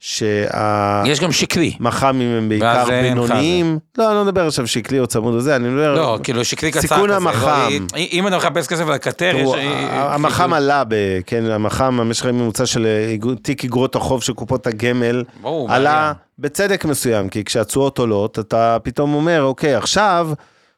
שה... 0.00 1.02
יש 1.06 1.20
גם 1.20 1.32
שקלי. 1.32 1.72
מח"מים 1.80 2.28
הם 2.36 2.48
בעיקר 2.48 2.84
בינוניים, 2.88 3.78
לא, 3.98 4.08
אני 4.08 4.14
לא 4.14 4.24
מדבר 4.24 4.46
עכשיו 4.46 4.66
שקלי 4.66 5.00
או 5.00 5.06
צמוד 5.06 5.34
או 5.34 5.40
זה, 5.40 5.56
אני 5.56 5.68
מדבר, 5.68 5.94
לא, 5.94 6.18
כאילו 6.22 6.44
שקלי 6.44 6.70
קצר. 6.70 6.80
סיכון 6.80 7.10
לא, 7.10 7.14
המח"מ. 7.14 7.86
אם 7.96 8.28
אתה 8.28 8.36
מחפש 8.36 8.66
כסף 8.66 8.86
לקטר, 8.86 9.32
יש... 9.34 9.42
תראו, 9.42 9.54
אה, 9.54 10.14
המח"מ 10.14 10.52
עלה, 10.52 10.82
כן, 11.26 11.44
המח"מ, 11.44 12.00
המשך 12.00 12.26
הממוצע 12.26 12.66
של 12.66 12.86
אה, 12.86 13.34
תיק 13.42 13.64
אגרות 13.64 13.96
החוב 13.96 14.22
של 14.22 14.32
קופות 14.32 14.66
הגמל, 14.66 15.24
עלה. 15.68 16.12
בצדק 16.38 16.84
מסוים, 16.84 17.28
כי 17.28 17.44
כשהתשואות 17.44 17.98
עולות, 17.98 18.38
אתה 18.38 18.76
פתאום 18.82 19.14
אומר, 19.14 19.42
אוקיי, 19.42 19.74
עכשיו, 19.74 20.30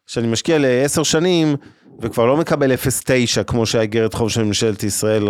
כשאני 0.07 0.27
משקיע 0.27 0.57
לעשר 0.59 1.03
שנים, 1.03 1.55
וכבר 2.01 2.25
לא 2.25 2.37
מקבל 2.37 2.71
0.9, 2.73 3.43
כמו 3.43 3.65
שהיה 3.65 3.81
איגרת 3.81 4.13
חוב 4.13 4.29
של 4.29 4.43
ממשלת 4.43 4.83
ישראל 4.83 5.23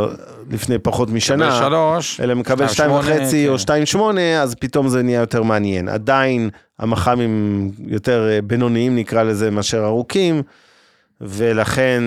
לפני 0.49 0.79
פחות 0.79 1.09
משנה, 1.09 1.59
בשלוש, 1.59 2.19
אלא 2.19 2.35
מקבל 2.35 2.67
שתיים 2.67 2.91
2.5 2.91 3.05
שמונה, 3.05 3.47
או 3.49 3.57
כן. 3.57 4.17
2.8, 4.17 4.41
אז 4.41 4.55
פתאום 4.55 4.87
זה 4.87 5.03
נהיה 5.03 5.19
יותר 5.19 5.43
מעניין. 5.43 5.89
עדיין 5.89 6.49
המח"מים 6.79 7.71
יותר 7.87 8.29
אה, 8.29 8.41
בינוניים, 8.41 8.95
נקרא 8.95 9.23
לזה, 9.23 9.51
מאשר 9.51 9.85
ארוכים, 9.85 10.41
ולכן 11.21 12.03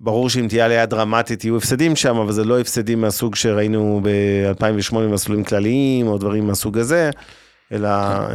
ברור 0.00 0.30
שאם 0.30 0.46
תהיה 0.48 0.64
עלייה 0.64 0.86
דרמטית 0.86 1.44
יהיו 1.44 1.56
הפסדים 1.56 1.96
שם, 1.96 2.16
אבל 2.16 2.32
זה 2.32 2.44
לא 2.44 2.60
הפסדים 2.60 3.00
מהסוג 3.00 3.34
שראינו 3.34 4.00
ב-2008 4.02 4.98
מסלולים 4.98 5.44
כלליים, 5.44 6.06
או 6.06 6.18
דברים 6.18 6.46
מהסוג 6.46 6.78
הזה, 6.78 7.10
אלא 7.72 7.88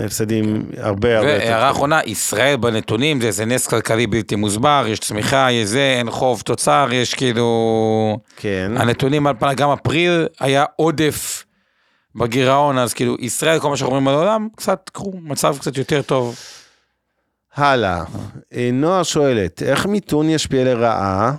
הפסדים 0.05 0.65
הרבה 0.77 1.17
הרבה 1.17 1.33
יותר. 1.33 1.45
והערה 1.45 1.71
אחרונה, 1.71 1.99
ישראל 2.05 2.55
בנתונים 2.55 3.21
זה 3.21 3.27
איזה 3.27 3.45
נס 3.45 3.67
כלכלי 3.67 4.07
בלתי 4.07 4.35
מוסבר, 4.35 4.85
יש 4.87 4.99
צמיחה, 4.99 5.51
יש 5.51 5.67
זה, 5.67 5.95
אין 5.97 6.11
חוב 6.11 6.41
תוצר, 6.41 6.87
יש 6.91 7.13
כאילו... 7.13 8.19
כן. 8.37 8.71
הנתונים 8.75 9.27
על 9.27 9.33
פניו, 9.39 9.53
גם 9.57 9.69
אפריל 9.69 10.27
היה 10.39 10.65
עודף 10.75 11.45
בגירעון, 12.15 12.77
אז 12.77 12.93
כאילו 12.93 13.15
ישראל, 13.19 13.59
כל 13.59 13.69
מה 13.69 13.77
שאנחנו 13.77 13.95
אומרים 13.95 14.07
על 14.07 14.15
העולם, 14.15 14.47
קצת, 14.55 14.89
קחו, 14.93 15.13
מצב 15.21 15.57
קצת 15.59 15.77
יותר 15.77 16.01
טוב. 16.01 16.35
הלאה. 17.55 18.03
אה, 18.53 18.69
נועה 18.73 19.03
שואלת, 19.03 19.63
איך 19.63 19.85
מיתון 19.85 20.29
ישפיע 20.29 20.63
לרעה, 20.63 21.33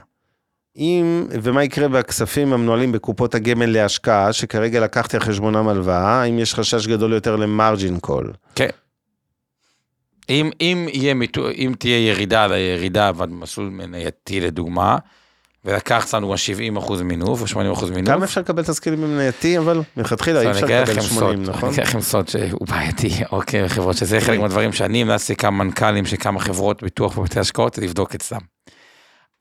אם, 0.77 1.27
ומה 1.43 1.65
יקרה 1.65 1.89
בכספים 1.89 2.53
המנוהלים 2.53 2.93
בקופות 2.93 3.35
הגמל 3.35 3.67
להשקעה, 3.67 4.33
שכרגע 4.33 4.81
לקחתי 4.81 5.17
על 5.17 5.23
חשבונם 5.23 5.69
הלוואה, 5.69 6.23
האם 6.23 6.39
יש 6.39 6.55
חשש 6.55 6.87
גדול 6.87 7.13
יותר 7.13 7.37
למרג'ין 7.37 7.99
קול? 7.99 8.33
כן. 8.55 8.69
אם, 10.29 10.51
אם, 10.61 10.89
יהיה 10.93 11.15
אם 11.59 11.75
תהיה 11.79 12.09
ירידה 12.09 12.45
על 12.45 12.53
הירידה 12.53 13.13
במסלול 13.13 13.69
מנייתי 13.69 14.41
לדוגמה, 14.41 14.99
ולקחת 15.65 16.15
לנו 16.15 16.39
70 16.39 16.77
אחוז 16.77 17.03
מינוף 17.03 17.41
או 17.41 17.47
80 17.47 17.73
אחוז 17.73 17.91
מינוף. 17.91 18.15
כמה 18.15 18.25
אפשר 18.25 18.41
לקבל 18.41 18.63
תזכירים 18.63 19.01
במנייתי, 19.01 19.59
אבל 19.59 19.83
מלכתחילה 19.97 20.41
אי 20.41 20.51
אפשר 20.51 20.67
לקבל 20.67 20.83
לכם 20.83 21.01
80, 21.01 21.09
סוד, 21.09 21.49
נכון? 21.49 21.69
אני 21.69 21.75
אגלה 21.75 21.85
לכם 21.85 22.01
סוד 22.01 22.29
שהוא 22.29 22.67
בעייתי, 22.69 23.11
אוקיי, 23.33 23.69
חברות 23.69 23.97
שזה 23.97 24.21
חלק 24.21 24.41
מהדברים 24.41 24.73
שאני 24.73 25.03
המלצתי 25.03 25.37
כמה 25.37 25.65
מנכ"לים 25.65 26.07
של 26.07 26.17
כמה 26.17 26.41
חברות 26.41 26.83
ביטוח 26.83 27.19
בבתי 27.19 27.41
השקעות 27.41 27.79
לבדוק 27.79 28.15
אצלם. 28.15 28.54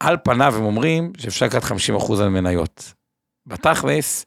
על 0.03 0.17
פניו 0.23 0.55
הם 0.55 0.63
אומרים 0.63 1.11
שאפשר 1.17 1.45
לקחת 1.45 1.71
50% 1.71 2.21
על 2.21 2.29
מניות. 2.29 2.93
בתכלס, 3.45 4.25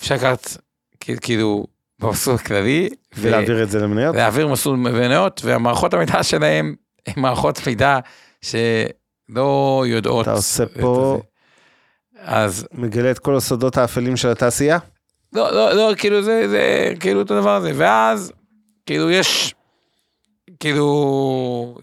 אפשר 0.00 0.14
לקחת 0.14 0.48
כאילו 1.20 1.66
במסלול 1.98 2.36
הכללי, 2.36 2.88
ו- 3.16 3.22
ולהעביר 3.22 3.62
את 3.62 3.70
זה 3.70 3.78
למניות? 3.78 4.16
להעביר 4.16 4.48
מסלול 4.48 4.76
מניות, 4.76 5.40
והמערכות 5.44 5.94
המידע 5.94 6.22
שלהם 6.22 6.74
הן 7.06 7.14
מערכות 7.16 7.66
מידע 7.66 7.98
שלא 8.40 9.84
יודעות. 9.86 10.22
אתה 10.22 10.32
עושה 10.32 10.64
פה-. 10.80 11.20
אז 12.18 12.68
מגלה 12.72 13.10
את 13.10 13.18
כל 13.18 13.36
הסודות 13.36 13.76
האפלים 13.76 14.16
של 14.16 14.28
התעשייה? 14.28 14.78
לא, 15.32 15.52
לא, 15.52 15.72
לא, 15.72 15.94
כאילו 15.98 16.22
זה, 16.22 16.48
זה, 16.48 16.92
כאילו 17.00 17.22
את 17.22 17.30
הדבר 17.30 17.56
הזה, 17.56 17.72
ואז, 17.74 18.32
כאילו 18.86 19.10
יש, 19.10 19.54
כאילו, 20.60 21.78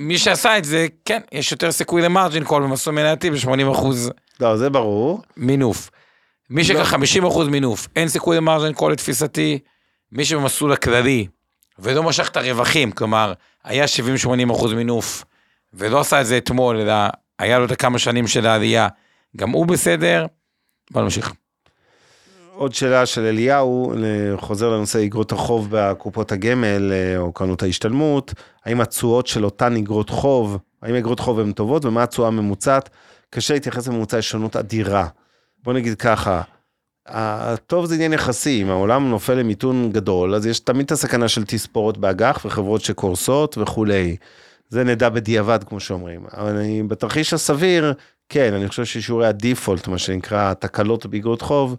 מי 0.00 0.18
שעשה 0.18 0.58
את 0.58 0.64
זה, 0.64 0.86
כן, 1.04 1.20
יש 1.32 1.52
יותר 1.52 1.72
סיכוי 1.72 2.02
למרג'ין 2.02 2.44
קול 2.44 2.62
במסלול 2.62 2.96
מנייתי 2.96 3.30
ב-80 3.30 3.72
אחוז 3.72 4.10
לא, 4.40 4.56
זה 4.56 4.70
ברור. 4.70 5.22
מינוף. 5.36 5.90
מי 6.50 6.62
לא. 6.62 6.68
שכך 6.68 6.88
50 6.88 7.24
אחוז 7.24 7.48
מינוף, 7.48 7.88
אין 7.96 8.08
סיכוי 8.08 8.36
למרג'ין 8.36 8.72
קול 8.72 8.92
לתפיסתי, 8.92 9.58
מי 10.12 10.24
שבמסלול 10.24 10.72
הכללי, 10.72 11.26
ולא 11.78 12.02
משך 12.02 12.28
את 12.28 12.36
הרווחים, 12.36 12.92
כלומר, 12.92 13.32
היה 13.64 13.84
70-80 14.26 14.52
אחוז 14.52 14.72
מינוף, 14.72 15.24
ולא 15.74 16.00
עשה 16.00 16.20
את 16.20 16.26
זה 16.26 16.38
אתמול, 16.38 16.80
אלא 16.80 16.94
היה 17.38 17.58
לו 17.58 17.64
את 17.64 17.70
הכמה 17.70 17.98
שנים 17.98 18.26
של 18.26 18.46
העלייה, 18.46 18.88
גם 19.36 19.50
הוא 19.50 19.66
בסדר, 19.66 20.26
בוא 20.90 21.02
נמשיך. 21.02 21.32
עוד 22.56 22.74
שאלה 22.74 23.06
של 23.06 23.24
אליהו, 23.24 23.92
חוזר 24.36 24.70
לנושא 24.70 25.04
אגרות 25.04 25.32
החוב 25.32 25.68
בקופות 25.70 26.32
הגמל 26.32 26.92
אה, 26.92 27.18
או 27.18 27.32
קרנות 27.32 27.62
ההשתלמות, 27.62 28.34
האם 28.64 28.80
התשואות 28.80 29.26
של 29.26 29.44
אותן 29.44 29.76
אגרות 29.76 30.10
חוב, 30.10 30.58
האם 30.82 30.94
אגרות 30.94 31.20
חוב 31.20 31.40
הן 31.40 31.52
טובות 31.52 31.84
ומה 31.84 32.02
התשואה 32.02 32.28
הממוצעת? 32.28 32.90
קשה 33.30 33.54
להתייחס 33.54 33.88
לממוצע, 33.88 34.18
יש 34.18 34.30
שונות 34.30 34.56
אדירה. 34.56 35.06
בוא 35.64 35.72
נגיד 35.72 35.98
ככה, 35.98 36.42
הטוב 37.06 37.86
זה 37.86 37.94
עניין 37.94 38.12
יחסי, 38.12 38.62
אם 38.62 38.70
העולם 38.70 39.10
נופל 39.10 39.34
למיתון 39.34 39.92
גדול, 39.92 40.34
אז 40.34 40.46
יש 40.46 40.60
תמיד 40.60 40.84
את 40.84 40.92
הסכנה 40.92 41.28
של 41.28 41.44
תספורות 41.44 41.98
באג"ח 41.98 42.42
וחברות 42.44 42.80
שקורסות 42.80 43.58
וכולי. 43.58 44.16
זה 44.68 44.84
נדע 44.84 45.08
בדיעבד, 45.08 45.64
כמו 45.64 45.80
שאומרים. 45.80 46.24
אבל 46.36 46.56
אני, 46.56 46.82
בתרחיש 46.82 47.32
הסביר, 47.32 47.94
כן, 48.28 48.54
אני 48.54 48.68
חושב 48.68 48.84
ששיעורי 48.84 49.26
הדיפולט, 49.26 49.88
מה 49.88 49.98
שנקרא, 49.98 50.50
התקלות 50.50 51.06
באגרות 51.06 51.42
חוב, 51.42 51.76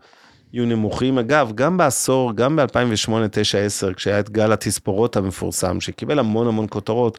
יהיו 0.53 0.65
נמוכים. 0.65 1.17
אגב, 1.17 1.51
גם 1.55 1.77
בעשור, 1.77 2.33
גם 2.35 2.55
ב-2008, 2.55 3.11
9, 3.31 3.57
10, 3.59 3.93
כשהיה 3.93 4.19
את 4.19 4.29
גל 4.29 4.51
התספורות 4.51 5.15
המפורסם, 5.15 5.81
שקיבל 5.81 6.19
המון 6.19 6.47
המון 6.47 6.65
כותרות, 6.69 7.17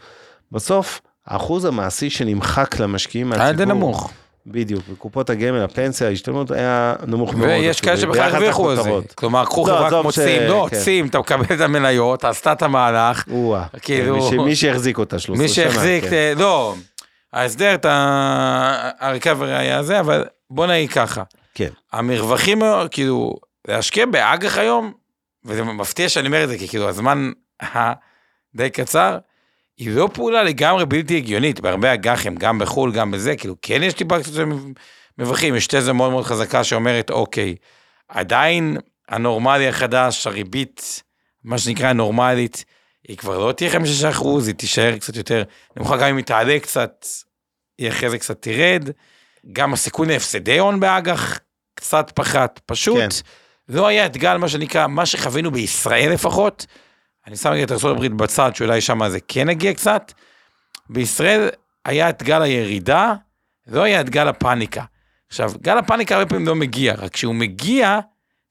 בסוף, 0.53 1.01
האחוז 1.27 1.65
המעשי 1.65 2.11
שנמחק 2.11 2.81
למשקיעים 2.81 3.33
היה 3.33 3.53
די 3.53 3.65
מהציבור, 3.65 3.75
נמוך. 3.75 4.11
בדיוק, 4.47 4.83
בקופות 4.93 5.31
הגמל, 5.31 5.63
הפנסיה, 5.65 6.09
ההשתלמות 6.09 6.51
היה 6.51 6.95
נמוך 7.07 7.35
מאוד. 7.35 7.49
ויש 7.49 7.81
כאלה 7.81 7.97
שבכלל 7.97 8.21
הרוויחו 8.35 8.71
על 8.71 8.77
זה. 8.77 8.91
כלומר, 9.15 9.45
קחו 9.45 9.67
לא, 9.69 9.73
חברה 9.73 10.03
כמו 10.03 10.13
ש- 10.13 10.19
צים, 10.19 10.43
לא, 10.43 10.67
כן. 10.71 10.79
צים, 10.79 11.07
אתה 11.07 11.19
מקבל 11.19 11.45
את 11.57 11.61
המניות, 11.61 12.25
עשתה 12.25 12.53
את 12.53 12.63
המהלך, 12.63 13.25
כאילו- 13.83 14.31
כן, 14.31 14.37
מי 14.37 14.45
מי 14.45 14.57
שהחזיק 14.57 14.99
אותה 14.99 15.19
13 15.19 15.43
מי 15.43 15.49
שנה. 15.49 15.71
שהחזיק, 15.71 16.05
כן. 16.05 16.13
אה, 16.13 16.33
לא, 16.37 16.75
ההסדר, 17.33 17.75
את 17.75 17.85
ה- 17.85 18.91
הריקאברי 19.01 19.57
היה 19.57 19.83
זה, 19.83 20.01
אבל 20.01 20.25
בוא 20.51 20.67
נגיד 20.67 20.91
ככה, 20.91 21.23
כן. 21.59 21.69
המרווחים, 21.93 22.63
כאילו, 22.91 23.35
להשקיע 23.69 24.07
באג"ח 24.07 24.59
היום, 24.59 24.93
וזה 25.45 25.63
מפתיע 25.63 26.09
שאני 26.09 26.27
אומר 26.27 26.45
את 26.45 26.49
זה, 26.49 26.59
כי 26.59 26.69
כאילו 26.69 26.89
הזמן 26.89 27.33
די 28.55 28.71
קצר, 28.71 29.19
היא 29.79 29.91
לא 29.91 30.09
פעולה 30.15 30.43
לגמרי 30.43 30.87
בלתי 30.87 31.17
הגיונית, 31.17 31.61
בהרבה 31.61 31.95
אג"חים, 31.95 32.37
גם 32.37 32.59
בחו"ל, 32.59 32.93
גם 32.93 33.11
בזה, 33.11 33.37
כאילו, 33.37 33.55
כן 33.63 33.83
יש 33.83 33.95
טיפה 33.95 34.21
קצת 34.21 34.33
מרווחים, 35.19 35.55
יש 35.55 35.67
תזה 35.67 35.93
מאוד 35.93 36.11
מאוד 36.11 36.25
חזקה 36.25 36.65
שאומרת, 36.65 37.11
אוקיי, 37.11 37.55
עדיין 38.09 38.77
הנורמלי 39.09 39.69
החדש, 39.69 40.27
הריבית, 40.27 41.03
מה 41.45 41.59
שנקרא 41.59 41.93
נורמלית, 41.93 42.65
היא 43.09 43.17
כבר 43.17 43.47
לא 43.47 43.53
תהיה 43.53 43.71
5 43.71 44.05
אחוז, 44.05 44.47
היא 44.47 44.55
תישאר 44.55 44.99
קצת 44.99 45.17
יותר 45.17 45.43
נמוכה, 45.77 45.97
גם 45.97 46.09
אם 46.09 46.17
היא 46.17 46.25
תעלה 46.25 46.59
קצת, 46.61 47.07
היא 47.79 47.89
אחרי 47.89 48.11
זה 48.11 48.19
קצת 48.19 48.43
תרד. 48.43 48.91
גם 49.53 49.73
הסיכון 49.73 50.09
להפסדי 50.09 50.59
הון 50.59 50.81
באג"ח 50.81 51.39
קצת 51.79 52.13
פחת, 52.15 52.61
פשוט 52.67 52.99
כן. 52.99 53.09
לא 53.69 53.87
היה 53.87 54.07
את 54.07 54.17
גל, 54.17 54.37
מה 54.37 54.49
שנקרא, 54.49 54.87
מה 54.87 55.07
שחווינו 55.07 55.51
בישראל 55.51 56.13
לפחות, 56.13 56.67
אני 57.27 57.37
שם 57.37 57.51
רגע 57.51 57.65
את 57.65 57.73
ארה"ב 57.73 58.07
בצד, 58.07 58.55
שאולי 58.55 58.81
שם 58.81 59.09
זה 59.09 59.19
כן 59.29 59.49
הגיע 59.49 59.75
קצת, 59.75 60.13
בישראל 60.91 61.49
היה 61.85 62.09
את 62.09 62.23
גל 62.23 62.43
הירידה, 62.43 63.15
לא 63.67 63.83
היה 63.83 64.01
את 64.01 64.11
גל 64.11 64.29
הפאניקה. 64.29 64.85
עכשיו, 65.29 65.53
גל 65.63 65.79
הפאניקה 65.79 66.17
הרבה 66.17 66.29
פעמים 66.29 66.47
לא 66.47 66.55
מגיע, 66.55 66.95
רק 66.95 67.13
כשהוא 67.13 67.35
מגיע, 67.35 67.99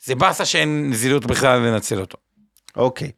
זה 0.06 0.16
באסה 0.16 0.46
שאין 0.46 0.90
נזילות 0.90 1.26
בכלל 1.26 1.60
לנצל 1.60 2.00
אותו. 2.00 2.18
אוקיי. 2.76 3.12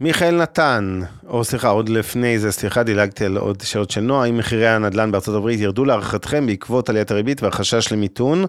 מיכאל 0.00 0.42
נתן, 0.42 1.00
או 1.26 1.44
סליחה, 1.44 1.68
עוד 1.68 1.88
לפני 1.88 2.38
זה, 2.38 2.52
סליחה, 2.52 2.82
דילגתי 2.82 3.24
על 3.24 3.36
עוד 3.36 3.62
שאלות 3.64 3.90
של 3.90 4.00
נועה, 4.00 4.24
האם 4.24 4.38
מחירי 4.38 4.68
הנדל"ן 4.68 5.12
בארצות 5.12 5.34
הברית 5.34 5.60
ירדו 5.60 5.84
להערכתכם 5.84 6.46
בעקבות 6.46 6.88
עליית 6.88 7.10
הריבית 7.10 7.42
והחשש 7.42 7.92
למיתון, 7.92 8.44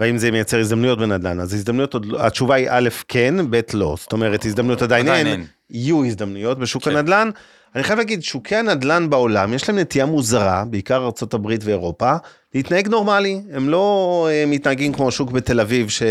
והאם 0.00 0.18
זה 0.18 0.30
מייצר 0.30 0.60
הזדמנויות 0.60 0.98
בנדל"ן? 0.98 1.40
אז 1.40 1.54
הזדמנויות, 1.54 1.94
לא- 2.04 2.26
התשובה 2.26 2.54
היא 2.54 2.66
א', 2.70 2.88
כן, 3.08 3.34
ב', 3.50 3.60
לא. 3.74 3.94
זאת 3.98 4.12
אומרת, 4.12 4.44
הזדמנויות 4.44 4.82
עדיין 4.82 5.08
אין. 5.08 5.44
יהיו 5.70 6.04
הזדמנויות 6.04 6.58
בשוק 6.58 6.84
כן. 6.84 6.96
הנדל"ן. 6.96 7.30
אני 7.74 7.82
חייב 7.82 7.98
להגיד, 7.98 8.22
שוקי 8.22 8.56
הנדל"ן 8.56 9.10
בעולם, 9.10 9.54
יש 9.54 9.68
להם 9.68 9.78
נטייה 9.78 10.06
מוזרה, 10.06 10.64
בעיקר 10.70 10.96
ארה"ב 10.96 11.46
ואירופה, 11.64 12.12
להתנהג 12.54 12.88
נורמלי. 12.88 13.40
הם 13.52 13.68
לא 13.68 14.28
אה, 14.30 14.44
מתנהגים 14.46 14.92
כמו 14.92 15.08
השוק 15.08 15.30
בתל 15.30 15.60
אביב, 15.60 15.88
ש... 15.88 16.02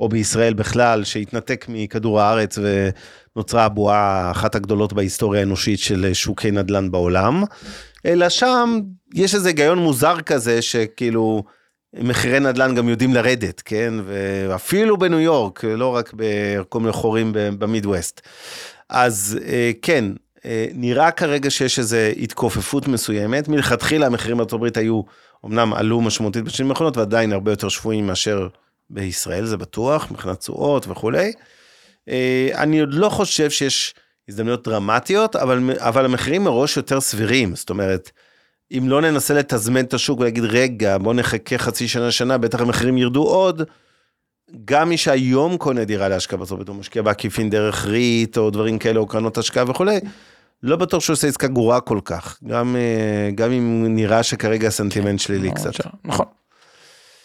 או 0.00 0.08
בישראל 0.08 0.54
בכלל, 0.54 1.04
שהתנתק 1.04 1.66
מכדור 1.68 2.20
הארץ 2.20 2.58
ונוצרה 3.36 3.64
הבועה 3.64 4.30
אחת 4.30 4.54
הגדולות 4.54 4.92
בהיסטוריה 4.92 5.40
האנושית 5.40 5.78
של 5.78 6.04
אה, 6.08 6.14
שוקי 6.14 6.50
נדל"ן 6.50 6.90
בעולם. 6.90 7.44
אלא 8.06 8.28
שם 8.28 8.80
יש 9.14 9.34
איזה 9.34 9.48
היגיון 9.48 9.78
מוזר 9.78 10.20
כזה, 10.20 10.62
שכאילו... 10.62 11.42
מחירי 11.94 12.40
נדל"ן 12.40 12.74
גם 12.74 12.88
יודעים 12.88 13.14
לרדת, 13.14 13.60
כן? 13.60 13.94
ואפילו 14.04 14.96
בניו 14.96 15.20
יורק, 15.20 15.64
לא 15.64 15.96
רק 15.96 16.12
בכל 16.16 16.80
מיני 16.80 16.92
חורים 16.92 17.32
במידווסט. 17.34 18.20
אז 18.88 19.38
אה, 19.46 19.70
כן, 19.82 20.04
אה, 20.44 20.66
נראה 20.74 21.10
כרגע 21.10 21.50
שיש 21.50 21.78
איזו 21.78 21.96
התכופפות 21.96 22.88
מסוימת. 22.88 23.48
מלכתחילה 23.48 24.06
המחירים 24.06 24.36
בארצות 24.36 24.52
הברית 24.52 24.76
היו, 24.76 25.02
אמנם 25.46 25.74
עלו 25.74 26.00
משמעותית 26.00 26.44
בשנים 26.44 26.70
האחרונות, 26.70 26.96
ועדיין 26.96 27.32
הרבה 27.32 27.52
יותר 27.52 27.68
שפויים 27.68 28.06
מאשר 28.06 28.48
בישראל, 28.90 29.44
זה 29.44 29.56
בטוח, 29.56 30.10
מבחינת 30.10 30.38
תשואות 30.38 30.86
וכולי. 30.88 31.32
אה, 32.08 32.48
אני 32.54 32.80
עוד 32.80 32.94
לא 32.94 33.08
חושב 33.08 33.50
שיש 33.50 33.94
הזדמנויות 34.28 34.68
דרמטיות, 34.68 35.36
אבל, 35.36 35.70
אבל 35.76 36.04
המחירים 36.04 36.44
מראש 36.44 36.76
יותר 36.76 37.00
סבירים, 37.00 37.56
זאת 37.56 37.70
אומרת, 37.70 38.10
אם 38.78 38.88
לא 38.88 39.00
ננסה 39.00 39.34
לתזמן 39.34 39.80
את 39.80 39.94
השוק 39.94 40.20
ולהגיד, 40.20 40.44
רגע, 40.44 40.98
בוא 40.98 41.14
נחכה 41.14 41.58
חצי 41.58 41.88
שנה, 41.88 42.10
שנה, 42.10 42.38
בטח 42.38 42.60
המחירים 42.60 42.98
ירדו 42.98 43.22
עוד, 43.22 43.62
גם 44.64 44.88
מי 44.88 44.96
שהיום 44.96 45.56
קונה 45.56 45.84
דירה 45.84 46.08
להשקעה 46.08 46.40
הברית, 46.42 46.68
הוא 46.68 46.76
משקיע 46.76 47.02
בעקיפין 47.02 47.50
דרך 47.50 47.86
ריט, 47.86 48.38
או 48.38 48.50
דברים 48.50 48.78
כאלה, 48.78 49.00
או 49.00 49.06
קרנות 49.06 49.38
השקעה 49.38 49.64
וכולי, 49.70 50.00
לא 50.62 50.76
בטוח 50.76 51.02
שהוא 51.02 51.14
עושה 51.14 51.28
עסקה 51.28 51.46
גרועה 51.46 51.80
כל 51.80 52.00
כך, 52.04 52.38
גם, 52.46 52.76
אה, 52.76 53.30
גם 53.34 53.52
אם 53.52 53.86
נראה 53.88 54.22
שכרגע 54.22 54.68
הסנטימנט 54.68 55.20
שלילי 55.20 55.50
קצת. 55.50 55.72
נכון. 56.04 56.26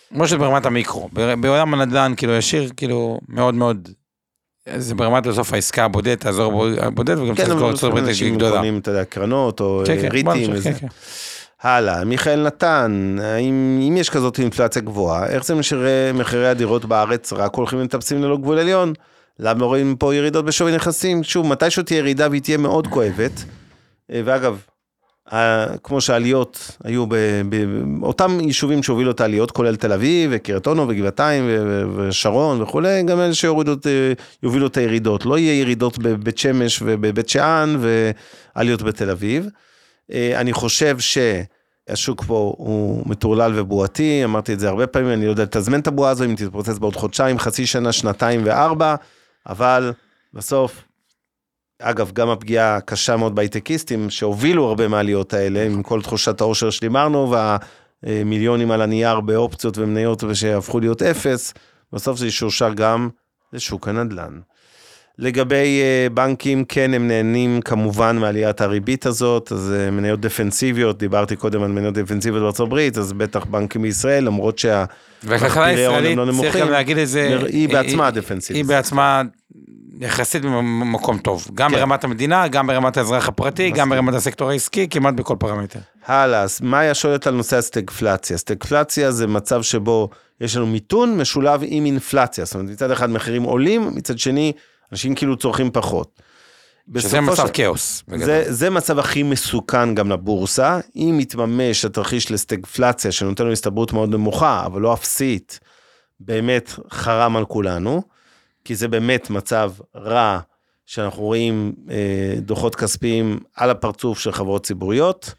כמו 0.09 0.27
שזה 0.27 0.37
ברמת 0.37 0.65
המיקרו, 0.65 1.09
בעולם 1.39 1.73
הנדל"ן 1.73 2.13
כאילו 2.17 2.33
ישיר 2.33 2.69
כאילו 2.77 3.19
מאוד 3.27 3.53
מאוד, 3.53 3.89
זה 4.77 4.95
ברמת 4.95 5.27
בסוף 5.27 5.53
העסקה 5.53 5.85
הבודדת, 5.85 6.25
האזור 6.25 6.65
הבודד 6.81 7.17
וגם 7.17 7.27
כן, 7.27 7.35
צריך 7.35 7.49
לזכור 7.49 7.61
אבל 7.61 7.69
ארצות 7.69 7.89
הברית 7.89 8.05
אנשים. 8.07 8.39
קונים, 8.39 8.77
אתה 8.77 8.91
יודע, 8.91 9.05
קרנות 9.05 9.59
או 9.59 9.83
כן, 9.85 9.91
אה, 9.91 10.01
כן, 10.01 10.07
ריטים. 10.11 10.53
הלאה, 11.65 12.05
מיכאל 12.05 12.43
נתן, 12.43 13.15
האם 13.21 13.79
אם 13.89 13.97
יש 13.97 14.09
כזאת 14.09 14.39
אינפלציה 14.39 14.81
גבוהה, 14.81 15.27
איך 15.27 15.45
זה 15.45 15.55
מחירי, 15.55 16.11
מחירי 16.13 16.47
הדירות 16.47 16.85
בארץ 16.85 17.33
רק 17.33 17.55
הולכים 17.55 17.79
ומטפסים 17.79 18.23
ללא 18.23 18.37
גבול 18.37 18.59
עליון? 18.59 18.93
למה 19.39 19.65
רואים 19.65 19.95
פה 19.95 20.15
ירידות 20.15 20.45
בשווי 20.45 20.75
נכסים? 20.75 21.23
שוב, 21.23 21.47
מתישהו 21.47 21.83
תהיה 21.83 21.97
ירידה 21.97 22.27
והיא 22.29 22.41
תהיה 22.41 22.57
מאוד 22.57 22.87
כואבת. 22.87 23.43
אה, 24.11 24.21
ואגב, 24.25 24.61
כמו 25.83 26.01
שהעליות 26.01 26.77
היו 26.83 27.05
באותם 27.99 28.39
יישובים 28.39 28.83
שהובילו 28.83 29.11
את 29.11 29.21
העליות, 29.21 29.51
כולל 29.51 29.75
תל 29.75 29.93
אביב 29.93 30.31
וקריית 30.33 30.67
אונו 30.67 30.87
וגבעתיים 30.87 31.49
ושרון 31.95 32.61
וכולי, 32.61 33.03
גם 33.03 33.19
אלה 33.19 33.33
שיורידו, 33.33 33.73
את, 33.73 33.87
אה, 33.87 34.65
את 34.65 34.77
הירידות. 34.77 35.25
לא 35.25 35.37
יהיה 35.37 35.59
ירידות 35.59 35.97
בבית 35.97 36.37
שמש 36.37 36.81
ובבית 36.85 37.29
שאן 37.29 37.75
ועליות 38.55 38.81
בתל 38.81 39.09
אביב. 39.09 39.49
אה, 40.11 40.39
אני 40.41 40.53
חושב 40.53 40.99
שהשוק 41.89 42.23
פה 42.23 42.53
הוא 42.57 43.03
מטורלל 43.05 43.51
ובועתי, 43.55 44.23
אמרתי 44.23 44.53
את 44.53 44.59
זה 44.59 44.69
הרבה 44.69 44.87
פעמים, 44.87 45.11
אני 45.11 45.25
לא 45.25 45.29
יודע 45.29 45.43
לתזמן 45.43 45.79
את 45.79 45.87
הבועה 45.87 46.11
הזו, 46.11 46.25
אם 46.25 46.35
תתפוצץ 46.35 46.77
בעוד 46.77 46.95
חודשיים, 46.95 47.39
חצי 47.39 47.65
שנה, 47.65 47.91
שנתיים 47.91 48.41
וארבע, 48.43 48.95
אבל 49.47 49.93
בסוף, 50.33 50.83
אגב, 51.79 52.11
גם 52.11 52.29
הפגיעה 52.29 52.75
הקשה 52.75 53.17
מאוד 53.17 53.35
בהייטקיסטים, 53.35 54.09
שהובילו 54.09 54.67
הרבה 54.67 54.87
מהעליות 54.87 55.33
האלה, 55.33 55.65
עם 55.65 55.83
כל 55.83 56.01
תחושת 56.01 56.41
העושר 56.41 56.69
שדיברנו, 56.69 57.35
והמיליונים 58.03 58.71
על 58.71 58.81
הנייר 58.81 59.19
באופציות 59.19 59.77
ומניות 59.77 60.23
שהפכו 60.33 60.79
להיות 60.79 61.01
אפס, 61.01 61.53
בסוף 61.93 62.17
זה 62.17 62.27
ישורשר 62.27 62.73
גם 62.73 63.09
לשוק 63.53 63.87
הנדל"ן. 63.87 64.39
לגבי 65.19 65.81
אה, 65.81 66.07
בנקים, 66.13 66.65
כן, 66.65 66.93
הם 66.93 67.07
נהנים 67.07 67.61
כמובן 67.61 68.17
מעליית 68.17 68.61
הריבית 68.61 69.05
הזאת, 69.05 69.51
אז 69.51 69.73
אה, 69.77 69.91
מניות 69.91 70.21
דפנסיביות, 70.21 70.97
דיברתי 70.97 71.35
קודם 71.35 71.63
על 71.63 71.71
מניות 71.71 71.93
דפנסיביות 71.93 72.43
בארצות 72.43 72.67
הברית, 72.67 72.97
אז 72.97 73.13
בטח 73.13 73.45
בנקים 73.45 73.81
בישראל, 73.81 74.23
למרות 74.23 74.59
שה... 74.59 74.85
והכלכלה 75.23 75.65
הישראלית, 75.65 76.17
לא 76.17 76.25
צריך 76.25 76.39
נמוכים. 76.39 76.61
גם 76.61 76.71
להגיד 76.71 76.97
את 76.97 77.07
זה, 77.07 77.39
היא 77.47 77.69
בעצמה 77.69 78.11
דפנסיבית. 78.11 78.63
היא 78.63 78.69
בעצמה 78.69 79.21
יחסית 79.99 80.41
במקום 80.41 81.17
טוב, 81.17 81.47
גם 81.53 81.71
כן. 81.71 81.77
ברמת 81.77 82.03
המדינה, 82.03 82.47
גם 82.47 82.67
ברמת 82.67 82.97
האזרח 82.97 83.27
הפרטי, 83.27 83.71
גם. 83.71 83.89
ברמת 83.89 84.13
הסקטור 84.13 84.49
העסקי, 84.49 84.87
כמעט 84.89 85.13
בכל 85.13 85.35
פרמטר. 85.39 85.79
הלאה, 86.05 86.41
אז 86.41 86.59
מאיה 86.61 86.93
שואלת 86.93 87.27
על 87.27 87.33
נושא 87.33 87.57
הסטגפלציה. 87.57 88.37
סטגפלציה 88.37 89.11
זה 89.11 89.27
מצב 89.27 89.61
שבו 89.61 90.09
יש 90.41 90.57
לנו 90.57 90.67
מיתון 90.67 91.17
משולב 91.17 91.61
עם 91.63 91.85
אינפלציה. 91.85 92.45
זאת 92.45 92.55
אומרת, 92.55 92.69
מצד 92.69 92.91
אחד 92.91 93.09
מחירים 93.09 93.43
עולים, 93.43 93.89
מצד 93.95 94.19
שני, 94.19 94.51
אנשים 94.95 95.15
כאילו 95.15 95.37
צורכים 95.37 95.71
פחות. 95.71 96.21
שזה 96.97 97.21
מצב 97.21 97.47
של- 97.47 97.53
כאוס. 97.53 98.03
זה, 98.17 98.43
זה 98.53 98.69
מצב 98.69 98.99
הכי 98.99 99.23
מסוכן 99.23 99.95
גם 99.95 100.11
לבורסה. 100.11 100.79
אם 100.95 101.17
יתממש 101.21 101.85
התרחיש 101.85 102.31
לסטגפלציה 102.31 103.11
שנותן 103.11 103.45
לו 103.45 103.51
הסתברות 103.51 103.93
מאוד 103.93 104.09
נמוכה, 104.09 104.63
אבל 104.65 104.81
לא 104.81 104.93
אפסית, 104.93 105.59
באמת 106.19 106.71
חרם 106.91 107.37
על 107.37 107.45
כולנו, 107.45 108.01
כי 108.65 108.75
זה 108.75 108.87
באמת 108.87 109.29
מצב 109.29 109.71
רע 109.95 110.39
שאנחנו 110.85 111.23
רואים 111.23 111.73
אה, 111.89 111.95
דוחות 112.41 112.75
כספיים 112.75 113.39
על 113.55 113.69
הפרצוף 113.69 114.19
של 114.19 114.31
חברות 114.31 114.65
ציבוריות. 114.65 115.33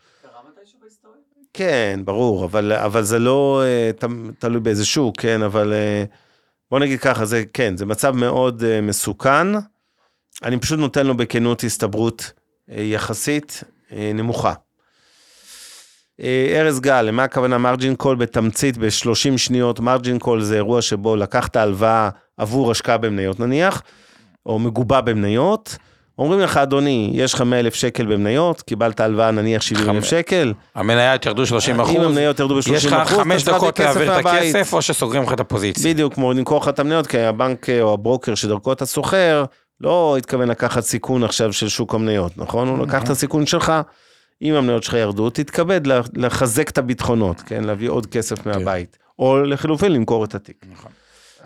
כן, 1.53 2.01
ברור, 2.05 2.45
אבל, 2.45 2.73
אבל 2.73 3.03
זה 3.03 3.19
לא 3.19 3.63
אה, 3.65 3.91
תלוי 4.39 4.61
באיזה 4.61 4.85
שוק, 4.87 5.21
כן, 5.21 5.43
אבל 5.43 5.73
אה, 5.73 6.05
בוא 6.71 6.79
נגיד 6.79 7.01
ככה, 7.01 7.25
זה 7.25 7.45
כן, 7.53 7.77
זה 7.77 7.87
מצב 7.87 8.17
מאוד 8.17 8.65
אה, 8.65 8.81
מסוכן. 8.81 9.47
אני 10.45 10.61
פשוט 10.61 10.79
נותן 10.79 11.07
לו 11.07 11.17
בכנות 11.17 11.65
הסתברות 11.65 12.33
אה, 12.71 12.83
יחסית 12.83 13.65
אה, 13.93 14.11
נמוכה. 14.15 14.53
ארז 16.55 16.81
גל, 16.81 17.03
למה 17.03 17.25
הכוונה 17.25 17.59
margin 17.59 17.97
call 17.97 18.17
בתמצית 18.17 18.79
ב-30 18.79 19.39
שניות? 19.39 19.81
margin 19.81 20.19
call 20.19 20.43
זה 20.43 20.55
אירוע 20.55 20.83
שבו 20.83 21.17
לקחת 21.17 21.57
הלוואה 21.57 22.11
עבור 22.37 22.71
השקעה 22.71 22.99
במניות 22.99 23.41
נניח, 23.41 23.83
או 24.47 24.59
מגובה 24.59 25.01
במניות. 25.01 25.77
אומרים 26.19 26.41
לך, 26.41 26.57
אדוני, 26.57 27.11
יש 27.15 27.35
לך 27.35 27.41
100 27.41 27.61
אלף 27.61 27.75
שקל 27.75 28.07
במניות, 28.07 28.63
קיבלת 28.63 29.01
הלוואה 29.01 29.31
נניח 29.31 29.63
70 29.63 29.91
אלף 29.91 30.05
חמ- 30.05 30.07
שקל, 30.07 30.53
המניות 30.75 31.27
ירדו 31.27 31.47
30 31.47 31.81
אחוז, 31.81 31.97
אם 31.97 32.01
המניות 32.01 32.39
ירדו 32.41 32.55
ב-30 32.57 32.73
יש 32.75 32.87
לך 32.87 32.93
אחוז, 32.93 33.19
חמש 33.19 33.43
אתה 33.43 33.51
תביא 33.51 33.59
דקות 33.61 33.77
כסף 33.81 33.97
להעביר 33.97 34.21
את. 34.21 34.27
הכסף, 34.27 34.73
או 34.73 34.83
שסוגרים 34.83 35.23
לך 35.23 35.33
את 35.33 35.41
הפוזיציה. 35.41 35.93
בדיוק, 35.93 36.15
כמו 36.15 36.33
למכור 36.33 36.61
לך 36.61 36.69
את 36.69 36.79
המניות, 36.79 37.07
כי 37.07 37.19
הבנק 37.21 37.71
אה, 37.71 37.83
או 37.83 37.93
הברוקר 37.93 38.35
שדרכו 38.35 38.73
אתה 38.73 38.87
סוחר, 38.87 39.45
לא 39.81 40.17
התכוון 40.19 40.49
לקחת 40.49 40.83
סיכון 40.83 41.25
עכשיו 41.25 41.53
של 41.53 41.69
שוק 41.69 41.95
המניות, 41.95 42.39
נכון? 42.39 42.69
הוא 42.69 42.87
לקח 42.87 43.03
את 43.03 43.11
הסיכון 43.11 43.47
שלך, 43.47 43.73
אם 44.43 44.55
המניות 44.55 44.83
שלך 44.83 44.95
ירדו, 44.95 45.31
תתכבד 45.31 45.81
לחזק 46.17 46.69
את 46.71 46.79
הביטחונות, 46.79 47.41
כן? 47.41 47.65
להביא 47.65 47.91
עוד 47.91 48.07
כסף 48.07 48.47
מהבית. 48.47 48.97
או 49.19 49.43
לחילופין, 49.43 49.93
למכור 49.93 50.25
את 50.25 50.35
התיק. 50.35 50.67
נכון. 50.73 50.91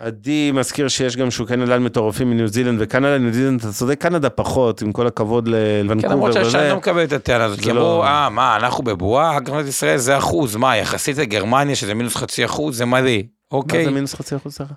עדי 0.01 0.51
מזכיר 0.51 0.87
שיש 0.87 1.17
גם 1.17 1.31
שוקי 1.31 1.55
נדל"ן 1.55 1.83
מטורפים 1.83 2.29
מניו 2.29 2.47
זילנד 2.47 2.79
וקנדה, 2.81 3.17
ניו 3.17 3.33
זילנד, 3.33 3.59
אתה 3.59 3.71
צודק, 3.71 4.01
קנדה 4.01 4.29
פחות, 4.29 4.81
עם 4.81 4.91
כל 4.91 5.07
הכבוד 5.07 5.45
כן, 5.45 5.51
לוונקובר 5.51 6.13
למרות 6.13 6.33
שאני 6.33 6.45
וזה. 6.45 6.69
לא 6.69 6.77
מקבל 6.77 7.03
את 7.03 7.11
הטענה 7.11 7.43
הזאת, 7.43 7.59
כי 7.59 7.73
לא- 7.73 7.91
אמרו, 7.91 8.03
אה, 8.03 8.29
מה, 8.29 8.55
אנחנו 8.55 8.83
בבועה, 8.83 9.37
אגרת 9.37 9.65
ישראל 9.65 9.97
זה 9.97 10.17
אחוז, 10.17 10.55
מה, 10.55 10.77
יחסית 10.77 11.17
לגרמניה, 11.17 11.75
שזה 11.75 11.93
מינוס 11.93 12.15
חצי 12.15 12.45
אחוז, 12.45 12.77
זה 12.77 12.85
מלא, 12.85 13.01
מה 13.01 13.11
אוקיי. 13.51 13.85
זה 13.85 13.91
מינוס 13.91 14.15
חצי 14.15 14.35
אחוז 14.35 14.53
סליחה? 14.53 14.73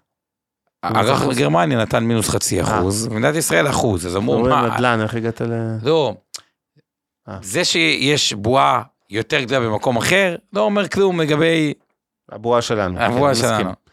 אג"ח 0.82 1.22
אחוז? 1.22 1.38
גרמניה 1.38 1.78
נתן 1.78 2.04
מינוס 2.04 2.28
חצי 2.28 2.60
אה. 2.60 2.64
אחוז, 2.64 3.06
ומדינת 3.06 3.34
ישראל 3.34 3.68
אחוז, 3.68 4.06
אז 4.06 4.16
אמרו, 4.16 4.42
מה, 4.42 4.68
נדל"ן, 4.68 5.00
איך 5.02 5.14
הגעת 5.14 5.40
ל... 5.40 5.52
לא, 5.82 6.14
אה. 7.28 7.38
זה 7.42 7.64
שיש 7.64 8.32
בועה 8.32 8.82
יותר 9.10 9.40
גדולה 9.40 9.60
במקום 9.60 9.96
אחר, 9.96 10.36
לא 10.52 10.60
אומר 10.60 10.88
כלום 10.88 11.20
לגבי 11.20 11.74
הבועה 12.32 12.62
שלנו. 12.62 13.00
הבועה 13.00 13.34
כן, 13.34 13.40
מסכים. 13.40 13.60
שלנו. 13.60 13.83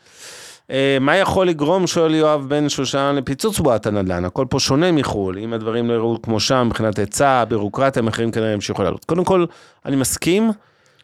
אה, 0.72 0.97
מה 1.01 1.17
יכול 1.17 1.47
לגרום, 1.47 1.88
שואל 1.88 2.15
יואב 2.15 2.49
בן 2.49 2.69
שושן, 2.69 3.13
לפיצוץ 3.17 3.59
בועת 3.59 3.86
הנדל"ן? 3.86 4.26
הכל 4.26 4.45
פה 4.49 4.59
שונה 4.59 4.91
מחו"ל, 4.91 5.38
אם 5.38 5.53
הדברים 5.53 5.88
לא 5.88 5.93
יראו 5.93 6.22
כמו 6.22 6.39
שם, 6.39 6.63
מבחינת 6.67 6.99
היצע, 6.99 7.43
בירוקרטיה, 7.45 8.01
מחירים 8.01 8.32
כנראה 8.32 8.51
ימשיכו 8.51 8.84
לעלות. 8.84 9.05
קודם 9.05 9.26
כל, 9.26 9.45
אני 9.86 9.95
מסכים 9.95 10.51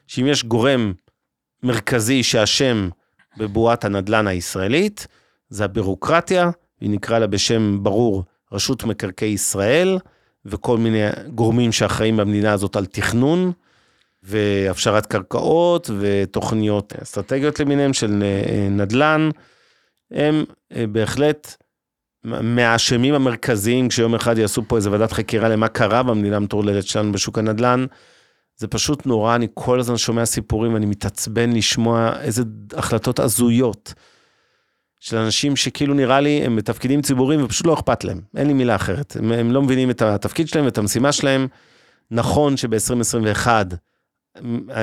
שאם 0.07 0.27
יש 0.27 0.43
גורם 0.43 0.93
מרכזי 1.63 2.23
שאשם 2.23 2.89
בבועת 3.37 3.85
הנדל"ן 3.85 4.27
הישראלית, 4.27 5.07
זה 5.49 5.65
הבירוקרטיה, 5.65 6.49
היא 6.81 6.89
נקרא 6.89 7.19
לה 7.19 7.27
בשם 7.27 7.83
ברור 7.83 8.23
רשות 8.51 8.83
מקרקעי 8.83 9.29
ישראל, 9.29 9.99
וכל 10.45 10.77
מיני 10.77 11.03
גורמים 11.35 11.71
שאחראים 11.71 12.17
במדינה 12.17 12.53
הזאת 12.53 12.75
על 12.75 12.85
תכנון, 12.85 13.51
והפשרת 14.23 15.05
קרקעות, 15.05 15.89
ותוכניות 15.99 16.93
אסטרטגיות 17.01 17.59
למיניהם 17.59 17.93
של 17.93 18.23
אה, 18.23 18.67
נדל"ן. 18.69 19.29
הם 20.11 20.45
אה, 20.75 20.87
בהחלט 20.87 21.55
מהאשמים 22.23 23.13
המרכזיים, 23.13 23.89
כשיום 23.89 24.15
אחד 24.15 24.37
יעשו 24.37 24.61
פה 24.67 24.75
איזה 24.75 24.91
ועדת 24.91 25.11
חקירה 25.11 25.49
למה 25.49 25.67
קרה 25.67 26.03
במדינה 26.03 26.35
המטורללת 26.35 26.87
שלנו 26.87 27.11
בשוק 27.11 27.37
הנדל"ן. 27.37 27.85
זה 28.55 28.67
פשוט 28.67 29.05
נורא, 29.05 29.35
אני 29.35 29.47
כל 29.53 29.79
הזמן 29.79 29.97
שומע 29.97 30.25
סיפורים 30.25 30.73
ואני 30.73 30.85
מתעצבן 30.85 31.51
לשמוע 31.51 32.21
איזה 32.21 32.43
החלטות 32.73 33.19
הזויות 33.19 33.93
של 34.99 35.17
אנשים 35.17 35.55
שכאילו 35.55 35.93
נראה 35.93 36.19
לי 36.19 36.41
הם 36.45 36.55
בתפקידים 36.55 37.01
ציבוריים 37.01 37.43
ופשוט 37.43 37.67
לא 37.67 37.73
אכפת 37.73 38.03
להם, 38.03 38.21
אין 38.35 38.47
לי 38.47 38.53
מילה 38.53 38.75
אחרת. 38.75 39.15
הם, 39.15 39.31
הם 39.31 39.51
לא 39.51 39.61
מבינים 39.61 39.89
את 39.89 40.01
התפקיד 40.01 40.47
שלהם 40.47 40.65
ואת 40.65 40.77
המשימה 40.77 41.11
שלהם. 41.11 41.47
נכון 42.11 42.57
שב-2021 42.57 43.47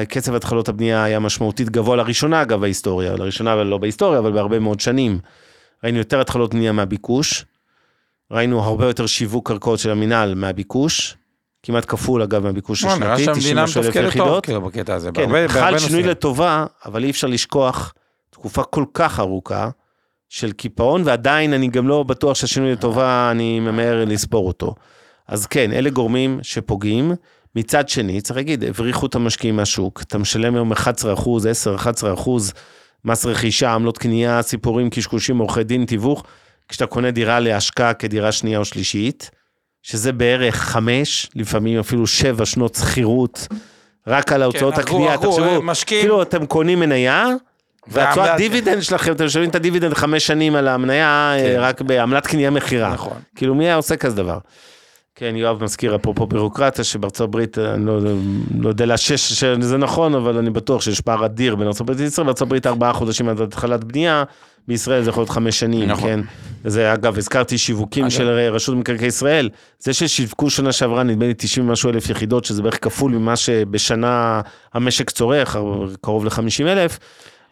קצב 0.08 0.34
התחלות 0.34 0.68
הבנייה 0.68 1.04
היה 1.04 1.18
משמעותית 1.18 1.70
גבוה 1.70 1.96
לראשונה 1.96 2.42
אגב 2.42 2.60
בהיסטוריה, 2.60 3.16
לראשונה 3.16 3.52
אבל 3.52 3.66
לא 3.66 3.78
בהיסטוריה, 3.78 4.18
אבל 4.18 4.32
בהרבה 4.32 4.58
מאוד 4.58 4.80
שנים. 4.80 5.18
ראינו 5.84 5.98
יותר 5.98 6.20
התחלות 6.20 6.54
בנייה 6.54 6.72
מהביקוש, 6.72 7.44
ראינו 8.30 8.62
הרבה 8.62 8.86
יותר 8.86 9.06
שיווק 9.06 9.48
קרקעות 9.48 9.78
של 9.78 9.90
המינהל 9.90 10.34
מהביקוש, 10.34 11.16
כמעט 11.62 11.84
כפול 11.88 12.22
אגב 12.22 12.44
מהביקוש 12.44 12.84
נראה 12.84 13.12
השנתי, 13.12 13.24
שהמדינה 13.24 13.64
93,000 13.64 13.86
מתפקדת 13.86 14.02
טוב, 14.02 14.08
יחידות. 14.08 14.44
כאילו, 14.44 14.60
בקטע 14.60 14.94
הזה, 14.94 15.10
כן, 15.14 15.22
בהרבה 15.22 15.48
חל 15.48 15.60
בהרבה 15.60 15.78
שינוי 15.78 15.96
נושאים. 15.96 16.10
לטובה, 16.10 16.66
אבל 16.86 17.04
אי 17.04 17.10
אפשר 17.10 17.26
לשכוח 17.26 17.94
תקופה 18.30 18.62
כל 18.62 18.84
כך 18.94 19.20
ארוכה 19.20 19.70
של 20.28 20.52
קיפאון, 20.52 21.02
ועדיין 21.04 21.52
אני 21.52 21.68
גם 21.68 21.88
לא 21.88 22.02
בטוח 22.02 22.34
שהשינוי 22.34 22.72
לטובה, 22.72 23.28
אני 23.30 23.60
ממהר 23.60 24.04
לספור 24.04 24.48
אותו. 24.48 24.74
אז 25.28 25.46
כן, 25.46 25.72
אלה 25.72 25.90
גורמים 25.90 26.38
שפוגעים. 26.42 27.12
מצד 27.56 27.88
שני, 27.88 28.20
צריך 28.20 28.36
להגיד, 28.36 28.64
הבריחו 28.64 29.06
את 29.06 29.14
המשקיעים 29.14 29.56
מהשוק, 29.56 30.02
אתה 30.02 30.18
משלם 30.18 30.54
היום 30.54 30.72
11 30.72 31.12
אחוז, 31.12 31.46
10, 31.46 31.74
11 31.74 32.14
אחוז, 32.14 32.52
מס 33.04 33.26
רכישה, 33.26 33.72
עמלות 33.74 33.98
קנייה, 33.98 34.42
סיפורים, 34.42 34.90
קשקושים, 34.90 35.38
עורכי 35.38 35.64
דין, 35.64 35.84
תיווך, 35.84 36.24
כשאתה 36.68 36.86
קונה 36.86 37.10
דירה 37.10 37.40
להשקעה 37.40 37.94
כדירה 37.94 38.32
שנייה 38.32 38.58
או 38.58 38.64
שלישית, 38.64 39.30
שזה 39.82 40.12
בערך 40.12 40.56
חמש, 40.56 41.30
לפעמים 41.34 41.78
אפילו 41.78 42.06
שבע 42.06 42.46
שנות 42.46 42.74
שכירות, 42.74 43.48
רק 44.06 44.32
על 44.32 44.42
ההוצאות 44.42 44.74
כן, 44.74 44.80
הקנייה, 44.80 45.16
תחשבו, 45.16 45.62
משקיעים. 45.62 46.02
כאילו 46.02 46.22
אתם 46.22 46.46
קונים 46.46 46.80
מניה, 46.80 47.26
והתשואת 47.88 48.36
דיבידנד 48.36 48.82
שלכם, 48.82 49.12
אתם 49.12 49.24
משלמים 49.24 49.50
את 49.50 49.54
הדיבידנד 49.54 49.94
חמש 49.94 50.26
שנים 50.26 50.54
על 50.54 50.68
המניה, 50.68 51.34
כן. 51.38 51.56
רק 51.58 51.80
בעמלת 51.80 52.26
קנייה 52.26 52.50
מכירה. 52.50 52.92
נכון. 52.92 53.18
כאילו 53.36 53.54
מי 53.54 53.64
היה 53.64 53.74
עושה 53.74 53.96
כזה 53.96 54.16
דבר? 54.16 54.38
כן, 55.16 55.36
יואב 55.36 55.64
מזכיר 55.64 55.96
אפרופו 55.96 56.26
בירוקרטיה, 56.26 56.84
שבארצות 56.84 57.28
הברית, 57.28 57.58
אני 57.58 57.86
לא, 57.86 57.98
לא 58.58 58.68
יודע 58.68 58.86
לאשש 58.86 59.32
שזה 59.32 59.76
נכון, 59.76 60.14
אבל 60.14 60.38
אני 60.38 60.50
בטוח 60.50 60.82
שיש 60.82 61.00
פער 61.00 61.24
אדיר 61.24 61.56
בין 61.56 61.66
ארצות 61.66 61.80
הברית 61.80 62.00
לישראל, 62.00 62.24
בארצות 62.26 62.46
הברית 62.46 62.66
ארבעה 62.66 62.92
חודשים 62.92 63.28
עד 63.28 63.40
התחלת 63.40 63.84
בנייה, 63.84 64.24
בישראל 64.68 65.02
זה 65.02 65.10
יכול 65.10 65.20
להיות 65.20 65.30
חמש 65.30 65.60
שנים, 65.60 65.88
נכון. 65.88 66.08
כן? 66.08 66.20
זה 66.64 66.92
אגב, 66.92 67.18
הזכרתי 67.18 67.58
שיווקים 67.58 68.04
אגב. 68.04 68.12
של 68.12 68.28
רשות 68.28 68.76
מקרקעי 68.76 69.06
ישראל, 69.06 69.50
זה 69.78 69.92
ששיווקו 69.92 70.50
שנה 70.50 70.72
שעברה, 70.72 71.02
נדמה 71.02 71.26
לי 71.26 71.34
90 71.34 71.68
ומשהו 71.68 71.90
אלף 71.90 72.10
יחידות, 72.10 72.44
שזה 72.44 72.62
בערך 72.62 72.84
כפול 72.84 73.12
ממה 73.12 73.36
שבשנה 73.36 74.40
המשק 74.74 75.10
צורך, 75.10 75.56
קרוב 76.00 76.24
ל-50 76.24 76.66
אלף. 76.66 76.98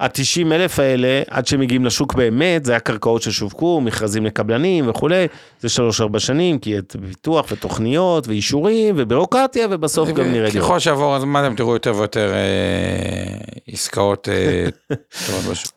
ה-90 0.03 0.53
אלף 0.53 0.78
האלה, 0.78 1.22
עד 1.30 1.46
שהם 1.46 1.61
מגיעים 1.61 1.84
לשוק 1.84 2.14
באמת, 2.14 2.64
זה 2.64 2.72
היה 2.72 2.80
קרקעות 2.80 3.22
ששווקו, 3.22 3.80
מכרזים 3.80 4.26
לקבלנים 4.26 4.88
וכולי, 4.88 5.26
זה 5.61 5.68
שלוש-ארבע 5.68 6.18
שנים, 6.18 6.59
כי 6.59 6.78
את 6.78 6.96
פיתוח 7.09 7.46
ותוכניות 7.53 8.28
ואישורים 8.28 8.94
ובירוקרטיה, 8.98 9.66
ובסוף 9.70 10.09
גם 10.09 10.32
נראה 10.32 10.50
דירות. 10.50 10.66
ככל 10.66 10.78
שיעבור 10.78 11.14
הזמן 11.14 11.44
אתם 11.46 11.55
תראו 11.57 11.72
יותר 11.72 11.94
ויותר 11.96 12.32
אה, 12.32 13.34
עסקאות 13.66 14.28
אה, 14.28 14.66
טובות 15.26 15.53
בשוק. 15.53 15.72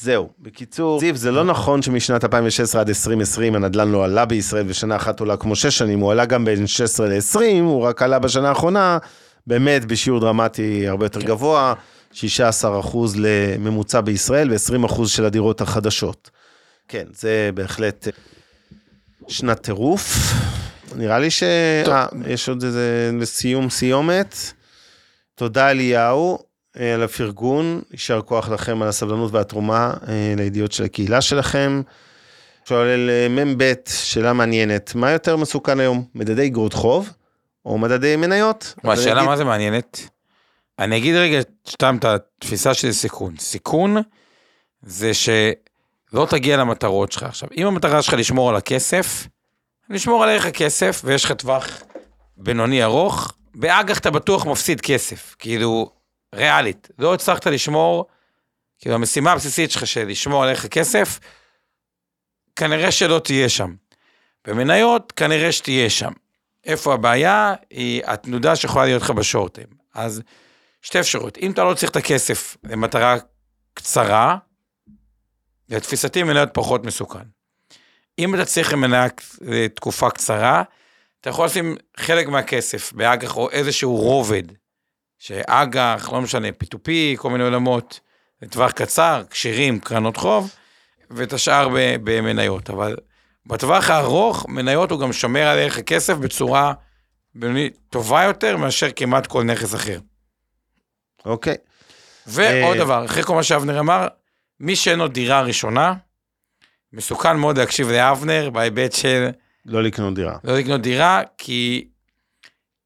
זהו, 0.00 0.28
בקיצור, 0.40 1.00
זיו, 1.00 1.16
זה 1.16 1.30
לא 1.30 1.44
נכון 1.44 1.82
שמשנת 1.82 2.24
2016 2.24 2.80
עד 2.80 2.88
2020 2.88 3.54
הנדל"ן 3.54 3.88
לא 3.88 4.04
עלה 4.04 4.24
בישראל 4.24 4.64
ושנה 4.68 4.96
אחת 4.96 5.20
עולה 5.20 5.36
כמו 5.36 5.56
שש 5.56 5.78
שנים, 5.78 6.00
הוא 6.00 6.12
עלה 6.12 6.24
גם 6.24 6.44
בין 6.44 6.66
16 6.66 7.08
ל-20, 7.08 7.40
הוא 7.60 7.82
רק 7.82 8.02
עלה 8.02 8.18
בשנה 8.18 8.48
האחרונה, 8.48 8.98
באמת 9.46 9.84
בשיעור 9.84 10.20
דרמטי 10.20 10.88
הרבה 10.88 11.06
יותר 11.06 11.20
גבוה, 11.20 11.74
16 12.12 12.80
אחוז 12.80 13.16
לממוצע 13.18 14.00
בישראל 14.00 14.52
ו-20 14.52 14.86
אחוז 14.86 15.10
של 15.10 15.24
הדירות 15.24 15.60
החדשות. 15.60 16.30
כן, 16.88 17.04
זה 17.12 17.50
בהחלט 17.54 18.08
שנת 19.28 19.58
טירוף. 19.58 20.32
נראה 20.96 21.18
לי 21.18 21.30
ש... 21.30 21.42
אה, 21.42 22.06
יש 22.26 22.48
עוד 22.48 22.64
איזה 22.64 23.10
לסיום 23.20 23.70
סיומת. 23.70 24.36
תודה 25.34 25.70
אליהו 25.70 26.38
אה, 26.80 26.94
על 26.94 27.02
הפרגון, 27.02 27.82
יישר 27.92 28.20
כוח 28.22 28.48
לכם 28.48 28.82
על 28.82 28.88
הסבלנות 28.88 29.32
והתרומה 29.32 29.94
אה, 30.08 30.34
לידיעות 30.36 30.72
של 30.72 30.84
הקהילה 30.84 31.20
שלכם. 31.20 31.82
שואל 32.64 33.10
אה, 33.10 33.44
מ"ב, 33.44 33.72
שאלה 33.86 34.32
מעניינת, 34.32 34.94
מה 34.94 35.10
יותר 35.10 35.36
מסוכן 35.36 35.80
היום, 35.80 36.04
מדדי 36.14 36.46
אגרות 36.46 36.72
חוב 36.72 37.10
או 37.66 37.78
מדדי 37.78 38.16
מניות? 38.16 38.74
מה, 38.84 38.92
השאלה 38.92 39.22
מה 39.22 39.36
זה 39.36 39.44
מעניינת? 39.44 40.08
אני 40.82 40.96
אגיד 40.96 41.14
רגע 41.14 41.40
סתם 41.68 41.96
את 41.98 42.04
התפיסה 42.04 42.74
של 42.74 42.92
סיכון. 42.92 43.36
סיכון 43.38 43.96
זה 44.82 45.14
שלא 45.14 46.26
תגיע 46.30 46.56
למטרות 46.56 47.12
שלך. 47.12 47.22
עכשיו, 47.22 47.48
אם 47.56 47.66
המטרה 47.66 48.02
שלך 48.02 48.14
לשמור 48.14 48.48
על 48.50 48.56
הכסף, 48.56 49.26
לשמור 49.90 50.22
על 50.22 50.28
ערך 50.28 50.46
הכסף, 50.46 51.00
ויש 51.04 51.24
לך 51.24 51.32
טווח 51.32 51.82
בינוני 52.36 52.82
ארוך, 52.82 53.32
באג"ח 53.54 53.98
אתה 53.98 54.10
בטוח 54.10 54.46
מפסיד 54.46 54.80
כסף. 54.80 55.36
כאילו, 55.38 55.90
ריאלית. 56.34 56.88
לא 56.98 57.14
הצלחת 57.14 57.46
לשמור, 57.46 58.06
כאילו 58.78 58.94
המשימה 58.94 59.32
הבסיסית 59.32 59.70
שלך 59.70 59.86
של 59.86 60.08
לשמור 60.08 60.42
על 60.42 60.48
ערך 60.48 60.64
הכסף, 60.64 61.20
כנראה 62.56 62.90
שלא 62.90 63.18
תהיה 63.18 63.48
שם. 63.48 63.74
במניות, 64.46 65.12
כנראה 65.16 65.52
שתהיה 65.52 65.90
שם. 65.90 66.12
איפה 66.64 66.94
הבעיה? 66.94 67.54
היא 67.70 68.02
התנודה 68.06 68.56
שיכולה 68.56 68.84
להיות 68.84 69.02
לך 69.02 69.10
בשורטים. 69.10 69.66
אז 69.94 70.22
שתי 70.82 71.00
אפשרויות. 71.00 71.38
אם 71.38 71.50
אתה 71.50 71.64
לא 71.64 71.74
צריך 71.74 71.90
את 71.90 71.96
הכסף 71.96 72.56
למטרה 72.64 73.16
קצרה, 73.74 74.36
לתפיסתי 75.68 76.22
מניות 76.22 76.48
פחות 76.52 76.84
מסוכן. 76.84 77.24
אם 78.18 78.34
אתה 78.34 78.44
צריך 78.44 78.72
למניה 78.72 79.06
לתקופה 79.40 80.10
קצרה, 80.10 80.62
אתה 81.20 81.30
יכול 81.30 81.46
לשים 81.46 81.76
חלק 81.96 82.28
מהכסף 82.28 82.92
באג"ח 82.92 83.36
או 83.36 83.50
איזשהו 83.50 83.96
רובד, 83.96 84.42
שאג"ח, 85.18 86.10
לא 86.12 86.20
משנה, 86.20 86.48
P2P, 86.48 87.16
כל 87.16 87.30
מיני 87.30 87.44
עולמות, 87.44 88.00
לטווח 88.42 88.70
קצר, 88.70 89.22
כשירים, 89.30 89.80
קרנות 89.80 90.16
חוב, 90.16 90.54
ואת 91.10 91.32
השאר 91.32 91.68
במניות. 92.04 92.70
אבל 92.70 92.96
בטווח 93.46 93.90
הארוך, 93.90 94.46
מניות 94.48 94.90
הוא 94.90 95.00
גם 95.00 95.12
שומר 95.12 95.46
על 95.46 95.58
ערך 95.58 95.78
הכסף 95.78 96.14
בצורה 96.14 96.72
טובה 97.90 98.22
יותר 98.22 98.56
מאשר 98.56 98.88
כמעט 98.96 99.26
כל 99.26 99.42
נכס 99.42 99.74
אחר. 99.74 99.98
אוקיי, 101.26 101.54
ועוד 102.26 102.76
אה, 102.76 102.84
דבר, 102.84 103.04
אחרי 103.04 103.22
כל 103.22 103.34
מה 103.34 103.42
שאבנר 103.42 103.80
אמר, 103.80 104.08
מי 104.60 104.76
שאין 104.76 104.98
לו 104.98 105.08
דירה 105.08 105.42
ראשונה, 105.42 105.94
מסוכן 106.92 107.36
מאוד 107.36 107.58
להקשיב 107.58 107.90
לאבנר 107.90 108.50
בהיבט 108.50 108.92
של 108.92 109.28
לא 109.66 109.82
לקנות 109.82 110.14
דירה. 110.14 110.36
לא 110.44 110.58
לקנות 110.58 110.80
דירה, 110.80 111.22
כי 111.38 111.88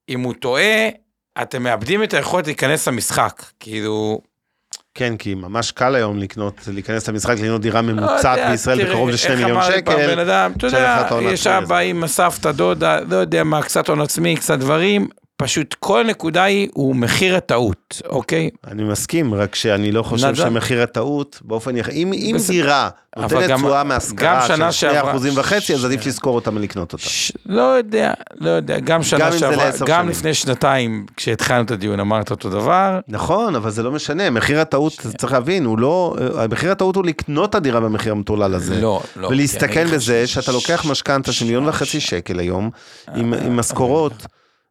אם 0.09 0.21
הוא 0.21 0.35
טועה, 0.35 0.89
אתם 1.43 1.63
מאבדים 1.63 2.03
את 2.03 2.15
היכולת 2.15 2.47
להיכנס 2.47 2.89
למשחק. 2.89 3.43
כאילו, 3.61 4.21
כן, 4.95 5.17
כי 5.17 5.35
ממש 5.35 5.73
קל 5.73 5.95
היום 5.95 6.19
לקנות, 6.19 6.61
להיכנס 6.73 7.09
למשחק, 7.09 7.35
לקנות 7.39 7.61
דירה 7.61 7.83
לא 7.83 7.93
ממוצעת 7.93 8.39
יודע, 8.39 8.51
בישראל 8.51 8.79
תראה, 8.79 8.91
בקרוב 8.91 9.09
לשני 9.09 9.31
איך 9.31 9.41
מיליון 9.41 9.57
אמר 9.57 9.69
לי 9.69 9.83
פעם 9.83 9.97
בן 9.97 10.11
שקל. 10.11 10.21
אדם, 10.21 10.53
אתה 10.57 10.67
יודע, 10.67 11.07
יש 11.23 11.47
אבא, 11.47 11.79
אמא, 11.79 12.07
סבתא, 12.07 12.53
דודה, 12.53 13.01
לא 13.01 13.17
יודע 13.17 13.45
מה, 13.45 13.63
קצת 13.63 13.89
הון 13.89 14.01
עצמי, 14.01 14.37
קצת 14.37 14.59
דברים, 14.59 15.09
פשוט 15.39 15.75
כל 15.81 16.01
הנקודה 16.01 16.43
היא, 16.45 16.69
הוא 16.75 16.97
מחיר 16.97 17.37
הטעות, 17.37 18.03
אוקיי? 18.09 18.51
אני 18.67 18.85
מסכים, 18.85 19.35
רק 19.35 19.55
שאני 19.55 19.93
לא 19.93 20.03
חושב 20.03 20.27
נדל"ן. 20.27 20.45
שמחיר 20.51 20.83
הטעות, 20.83 21.41
באופן 21.45 21.77
יחד, 21.77 21.93
אם, 21.93 22.13
אם 22.13 22.33
בסדר. 22.37 22.53
דירה 22.53 22.89
נותנת 23.17 23.49
גם- 23.49 23.59
תשואה 23.59 23.81
גם 23.81 23.89
מהשכרה 23.89 24.47
של 24.49 24.55
2 24.55 24.73
שעברה- 24.73 25.11
אחוזים 25.11 25.33
וחצי, 25.37 25.75
אז 25.75 25.81
ש- 25.81 25.85
עדיף 25.85 26.07
לזכור 26.07 26.35
אותה 26.35 26.51
מלקנות 26.51 26.93
אותה. 26.93 27.03
ש- 27.05 27.33
לא 27.47 27.63
יודע, 27.63 28.13
לא 28.41 28.51
יודע, 28.51 28.79
גם 28.79 29.03
שנה 29.03 29.31
זה 29.31 29.39
שעברה, 29.39 29.71
גם 29.87 29.87
שנים. 29.87 30.09
לפני 30.09 30.35
שנתיים, 30.35 31.07
כשהתחלנו 31.17 31.65
את 31.65 31.71
הדיון, 31.71 32.01
אמרת 32.01 32.31
אותו 32.31 32.51
דבר, 32.51 33.01
נכון, 33.09 33.55
אבל 33.55 33.71
זה 33.71 33.83
לא 33.83 33.93
משנה, 33.93 34.31
מחיר 34.31 34.61
הטעות, 34.61 34.93
צריך 35.19 35.33
להבין, 35.33 35.65
הוא 35.65 35.79
לא, 35.79 36.17
מחיר 36.51 36.71
הטעות 36.73 36.97
הוא 36.97 37.05
לקנות 37.07 37.51
את 37.51 37.55
הדירה 37.55 37.81
במחיר 37.81 38.13
המטורלל 38.13 38.55
הזה. 38.55 38.81
לא, 38.81 39.03
לא. 39.17 39.29
ולהסתכן 39.29 39.67
כי 39.73 39.83
אני 39.83 39.91
בזה 39.91 39.97
חושב- 40.25 40.27
שאתה 40.41 40.53
לוקח 40.53 40.87
משכנתה 40.91 41.33
של 41.33 41.45
מיליון 41.45 41.69
וחצי 41.69 42.01
שקל 42.01 42.39
היום, 42.39 42.71
עם 43.15 43.35
עם 43.35 43.57
משכורות 43.57 44.27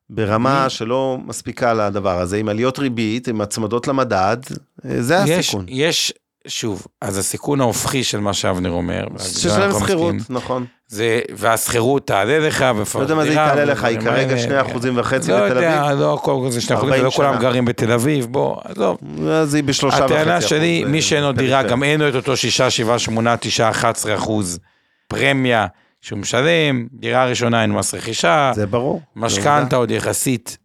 ברמה 0.10 0.70
שלא 0.70 1.18
מספיקה 1.26 1.74
לדבר 1.74 2.20
הזה, 2.20 2.38
עם 2.38 2.50
עליות 2.50 2.80
ריבית, 2.80 3.28
עם 3.28 3.42
הצמדות 3.42 3.88
למדד, 3.88 4.38
אה, 4.86 5.02
זה 5.02 5.16
יש, 5.26 5.40
הסיכון. 5.40 5.66
יש, 5.68 6.14
שוב, 6.48 6.88
אז 7.02 7.18
הסיכון 7.18 7.62
ההופכי 7.62 8.04
של 8.04 8.20
מה 8.20 8.34
שאבנר 8.34 8.72
אומר, 8.72 9.06
זה 9.16 9.40
ששלם 9.40 9.72
שכירות, 9.80 10.16
נכון. 10.30 10.66
זה, 10.88 11.22
והשכירות 11.36 12.08
תעלה 12.08 12.40
לך, 12.40 12.66
לא 12.96 13.02
יודע 13.02 13.16
מה 13.16 13.24
זה 13.24 13.32
יתעלה 13.32 13.66
לך, 13.66 13.84
היא 13.84 14.00
כרגע 14.00 14.38
שני 14.38 14.62
אחוזים 14.62 14.98
וחצי 14.98 15.32
לא 15.32 15.46
בתל 15.46 15.56
יודע, 15.56 15.88
אביב, 15.88 16.00
לא 16.00 16.14
הכל 16.14 16.48
זה 16.50 16.62
שני 16.62 16.76
אחוזים, 16.76 16.94
40 16.94 17.06
לא 17.06 17.12
כולם. 17.12 17.40
גרים 17.40 17.66
בתל 17.66 17.92
אביב, 17.92 18.26
בוא, 18.26 18.58
עזוב. 18.64 18.98
אז 19.30 19.54
היא 19.54 19.64
בשלושה 19.64 19.98
וחצי 19.98 20.14
הטענה 20.14 20.42
שלי, 20.42 20.84
אה, 20.84 20.90
מי 20.90 21.02
שאין 21.02 21.24
לו 21.24 21.32
דירה. 21.32 21.64
גם 21.64 21.84
אין 21.84 22.02
לו 22.02 22.10
את 22.10 22.16
אותו 22.16 22.38
6, 22.38 22.62
7, 22.62 23.00
8, 23.00 23.38
9, 23.38 23.70
11 23.70 24.16
אחוז 24.16 24.60
פרמיה 25.08 25.68
שהוא 26.06 26.20
משלם, 26.20 26.88
דירה 26.94 27.26
ראשונה 27.26 27.62
אין 27.62 27.72
מס 27.72 27.94
רכישה, 27.94 28.52
זה 28.56 28.66
ברור. 28.66 29.02
משכנתה 29.16 29.76
עוד 29.76 29.92
יחסית 29.92 30.58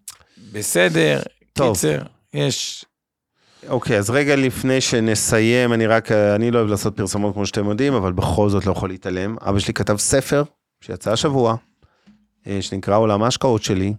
בסדר, 0.53 1.21
טוב. 1.53 1.75
קיצר, 1.75 2.03
יש, 2.35 2.85
אוקיי, 3.69 3.99
אז 3.99 4.11
רגע 4.11 4.37
לפני 4.37 4.81
שנסיים, 4.81 5.73
אני 5.73 5.87
רק, 5.87 6.13
אני 6.13 6.51
לא 6.51 6.59
אוהב 6.59 6.71
לעשות 6.71 6.97
פרסומות 6.97 7.35
כמו 7.35 7.47
שאתם 7.47 7.69
יודעים, 7.69 7.95
אבל 7.95 8.13
בכל 8.13 8.49
זאת 8.49 8.67
לא 8.67 8.73
יכול 8.73 8.89
להתעלם. 8.89 9.37
אבא 9.41 9.59
שלי 9.59 9.75
כתב 9.75 9.97
ספר 9.97 10.43
שיצא 10.81 11.13
השבוע, 11.13 11.57
אה, 12.47 12.59
שנקרא 12.61 12.97
עולם 12.97 13.23
ההשקעות 13.23 13.63
שלי. 13.63 13.95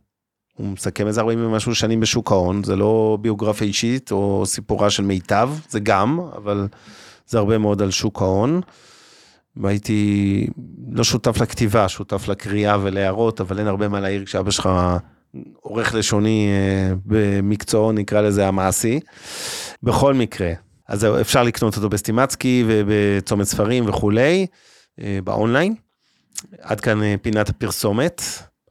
הוא 0.58 0.68
מסכם 0.68 1.08
איזה 1.08 1.22
40 1.22 1.46
ומשהו 1.46 1.76
שנים 1.76 2.00
בשוק 2.00 2.32
ההון, 2.32 2.64
זה 2.64 2.76
לא 2.76 3.18
ביוגרפיה 3.22 3.68
אישית 3.68 4.12
או 4.12 4.44
סיפורה 4.46 4.90
של 4.90 5.04
מיטב, 5.04 5.50
זה 5.70 5.80
גם, 5.80 6.20
אבל 6.36 6.68
זה 7.28 7.38
הרבה 7.38 7.58
מאוד 7.58 7.82
על 7.82 7.92
שוק 7.92 8.22
ההון. 8.22 8.62
והייתי 9.58 10.48
לא 10.92 11.04
שותף 11.04 11.42
לכתיבה, 11.42 11.90
שותף 11.90 12.28
לקריאה 12.28 12.78
ולהערות, 12.82 13.42
אבל 13.42 13.60
אין 13.60 13.68
הרבה 13.68 13.88
מה 13.88 14.00
להעיר 14.00 14.26
כשאבא 14.26 14.52
שלך 14.52 14.70
עורך 15.62 15.94
לשוני 15.96 16.50
אה, 16.50 16.94
במקצועו, 17.06 17.92
נקרא 17.92 18.22
לזה 18.22 18.48
המעשי. 18.48 19.00
בכל 19.84 20.14
מקרה, 20.14 20.52
אז 20.88 21.06
אפשר 21.22 21.44
לקנות 21.44 21.76
אותו 21.76 21.90
בסטימצקי 21.90 22.64
ובצומת 22.68 23.46
ספרים 23.46 23.90
וכולי, 23.90 24.48
אה, 25.02 25.20
באונליין. 25.24 25.76
עד 26.62 26.82
כאן 26.82 27.04
אה, 27.04 27.16
פינת 27.22 27.50
הפרסומת, 27.50 28.22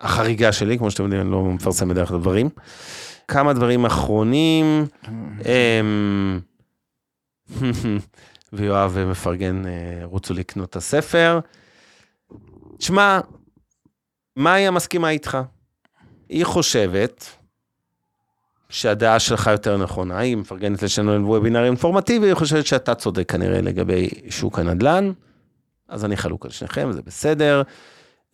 החריגה 0.00 0.52
שלי, 0.52 0.78
כמו 0.78 0.90
שאתם 0.90 1.02
יודעים, 1.04 1.22
אני 1.22 1.30
לא 1.30 1.44
מפרסם 1.44 1.88
בדרך 1.88 2.08
כלל 2.08 2.18
דברים. 2.18 2.48
כמה 3.28 3.52
דברים 3.52 3.84
אחרונים. 3.84 4.86
ויואב 8.52 8.98
מפרגן, 9.06 9.66
אה, 9.66 10.00
רוצו 10.04 10.34
לקנות 10.34 10.70
את 10.70 10.76
הספר. 10.76 11.40
תשמע, 12.78 13.20
מאיה 14.36 14.70
מסכימה 14.70 15.10
איתך. 15.10 15.38
היא 16.28 16.44
חושבת 16.44 17.26
שהדעה 18.68 19.18
שלך 19.18 19.46
יותר 19.46 19.76
נכונה, 19.76 20.18
היא 20.18 20.36
מפרגנת 20.36 20.82
לשנו 20.82 21.26
וובינר 21.28 21.64
אינפורמטיבי, 21.64 22.26
היא 22.26 22.34
חושבת 22.34 22.66
שאתה 22.66 22.94
צודק 22.94 23.32
כנראה 23.32 23.60
לגבי 23.60 24.08
שוק 24.30 24.58
הנדל"ן, 24.58 25.12
אז 25.88 26.04
אני 26.04 26.16
חלוק 26.16 26.44
על 26.44 26.50
שניכם, 26.50 26.92
זה 26.92 27.02
בסדר. 27.02 27.62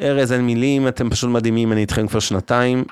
ארז, 0.00 0.32
אין 0.32 0.40
מילים, 0.40 0.88
אתם 0.88 1.10
פשוט 1.10 1.30
מדהימים, 1.30 1.72
אני 1.72 1.80
איתכם 1.80 2.06
כבר 2.06 2.20
שנתיים. 2.20 2.84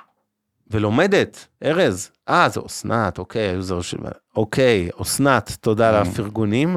ולומדת, 0.70 1.46
ארז, 1.64 2.10
אה, 2.28 2.48
זה 2.48 2.60
אסנת, 2.66 3.18
אוקיי, 3.18 3.56
של... 3.80 3.98
אוקיי, 4.36 4.88
אסנת, 5.02 5.56
תודה 5.60 5.88
על 5.88 5.94
הפרגונים. 5.94 6.76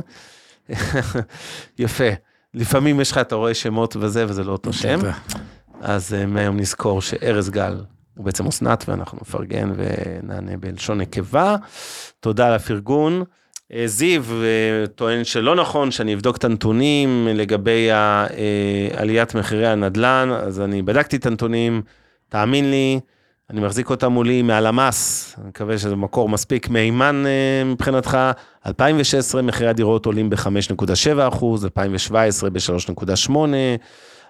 יפה. 1.80 2.10
לפעמים 2.54 3.00
יש 3.00 3.12
לך, 3.12 3.18
אתה 3.18 3.36
רואה 3.36 3.54
שמות 3.54 3.96
וזה, 3.96 4.26
וזה 4.28 4.44
לא 4.44 4.52
אותו 4.52 4.74
שם. 4.74 5.00
אז 5.82 6.14
uh, 6.14 6.26
מהיום 6.26 6.58
נזכור 6.58 7.02
שארז 7.02 7.50
גל 7.50 7.82
הוא 8.16 8.26
בעצם 8.26 8.48
אסנת, 8.48 8.84
ואנחנו 8.88 9.18
נפרגן 9.22 9.72
ונענה 9.76 10.58
בלשון 10.58 11.02
נקבה. 11.02 11.56
תודה 12.20 12.48
על 12.48 12.54
הפרגון. 12.54 13.24
אה, 13.74 13.88
זיו 13.88 14.24
אה, 14.24 14.88
טוען 14.88 15.24
שלא 15.24 15.56
נכון 15.56 15.92
שאני 15.92 16.14
אבדוק 16.14 16.38
את 16.38 16.44
הנתונים 16.44 17.28
לגבי 17.34 17.90
עליית 18.98 19.36
מחירי 19.36 19.68
הנדל"ן, 19.68 20.30
אז 20.32 20.62
אני 20.62 20.82
בדקתי 20.82 21.16
את 21.16 21.26
הנתונים, 21.26 21.82
תאמין 22.30 22.72
לי, 22.72 23.00
אני 23.50 23.62
מחזיק 23.62 23.90
אותם 23.90 24.12
מולי 24.12 24.42
מהלמ"ס, 24.42 25.34
אני 25.38 25.48
מקווה 25.48 25.78
שזה 25.78 25.96
מקור 25.96 26.30
מספיק 26.30 26.70
מהימן 26.70 27.24
מבחינתך. 27.66 28.18
2016 28.66 29.42
מחירי 29.42 29.70
הדירות 29.70 30.06
עולים 30.06 30.30
ב-5.7 30.30 31.28
אחוז, 31.28 31.66
2017 31.66 32.50
ב-3.8, 32.50 33.32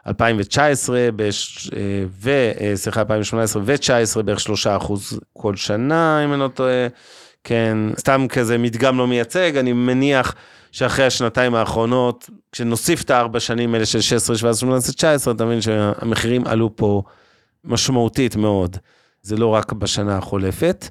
2019 0.07 1.09
בש... 1.15 1.69
ו... 2.07 2.31
סליחה, 2.75 2.99
2018 2.99 3.61
ו-2019 3.65 4.21
בערך 4.21 4.39
3 4.39 4.67
אחוז 4.67 5.19
כל 5.33 5.55
שנה, 5.55 6.25
אם 6.25 6.33
אני 6.33 6.39
לא 6.39 6.47
טועה. 6.47 6.87
כן, 7.43 7.77
סתם 7.99 8.25
כזה 8.29 8.57
מדגם 8.57 8.97
לא 8.97 9.07
מייצג, 9.07 9.57
אני 9.57 9.73
מניח 9.73 10.35
שאחרי 10.71 11.05
השנתיים 11.05 11.55
האחרונות, 11.55 12.29
כשנוסיף 12.51 13.03
את 13.03 13.09
הארבע 13.09 13.39
שנים 13.39 13.73
האלה 13.73 13.85
של 13.85 14.01
16, 14.01 14.37
17, 14.37 14.59
18, 14.59 14.93
19, 14.93 15.33
אתה 15.33 15.45
מבין 15.45 15.61
שהמחירים 15.61 16.47
עלו 16.47 16.75
פה 16.75 17.03
משמעותית 17.65 18.35
מאוד. 18.35 18.77
זה 19.21 19.37
לא 19.37 19.47
רק 19.47 19.73
בשנה 19.73 20.17
החולפת. 20.17 20.87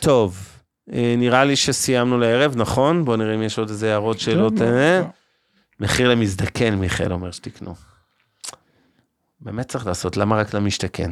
טוב, 0.00 0.48
אה, 0.92 1.14
נראה 1.18 1.44
לי 1.44 1.56
שסיימנו 1.56 2.18
לערב, 2.18 2.56
נכון? 2.56 3.04
בואו 3.04 3.16
נראה 3.16 3.34
אם 3.34 3.42
יש 3.42 3.58
עוד 3.58 3.68
איזה 3.68 3.90
הערות, 3.90 4.20
שאלות. 4.20 4.62
אה? 4.62 5.02
מחיר 5.80 6.08
למזדקן, 6.08 6.74
מיכאל 6.74 7.12
אומר 7.12 7.30
שתקנו. 7.30 7.74
באמת 9.40 9.68
צריך 9.68 9.86
לעשות, 9.86 10.16
למה 10.16 10.36
רק 10.36 10.54
למשתכן? 10.54 11.10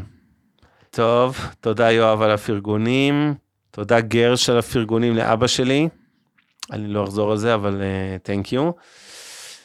טוב, 0.90 1.38
תודה 1.60 1.90
יואב 1.90 2.22
על 2.22 2.30
הפרגונים, 2.30 3.34
תודה 3.70 4.00
גרש 4.00 4.50
על 4.50 4.58
הפרגונים 4.58 5.16
לאבא 5.16 5.46
שלי. 5.46 5.88
אני 6.70 6.88
לא 6.88 7.04
אחזור 7.04 7.30
על 7.30 7.36
זה, 7.36 7.54
אבל 7.54 7.82
תנק 8.22 8.46
uh, 8.46 8.54
יו. 8.54 8.70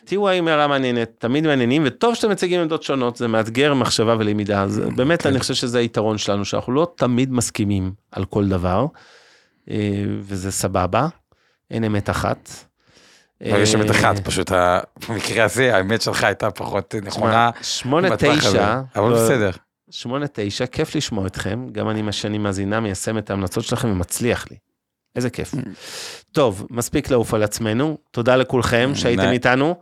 תראו 0.07 0.29
האם 0.29 0.47
הערה 0.47 0.67
מעניינת, 0.67 1.11
תמיד 1.17 1.47
מעניינים, 1.47 1.83
וטוב 1.85 2.15
שאתם 2.15 2.31
מציגים 2.31 2.61
עמדות 2.61 2.83
שונות, 2.83 3.15
זה 3.15 3.27
מאתגר 3.27 3.73
מחשבה 3.73 4.15
ולמידה, 4.19 4.63
אז 4.63 4.81
באמת 4.95 5.21
כן. 5.21 5.29
אני 5.29 5.39
חושב 5.39 5.53
שזה 5.53 5.79
היתרון 5.79 6.17
שלנו, 6.17 6.45
שאנחנו 6.45 6.73
לא 6.73 6.87
תמיד 6.95 7.31
מסכימים 7.31 7.91
על 8.11 8.25
כל 8.25 8.47
דבר, 8.47 8.85
אה, 9.69 10.03
וזה 10.21 10.51
סבבה, 10.51 11.07
אין 11.71 11.83
אמת 11.83 12.09
אחת. 12.09 12.49
יש 13.41 13.75
אמת 13.75 13.91
אחת, 13.91 14.19
פשוט 14.19 14.51
במקרה 15.09 15.43
הזה 15.43 15.75
האמת 15.75 16.01
שלך 16.01 16.23
הייתה 16.23 16.51
פחות 16.51 16.95
נכונה. 17.03 17.49
שמונה 17.61 18.17
תשע, 18.17 18.81
אבל 18.95 19.09
לא- 19.09 19.15
בסדר. 19.15 19.49
שמונה 19.89 20.25
תשע, 20.33 20.65
כיף 20.65 20.95
לשמוע 20.95 21.27
אתכם, 21.27 21.67
גם 21.71 21.89
אני 21.89 22.01
מה 22.01 22.11
שאני 22.11 22.37
מאזינה, 22.37 22.79
מיישם 22.79 23.17
את 23.17 23.29
ההמלצות 23.29 23.63
שלכם 23.63 23.91
ומצליח 23.91 24.45
לי. 24.51 24.57
איזה 25.15 25.29
כיף. 25.29 25.53
Mm. 25.53 25.57
טוב, 26.31 26.67
מספיק 26.69 27.09
לעוף 27.11 27.33
על 27.33 27.43
עצמנו, 27.43 27.97
תודה 28.11 28.35
לכולכם 28.35 28.91
שהייתם 28.95 29.31
איתנו. 29.31 29.75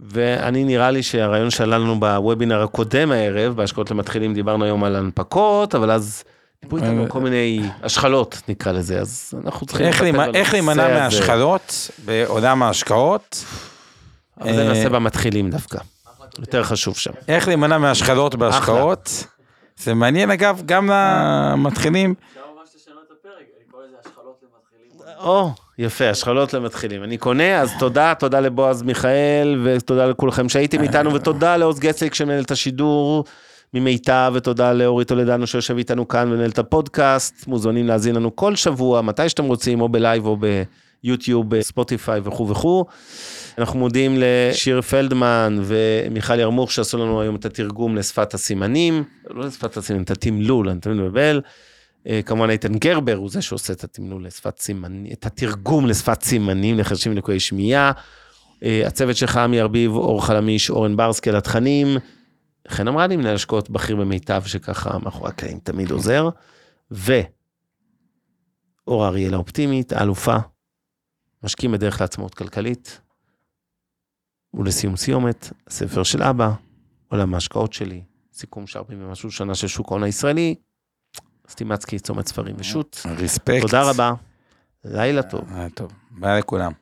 ואני 0.00 0.64
נראה 0.64 0.90
לי 0.90 1.02
שהרעיון 1.02 1.50
שעלה 1.50 1.78
לנו 1.78 2.00
בוובינר 2.00 2.62
הקודם 2.62 3.12
הערב, 3.12 3.56
בהשקעות 3.56 3.90
למתחילים 3.90 4.34
דיברנו 4.34 4.64
היום 4.64 4.84
על 4.84 4.96
הנפקות, 4.96 5.74
אבל 5.74 5.90
אז 5.90 6.24
דיברו 6.62 6.78
איתנו 6.78 7.02
אה, 7.02 7.08
כל 7.08 7.20
מיני 7.20 7.62
השחלות 7.82 8.42
נקרא 8.48 8.72
לזה, 8.72 9.00
אז 9.00 9.34
אנחנו 9.44 9.66
צריכים... 9.66 9.86
איך 10.34 10.52
להימנע 10.52 10.88
מהשחלות 10.88 11.90
בעולם 12.04 12.62
ההשקעות? 12.62 13.44
אבל 14.40 14.54
זה 14.54 14.68
נעשה 14.68 14.88
במתחילים 14.88 15.50
דווקא, 15.50 15.78
יותר 16.38 16.64
חשוב 16.64 16.96
שם. 16.96 17.12
איך 17.28 17.48
להימנע 17.48 17.78
מהשחלות 17.78 18.34
בהשקעות? 18.34 19.26
זה 19.76 19.94
מעניין 19.94 20.30
אגב 20.30 20.62
גם 20.66 20.90
למתחילים. 20.90 22.14
או, 25.18 25.50
יפה, 25.78 26.10
השחלות 26.10 26.54
למתחילים. 26.54 27.04
אני 27.04 27.18
קונה, 27.18 27.60
אז 27.60 27.70
תודה, 27.78 28.14
תודה 28.18 28.40
לבועז 28.40 28.82
מיכאל, 28.82 29.60
ותודה 29.64 30.06
לכולכם 30.06 30.48
שהייתם 30.48 30.82
איתנו, 30.82 31.14
ותודה 31.14 31.56
לעוז 31.56 31.78
גצליק 31.78 32.14
שמנהל 32.14 32.42
את 32.42 32.50
השידור 32.50 33.24
ממיטב, 33.74 34.32
ותודה 34.34 34.72
לאורית 34.72 35.08
טולדנו 35.08 35.46
שיושב 35.46 35.76
איתנו 35.76 36.08
כאן 36.08 36.32
ומנהל 36.32 36.50
את 36.50 36.58
הפודקאסט. 36.58 37.46
מוזמנים 37.46 37.86
להאזין 37.86 38.14
לנו 38.14 38.36
כל 38.36 38.56
שבוע, 38.56 39.00
מתי 39.00 39.28
שאתם 39.28 39.44
רוצים, 39.44 39.80
או 39.80 39.88
ב 39.88 39.96
live 39.96 40.26
או 40.26 40.36
ביוטיוב, 41.02 41.50
בספוטיפיי 41.50 42.20
וכו' 42.24 42.48
וכו'. 42.48 42.84
אנחנו 43.58 43.78
מודים 43.78 44.18
לשיר 44.18 44.82
פלדמן 44.82 45.58
ומיכל 45.62 46.38
ירמוך 46.38 46.72
שעשו 46.72 46.98
לנו 46.98 47.20
היום 47.20 47.36
את 47.36 47.44
התרגום 47.44 47.96
לשפת 47.96 48.34
הסימנים, 48.34 49.04
לא 49.30 49.46
לשפת 49.46 49.76
הסימנים, 49.76 50.02
את 50.02 50.10
התמלול, 50.10 50.68
אני 50.68 50.80
תמיד 50.80 50.96
מבלבל. 50.96 51.40
אה, 52.06 52.20
כמובן 52.22 52.50
איתן 52.50 52.74
גרבר 52.74 53.14
הוא 53.14 53.30
זה 53.30 53.42
שעושה 53.42 53.72
את 53.72 53.84
התמלול 53.84 54.26
לשפת 54.26 54.58
סימנים, 54.58 55.12
את 55.12 55.26
התרגום 55.26 55.86
לשפת 55.86 56.22
סימנים 56.22 56.78
לחרשים 56.78 57.12
ולקויי 57.12 57.40
שמיעה. 57.40 57.92
אה, 58.62 58.86
הצוות 58.86 59.16
שלך, 59.16 59.36
עמי 59.36 59.60
ארביב, 59.60 59.92
אור 59.92 60.26
חלמיש, 60.26 60.70
אורן 60.70 60.96
ברסקי 60.96 61.30
על 61.30 61.36
התכנים. 61.36 61.88
חן 62.68 62.88
אמרה 62.88 63.06
לי, 63.06 63.16
מנהל 63.16 63.34
השקעות 63.34 63.70
בכיר 63.70 63.96
במיטב, 63.96 64.42
שככה 64.46 64.98
מאחורי 64.98 65.30
הקלעים 65.30 65.58
תמיד 65.58 65.90
עוזר. 65.90 66.28
ו... 66.92 67.12
אור 68.86 69.06
אריאל 69.06 69.34
האופטימית, 69.34 69.92
האלופה, 69.92 70.36
משקיעים 71.42 71.72
בדרך 71.72 72.00
לעצמאות 72.00 72.34
כלכלית. 72.34 73.00
ולסיום 74.54 74.96
סיומת, 74.96 75.50
הספר 75.66 76.02
של 76.02 76.22
אבא, 76.22 76.52
עולם 77.08 77.34
ההשקעות 77.34 77.72
שלי, 77.72 78.02
סיכום 78.32 78.66
של 78.66 78.78
40 78.78 79.02
ומשהו 79.02 79.30
שנה 79.30 79.54
של 79.54 79.68
שוק 79.68 79.86
ההון 79.90 80.02
הישראלי, 80.02 80.54
סטימצקי, 81.48 81.98
צומת 81.98 82.26
ספרים 82.26 82.54
ושות'. 82.58 83.06
ריספקט. 83.18 83.60
תודה 83.60 83.82
רבה. 83.82 84.12
לילה 84.84 85.22
טוב. 85.22 85.40
לילה 85.54 85.68
טוב. 85.68 85.92
ביי 86.10 86.38
לכולם. 86.38 86.72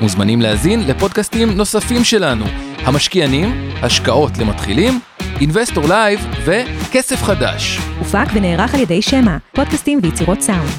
מוזמנים 0.00 0.40
להזין 0.40 0.80
לפודקאסטים 0.86 1.50
נוספים 1.50 2.04
שלנו, 2.04 2.44
המשקיענים, 2.78 3.70
השקעות 3.82 4.38
למתחילים, 4.38 5.00
Investor 5.40 5.84
Live 5.88 6.20
וכסף 6.44 7.22
חדש. 7.22 7.78
הופק 7.98 8.26
ונערך 8.34 8.74
על 8.74 8.80
ידי 8.80 9.02
שמע, 9.02 9.36
פודקאסטים 9.54 10.00
ויצירות 10.02 10.40
סאונד. 10.40 10.70